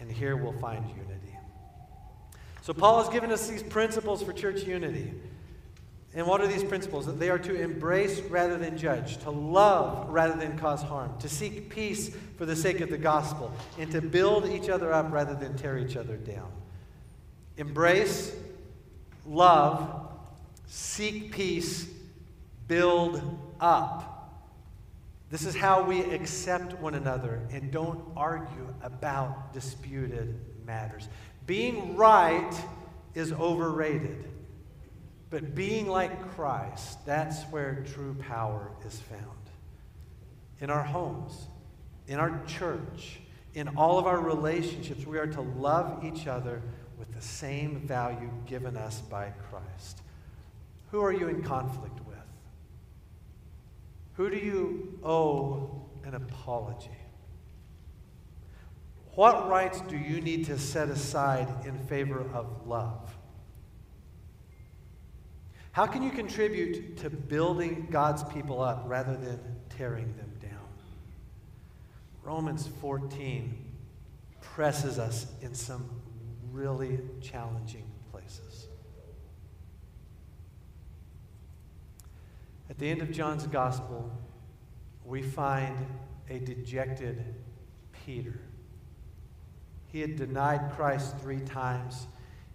And 0.00 0.10
here 0.10 0.36
we'll 0.36 0.58
find 0.60 0.86
unity. 0.88 1.38
So, 2.62 2.72
Paul 2.72 3.02
has 3.02 3.12
given 3.12 3.30
us 3.30 3.46
these 3.46 3.62
principles 3.62 4.22
for 4.22 4.32
church 4.32 4.64
unity. 4.64 5.12
And 6.16 6.26
what 6.26 6.40
are 6.40 6.46
these 6.46 6.64
principles? 6.64 7.04
That 7.04 7.20
they 7.20 7.28
are 7.28 7.38
to 7.38 7.54
embrace 7.54 8.20
rather 8.22 8.56
than 8.56 8.78
judge, 8.78 9.18
to 9.18 9.30
love 9.30 10.08
rather 10.08 10.34
than 10.34 10.58
cause 10.58 10.82
harm, 10.82 11.16
to 11.18 11.28
seek 11.28 11.68
peace 11.68 12.10
for 12.38 12.46
the 12.46 12.56
sake 12.56 12.80
of 12.80 12.88
the 12.88 12.96
gospel, 12.96 13.52
and 13.78 13.92
to 13.92 14.00
build 14.00 14.48
each 14.48 14.70
other 14.70 14.94
up 14.94 15.12
rather 15.12 15.34
than 15.34 15.58
tear 15.58 15.76
each 15.76 15.94
other 15.94 16.16
down. 16.16 16.50
Embrace, 17.58 18.34
love, 19.26 20.08
seek 20.66 21.32
peace, 21.32 21.86
build 22.66 23.38
up. 23.60 24.32
This 25.30 25.44
is 25.44 25.54
how 25.54 25.82
we 25.82 26.00
accept 26.00 26.78
one 26.80 26.94
another 26.94 27.42
and 27.50 27.70
don't 27.70 28.02
argue 28.16 28.74
about 28.82 29.52
disputed 29.52 30.40
matters. 30.64 31.08
Being 31.46 31.94
right 31.94 32.52
is 33.14 33.32
overrated. 33.32 34.30
But 35.28 35.54
being 35.54 35.88
like 35.88 36.34
Christ, 36.34 37.04
that's 37.04 37.42
where 37.44 37.84
true 37.94 38.14
power 38.14 38.70
is 38.86 39.00
found. 39.00 39.22
In 40.60 40.70
our 40.70 40.84
homes, 40.84 41.48
in 42.06 42.18
our 42.18 42.40
church, 42.46 43.20
in 43.54 43.68
all 43.76 43.98
of 43.98 44.06
our 44.06 44.20
relationships, 44.20 45.06
we 45.06 45.18
are 45.18 45.26
to 45.26 45.40
love 45.40 46.04
each 46.04 46.26
other 46.26 46.62
with 46.98 47.12
the 47.14 47.20
same 47.20 47.80
value 47.80 48.30
given 48.46 48.76
us 48.76 49.00
by 49.00 49.32
Christ. 49.50 50.00
Who 50.90 51.02
are 51.02 51.12
you 51.12 51.28
in 51.28 51.42
conflict 51.42 51.98
with? 52.06 52.16
Who 54.14 54.30
do 54.30 54.36
you 54.36 54.98
owe 55.02 55.86
an 56.04 56.14
apology? 56.14 56.90
What 59.14 59.48
rights 59.48 59.80
do 59.88 59.96
you 59.96 60.20
need 60.20 60.44
to 60.46 60.58
set 60.58 60.88
aside 60.88 61.48
in 61.64 61.78
favor 61.86 62.20
of 62.32 62.66
love? 62.66 63.15
How 65.76 65.84
can 65.86 66.02
you 66.02 66.08
contribute 66.08 66.96
to 67.00 67.10
building 67.10 67.88
God's 67.90 68.24
people 68.24 68.62
up 68.62 68.84
rather 68.86 69.14
than 69.14 69.38
tearing 69.68 70.06
them 70.16 70.32
down? 70.40 70.68
Romans 72.22 72.66
14 72.80 73.54
presses 74.40 74.98
us 74.98 75.26
in 75.42 75.52
some 75.54 75.86
really 76.50 77.00
challenging 77.20 77.84
places. 78.10 78.68
At 82.70 82.78
the 82.78 82.88
end 82.90 83.02
of 83.02 83.12
John's 83.12 83.46
gospel, 83.46 84.10
we 85.04 85.20
find 85.20 85.76
a 86.30 86.38
dejected 86.38 87.22
Peter. 87.92 88.40
He 89.88 90.00
had 90.00 90.16
denied 90.16 90.72
Christ 90.74 91.18
three 91.18 91.40
times. 91.40 92.06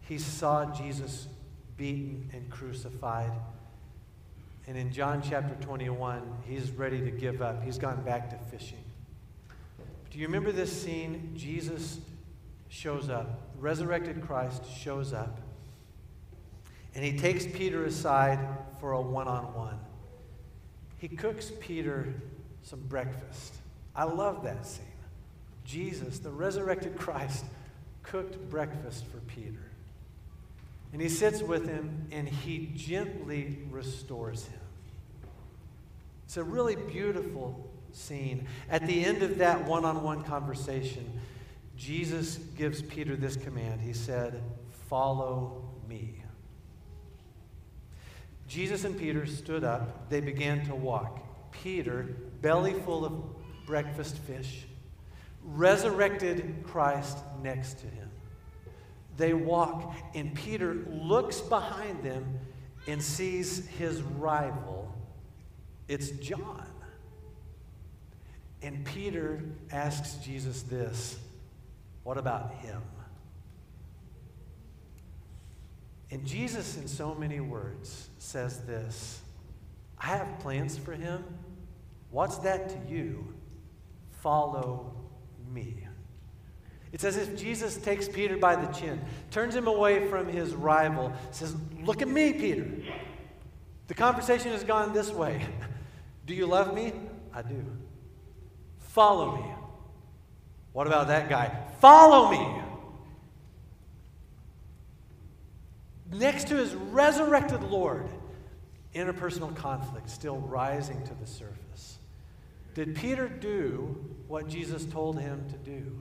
He 0.10 0.18
saw 0.18 0.74
Jesus 0.74 1.28
beaten, 1.78 2.30
and 2.34 2.50
crucified. 2.50 3.32
And 4.68 4.78
in 4.78 4.92
John 4.92 5.22
chapter 5.22 5.56
21, 5.66 6.22
he's 6.48 6.72
ready 6.72 7.02
to 7.02 7.12
give 7.12 7.42
up. 7.42 7.64
He's 7.64 7.78
gone 7.78 8.02
back 8.04 8.30
to 8.30 8.38
fishing. 8.50 8.84
Do 10.12 10.20
you 10.20 10.28
remember 10.28 10.52
this 10.52 10.72
scene? 10.72 11.32
Jesus 11.36 12.00
shows 12.70 13.10
up, 13.10 13.50
resurrected 13.58 14.22
Christ 14.22 14.64
shows 14.78 15.14
up, 15.14 15.40
and 16.96 17.04
he 17.04 17.18
takes 17.18 17.46
Peter 17.46 17.86
aside 17.86 18.40
for 18.80 18.92
a 18.94 19.02
one 19.02 19.28
on 19.28 19.54
one. 19.54 19.80
He 20.98 21.08
cooks 21.08 21.52
Peter 21.60 22.14
some 22.64 22.82
breakfast. 22.82 23.56
I 23.96 24.04
love 24.04 24.44
that 24.44 24.66
scene. 24.66 24.86
Jesus, 25.66 26.20
the 26.20 26.30
resurrected 26.30 26.98
Christ, 26.98 27.46
cooked 28.04 28.38
breakfast 28.50 29.06
for 29.06 29.18
Peter. 29.22 29.71
And 30.94 31.02
he 31.02 31.10
sits 31.10 31.42
with 31.42 31.68
him 31.68 32.08
and 32.12 32.28
he 32.28 32.72
gently 32.76 33.60
restores 33.70 34.46
him. 34.48 34.60
It's 36.26 36.38
a 36.38 36.44
really 36.44 36.76
beautiful 36.76 37.70
scene. 37.92 38.48
At 38.70 38.88
the 38.88 39.04
end 39.04 39.24
of 39.24 39.38
that 39.40 39.66
one 39.66 39.86
on 39.86 40.04
one 40.04 40.24
conversation, 40.24 41.20
Jesus 41.78 42.38
gives 42.58 42.82
Peter 42.82 43.16
this 43.16 43.36
command. 43.36 43.82
He 43.82 43.94
said, 43.94 44.42
Follow 44.88 45.64
me. 45.88 46.22
Jesus 48.48 48.84
and 48.84 48.98
Peter 49.00 49.26
stood 49.26 49.64
up. 49.64 50.10
They 50.10 50.20
began 50.20 50.66
to 50.66 50.76
walk. 50.76 51.52
Peter, 51.64 52.04
belly 52.42 52.74
full 52.74 53.06
of 53.06 53.24
breakfast 53.66 54.18
fish, 54.18 54.66
resurrected 55.44 56.64
Christ 56.64 57.18
next 57.42 57.80
to 57.80 57.88
him. 57.88 58.11
They 59.22 59.36
walk, 59.36 59.94
and 60.16 60.34
Peter 60.34 60.84
looks 60.90 61.42
behind 61.42 62.02
them 62.02 62.40
and 62.88 63.00
sees 63.00 63.68
his 63.68 64.02
rival. 64.02 64.92
It's 65.88 66.10
John. 66.10 66.68
And 68.64 68.84
Peter 68.84 69.44
asks 69.72 70.16
Jesus 70.26 70.64
this 70.64 71.20
What 72.02 72.18
about 72.18 72.52
him? 72.64 72.82
And 76.10 76.26
Jesus, 76.26 76.76
in 76.78 76.88
so 76.88 77.14
many 77.14 77.42
words, 77.42 78.10
says 78.18 78.62
this 78.62 79.22
I 80.00 80.08
have 80.08 80.40
plans 80.40 80.80
for 80.80 80.94
him. 80.94 81.24
What's 82.10 82.40
that 82.40 82.70
to 82.70 82.92
you? 82.92 83.36
Follow 84.24 84.96
me. 85.54 85.86
It's 86.94 87.04
as 87.04 87.16
if 87.16 87.38
Jesus 87.38 87.78
takes 87.78 88.10
Peter 88.10 88.38
by 88.38 88.56
the 88.56 88.72
chin, 88.74 89.02
turns 89.30 89.56
him 89.56 89.68
away 89.68 90.08
from 90.10 90.28
his 90.28 90.54
rival, 90.54 91.14
says, 91.32 91.56
Look 91.84 92.02
at 92.02 92.08
me, 92.08 92.34
Peter. 92.34 92.68
The 93.88 93.94
conversation 93.94 94.52
has 94.52 94.64
gone 94.64 94.94
this 94.94 95.12
way. 95.12 95.46
Do 96.26 96.34
you 96.34 96.46
love 96.46 96.74
me? 96.74 96.94
I 97.34 97.42
do. 97.42 97.66
Follow 98.80 99.36
me. 99.38 99.44
What 100.74 100.88
about 100.88 101.08
that 101.08 101.30
guy? 101.30 101.52
Follow 101.80 102.32
me. 102.32 102.62
Next 106.14 106.48
to 106.48 106.56
his 106.56 106.74
resurrected 106.74 107.64
Lord, 107.64 108.10
interpersonal 108.94 109.56
conflict 109.56 110.10
still 110.10 110.38
rising 110.38 111.02
to 111.04 111.14
the 111.14 111.26
surface. 111.26 112.00
Did 112.74 112.96
Peter 112.96 113.28
do 113.28 113.96
what 114.28 114.48
Jesus 114.48 114.86
told 114.86 115.20
him 115.20 115.46
to 115.50 115.58
do? 115.58 116.00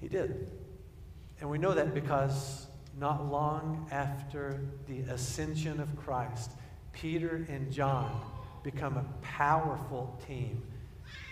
He 0.00 0.08
did. 0.08 0.50
And 1.40 1.48
we 1.48 1.58
know 1.58 1.74
that 1.74 1.94
because 1.94 2.66
not 2.98 3.30
long 3.30 3.86
after 3.90 4.60
the 4.88 5.00
ascension 5.00 5.80
of 5.80 5.94
Christ, 5.96 6.50
Peter 6.92 7.46
and 7.48 7.70
John 7.72 8.20
become 8.62 8.96
a 8.96 9.04
powerful 9.22 10.20
team, 10.26 10.62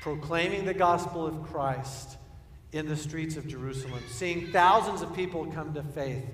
proclaiming 0.01 0.65
the 0.65 0.75
gospel 0.75 1.27
of 1.27 1.43
Christ 1.51 2.17
in 2.73 2.87
the 2.87 2.97
streets 2.97 3.37
of 3.37 3.47
Jerusalem, 3.47 4.03
seeing 4.09 4.49
thousands 4.49 5.03
of 5.03 5.15
people 5.15 5.47
come 5.47 5.75
to 5.75 5.83
faith, 5.83 6.25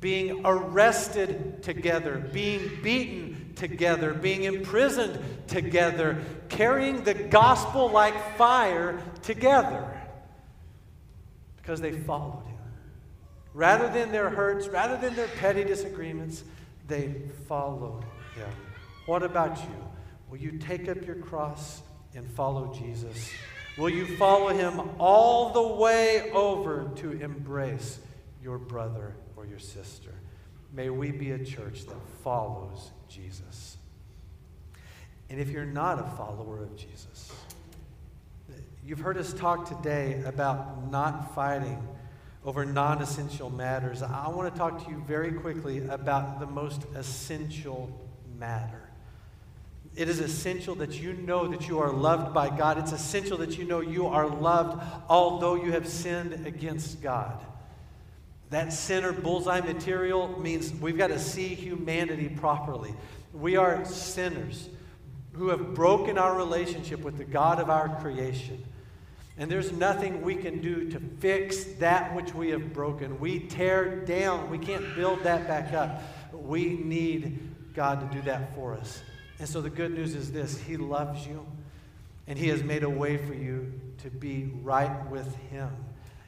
being 0.00 0.42
arrested 0.44 1.62
together, 1.62 2.18
being 2.32 2.70
beaten 2.82 3.52
together, 3.56 4.14
being 4.14 4.44
imprisoned 4.44 5.18
together, 5.48 6.22
carrying 6.48 7.04
the 7.04 7.14
gospel 7.14 7.90
like 7.90 8.36
fire 8.36 9.00
together 9.22 9.91
because 11.62 11.80
they 11.80 11.92
followed 11.92 12.44
him. 12.46 12.58
Rather 13.54 13.88
than 13.88 14.10
their 14.12 14.28
hurts, 14.28 14.66
rather 14.66 14.96
than 14.96 15.14
their 15.14 15.28
petty 15.28 15.62
disagreements, 15.62 16.42
they 16.88 17.14
followed 17.46 18.04
him. 18.34 18.48
What 19.06 19.22
about 19.22 19.56
you? 19.56 19.84
Will 20.28 20.38
you 20.38 20.58
take 20.58 20.88
up 20.88 21.06
your 21.06 21.16
cross 21.16 21.82
and 22.14 22.28
follow 22.32 22.74
Jesus? 22.74 23.30
Will 23.78 23.90
you 23.90 24.06
follow 24.16 24.48
him 24.48 24.80
all 24.98 25.52
the 25.52 25.76
way 25.76 26.30
over 26.32 26.90
to 26.96 27.12
embrace 27.12 27.98
your 28.42 28.58
brother 28.58 29.14
or 29.36 29.46
your 29.46 29.58
sister? 29.58 30.12
May 30.72 30.90
we 30.90 31.10
be 31.10 31.32
a 31.32 31.44
church 31.44 31.84
that 31.86 31.96
follows 32.22 32.90
Jesus. 33.08 33.76
And 35.30 35.40
if 35.40 35.48
you're 35.48 35.64
not 35.64 35.98
a 35.98 36.16
follower 36.16 36.62
of 36.62 36.76
Jesus, 36.76 37.31
you've 38.84 39.00
heard 39.00 39.16
us 39.16 39.32
talk 39.32 39.68
today 39.68 40.22
about 40.26 40.90
not 40.90 41.34
fighting 41.34 41.86
over 42.44 42.64
non 42.64 43.00
essential 43.00 43.50
matters. 43.50 44.02
I 44.02 44.28
want 44.28 44.52
to 44.52 44.58
talk 44.58 44.84
to 44.84 44.90
you 44.90 45.02
very 45.06 45.32
quickly 45.32 45.86
about 45.88 46.40
the 46.40 46.46
most 46.46 46.84
essential 46.94 47.90
matter. 48.38 48.88
It 49.94 50.08
is 50.08 50.20
essential 50.20 50.74
that 50.76 51.00
you 51.00 51.12
know 51.12 51.46
that 51.48 51.68
you 51.68 51.78
are 51.78 51.92
loved 51.92 52.32
by 52.32 52.48
God. 52.48 52.78
It's 52.78 52.92
essential 52.92 53.36
that 53.38 53.58
you 53.58 53.64
know 53.64 53.80
you 53.80 54.06
are 54.06 54.26
loved 54.26 54.82
although 55.08 55.54
you 55.54 55.72
have 55.72 55.86
sinned 55.86 56.46
against 56.46 57.02
God. 57.02 57.44
That 58.50 58.72
sinner 58.72 59.12
bullseye 59.12 59.60
material 59.60 60.38
means 60.40 60.72
we've 60.74 60.98
got 60.98 61.08
to 61.08 61.18
see 61.18 61.48
humanity 61.48 62.28
properly. 62.28 62.94
We 63.32 63.56
are 63.56 63.84
sinners 63.84 64.68
who 65.34 65.48
have 65.48 65.72
broken 65.74 66.18
our 66.18 66.36
relationship 66.36 67.00
with 67.00 67.16
the 67.16 67.24
God 67.24 67.60
of 67.60 67.70
our 67.70 68.00
creation. 68.00 68.62
And 69.38 69.50
there's 69.50 69.72
nothing 69.72 70.22
we 70.22 70.34
can 70.34 70.60
do 70.60 70.90
to 70.90 71.00
fix 71.18 71.64
that 71.78 72.14
which 72.14 72.34
we 72.34 72.50
have 72.50 72.72
broken. 72.72 73.18
We 73.18 73.40
tear 73.40 74.04
down, 74.04 74.50
we 74.50 74.58
can't 74.58 74.94
build 74.94 75.22
that 75.24 75.48
back 75.48 75.72
up. 75.72 76.02
We 76.32 76.76
need 76.76 77.74
God 77.74 78.10
to 78.10 78.16
do 78.16 78.22
that 78.22 78.54
for 78.54 78.74
us. 78.74 79.00
And 79.38 79.48
so 79.48 79.60
the 79.60 79.70
good 79.70 79.92
news 79.92 80.14
is 80.14 80.30
this 80.32 80.58
He 80.58 80.76
loves 80.76 81.26
you, 81.26 81.46
and 82.26 82.38
He 82.38 82.48
has 82.48 82.62
made 82.62 82.82
a 82.82 82.90
way 82.90 83.16
for 83.16 83.34
you 83.34 83.72
to 84.02 84.10
be 84.10 84.50
right 84.62 85.10
with 85.10 85.34
Him. 85.50 85.70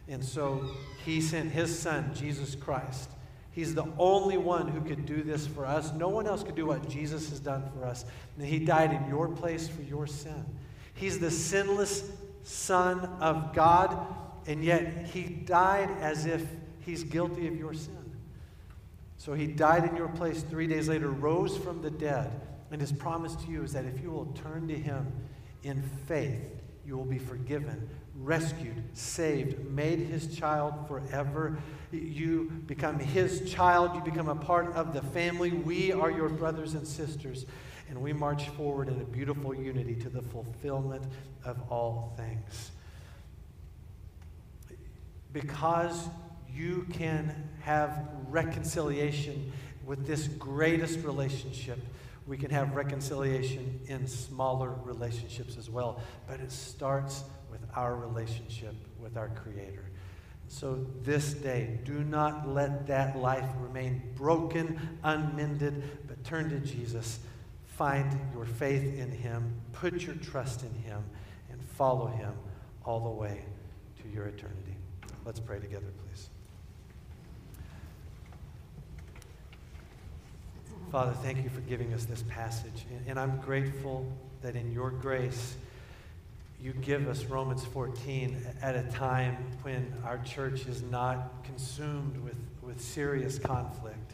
And 0.09 0.25
so 0.25 0.71
He 1.05 1.21
sent 1.21 1.53
His 1.53 1.79
Son, 1.79 2.13
Jesus 2.15 2.55
Christ. 2.55 3.11
He's 3.53 3.75
the 3.75 3.87
only 3.99 4.37
one 4.37 4.67
who 4.67 4.81
could 4.81 5.07
do 5.07 5.23
this 5.23 5.47
for 5.47 5.65
us. 5.65 5.93
No 5.93 6.09
one 6.09 6.27
else 6.27 6.43
could 6.43 6.57
do 6.57 6.67
what 6.67 6.89
Jesus 6.89 7.31
has 7.31 7.39
done 7.39 7.63
for 7.73 7.85
us. 7.85 8.05
And 8.37 8.47
He 8.47 8.59
died 8.59 8.93
in 8.93 9.09
your 9.09 9.29
place 9.29 9.69
for 9.69 9.83
your 9.83 10.07
sin. 10.07 10.45
He's 10.95 11.21
the 11.21 11.31
sinless 11.31 12.11
Son 12.45 13.01
of 13.21 13.53
God, 13.53 14.07
and 14.47 14.63
yet 14.63 15.07
He 15.09 15.25
died 15.25 15.91
as 16.01 16.27
if 16.27 16.47
He's 16.81 17.03
guilty 17.03 17.49
of 17.49 17.57
your 17.57 17.75
sin. 17.75 18.13
So 19.19 19.35
He 19.35 19.49
died 19.49 19.89
in 19.89 19.97
your 19.97 20.09
place 20.09 20.43
three 20.43 20.69
days 20.69 20.89
later, 20.89 21.11
rose 21.11 21.57
from 21.57 21.83
the 21.83 21.91
dead 21.91 22.41
and 22.75 22.81
his 22.81 22.91
promise 22.91 23.37
to 23.37 23.51
you 23.53 23.63
is 23.63 23.73
that 23.75 23.85
if 23.85 24.03
you 24.03 24.11
will 24.11 24.27
turn 24.43 24.67
to 24.67 24.75
him 24.75 25.07
in 25.63 25.81
faith, 26.09 26.41
you 26.85 26.97
will 26.97 27.05
be 27.05 27.19
forgiven, 27.19 27.89
rescued, 28.17 28.83
saved, 28.95 29.65
made 29.71 30.01
his 30.01 30.37
child 30.37 30.89
forever. 30.89 31.57
You 31.93 32.51
become 32.67 32.99
his 32.99 33.49
child. 33.49 33.95
You 33.95 34.01
become 34.01 34.29
a 34.29 34.35
part 34.35 34.73
of 34.75 34.93
the 34.93 35.03
family. 35.03 35.53
We 35.53 35.93
are 35.93 36.11
your 36.11 36.29
brothers 36.29 36.75
and 36.75 36.85
sisters. 36.85 37.47
And 37.89 38.01
we 38.01 38.13
march 38.13 38.49
forward 38.51 38.89
in 38.89 39.01
a 39.01 39.05
beautiful 39.05 39.55
unity 39.55 39.95
to 39.97 40.09
the 40.09 40.23
fulfillment 40.23 41.05
of 41.45 41.61
all 41.71 42.15
things. 42.17 42.71
Because 45.33 46.09
you 46.53 46.87
can 46.93 47.51
have 47.63 48.09
reconciliation 48.29 49.53
with 49.85 50.07
this 50.07 50.29
greatest 50.29 51.01
relationship 51.01 51.79
we 52.27 52.39
can 52.39 52.51
have 52.51 52.75
reconciliation 52.75 53.81
in 53.87 54.07
smaller 54.07 54.75
relationships 54.85 55.57
as 55.59 55.69
well, 55.69 56.01
but 56.27 56.41
it 56.41 56.51
starts 56.51 57.25
with 57.51 57.61
our 57.75 57.97
relationship 57.97 58.75
with 58.99 59.17
our 59.17 59.29
Creator. 59.29 59.85
So 60.49 60.87
this 61.03 61.35
day, 61.35 61.81
do 61.85 62.05
not 62.05 62.49
let 62.49 62.87
that 62.87 63.19
life 63.19 63.49
remain 63.61 64.03
broken, 64.15 64.79
unmended, 65.03 65.83
but 66.07 66.23
turn 66.25 66.49
to 66.51 66.61
Jesus. 66.61 67.19
Find 67.77 68.21
your 68.33 68.45
faith 68.45 68.99
in 69.01 69.11
Him, 69.11 69.53
put 69.73 70.03
your 70.03 70.15
trust 70.17 70.63
in 70.63 70.73
Him, 70.83 71.03
and 71.51 71.61
follow 71.61 72.07
Him 72.07 72.33
all 72.85 73.01
the 73.01 73.11
way 73.11 73.45
to 74.01 74.09
your 74.09 74.27
eternity. 74.27 74.77
Let's 75.25 75.41
pray 75.41 75.59
together, 75.59 75.87
please. 76.07 76.29
Father, 80.93 81.15
thank 81.23 81.43
you 81.43 81.51
for 81.51 81.63
giving 81.63 81.93
us 81.93 82.05
this 82.05 82.23
passage. 82.29 82.87
And 83.09 83.19
I'm 83.19 83.41
grateful 83.41 84.07
that 84.43 84.55
in 84.55 84.71
your 84.71 84.91
grace, 84.91 85.57
you 86.61 86.75
give 86.75 87.09
us 87.09 87.25
Romans 87.25 87.65
14 87.65 88.47
at 88.63 88.77
a 88.77 88.85
time 88.93 89.37
when 89.63 89.93
our 90.05 90.19
church 90.19 90.67
is 90.67 90.83
not 90.83 91.43
consumed 91.43 92.17
with, 92.23 92.37
with 92.63 92.81
serious 92.81 93.39
conflict. 93.39 94.14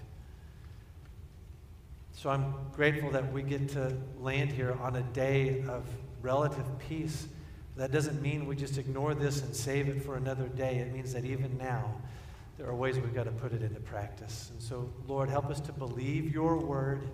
So 2.21 2.29
I'm 2.29 2.53
grateful 2.75 3.11
that 3.13 3.33
we 3.33 3.43
get 3.43 3.71
to 3.71 3.97
land 4.19 4.53
here 4.53 4.77
on 4.83 4.97
a 4.97 5.03
day 5.03 5.63
of 5.63 5.87
relative 6.21 6.67
peace. 6.79 7.27
That 7.79 7.93
doesn't 7.93 8.21
mean 8.21 8.45
we 8.45 8.57
just 8.57 8.77
ignore 8.77 9.15
this 9.15 9.41
and 9.41 9.57
save 9.57 9.89
it 9.89 10.05
for 10.05 10.17
another 10.17 10.47
day. 10.49 10.81
It 10.81 10.93
means 10.93 11.15
that 11.15 11.25
even 11.25 11.57
now, 11.57 11.95
there 12.59 12.67
are 12.67 12.75
ways 12.75 12.97
we've 12.97 13.15
got 13.15 13.25
to 13.25 13.31
put 13.31 13.55
it 13.55 13.63
into 13.63 13.81
practice. 13.81 14.51
And 14.53 14.61
so, 14.61 14.93
Lord, 15.09 15.31
help 15.31 15.47
us 15.47 15.61
to 15.61 15.73
believe 15.73 16.31
your 16.31 16.59
word 16.59 17.09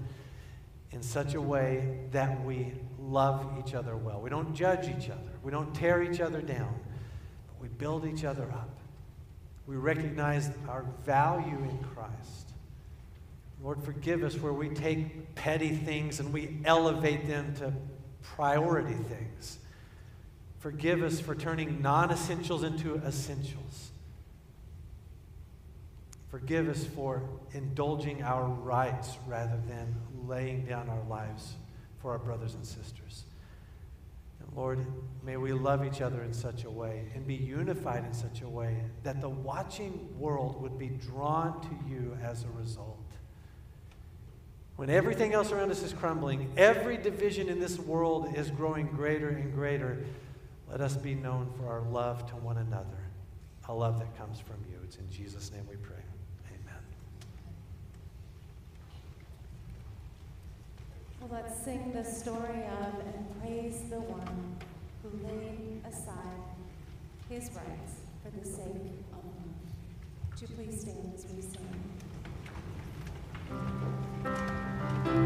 in 0.90 1.04
such 1.04 1.34
a 1.34 1.40
way 1.40 2.00
that 2.10 2.44
we 2.44 2.72
love 2.98 3.48
each 3.64 3.76
other 3.76 3.96
well. 3.96 4.20
We 4.20 4.28
don't 4.28 4.56
judge 4.56 4.88
each 4.88 5.08
other, 5.08 5.30
we 5.44 5.52
don't 5.52 5.72
tear 5.72 6.02
each 6.02 6.20
other 6.20 6.42
down, 6.42 6.80
but 7.46 7.60
We 7.60 7.68
build 7.68 8.06
each 8.06 8.24
other 8.24 8.50
up. 8.50 8.80
We 9.68 9.76
recognize 9.76 10.50
our 10.68 10.84
value 11.04 11.58
in 11.58 11.78
Christ. 11.94 12.45
Lord, 13.62 13.82
forgive 13.82 14.22
us 14.22 14.36
where 14.36 14.52
we 14.52 14.68
take 14.68 15.34
petty 15.34 15.70
things 15.70 16.20
and 16.20 16.32
we 16.32 16.58
elevate 16.64 17.26
them 17.26 17.54
to 17.56 17.72
priority 18.22 18.94
things. 18.94 19.58
Forgive 20.58 21.02
us 21.02 21.20
for 21.20 21.34
turning 21.34 21.80
non 21.80 22.10
essentials 22.10 22.62
into 22.62 22.96
essentials. 22.96 23.90
Forgive 26.28 26.68
us 26.68 26.84
for 26.84 27.22
indulging 27.52 28.22
our 28.22 28.44
rights 28.44 29.16
rather 29.26 29.58
than 29.68 29.94
laying 30.26 30.66
down 30.66 30.88
our 30.88 31.02
lives 31.08 31.54
for 32.02 32.10
our 32.12 32.18
brothers 32.18 32.54
and 32.54 32.66
sisters. 32.66 33.24
And 34.40 34.56
Lord, 34.56 34.84
may 35.22 35.36
we 35.36 35.52
love 35.52 35.84
each 35.84 36.00
other 36.00 36.22
in 36.22 36.32
such 36.32 36.64
a 36.64 36.70
way 36.70 37.06
and 37.14 37.26
be 37.26 37.34
unified 37.34 38.04
in 38.04 38.12
such 38.12 38.42
a 38.42 38.48
way 38.48 38.82
that 39.02 39.20
the 39.20 39.28
watching 39.28 40.08
world 40.18 40.60
would 40.60 40.78
be 40.78 40.88
drawn 40.88 41.60
to 41.62 41.88
you 41.88 42.18
as 42.22 42.44
a 42.44 42.48
result. 42.58 42.95
When 44.76 44.90
everything 44.90 45.32
else 45.32 45.52
around 45.52 45.70
us 45.70 45.82
is 45.82 45.94
crumbling, 45.94 46.52
every 46.56 46.98
division 46.98 47.48
in 47.48 47.58
this 47.58 47.78
world 47.78 48.36
is 48.36 48.50
growing 48.50 48.86
greater 48.88 49.30
and 49.30 49.54
greater, 49.54 50.04
let 50.70 50.82
us 50.82 50.96
be 50.96 51.14
known 51.14 51.48
for 51.56 51.66
our 51.70 51.80
love 51.80 52.28
to 52.28 52.36
one 52.36 52.58
another, 52.58 52.98
a 53.68 53.72
love 53.72 53.98
that 54.00 54.16
comes 54.18 54.38
from 54.38 54.56
you. 54.70 54.78
It's 54.84 54.96
in 54.96 55.10
Jesus' 55.10 55.50
name 55.50 55.62
we 55.70 55.76
pray. 55.76 55.96
Amen. 56.48 56.82
Well, 61.20 61.30
let's 61.32 61.64
sing 61.64 61.92
the 61.94 62.04
story 62.04 62.64
of 62.82 63.00
and 63.00 63.40
praise 63.40 63.80
the 63.88 64.00
one 64.00 64.56
who 65.02 65.26
laid 65.26 65.80
aside 65.88 66.44
his 67.30 67.50
rights 67.54 67.94
for 68.22 68.30
the 68.38 68.44
sake 68.44 68.92
of 69.12 69.24
one. 69.24 69.54
Would 70.32 70.42
you 70.42 70.48
please 70.48 70.82
stand 70.82 71.12
as 71.14 71.24
we 71.34 71.40
sing? 71.40 71.75
thank 73.48 75.06
you 75.06 75.25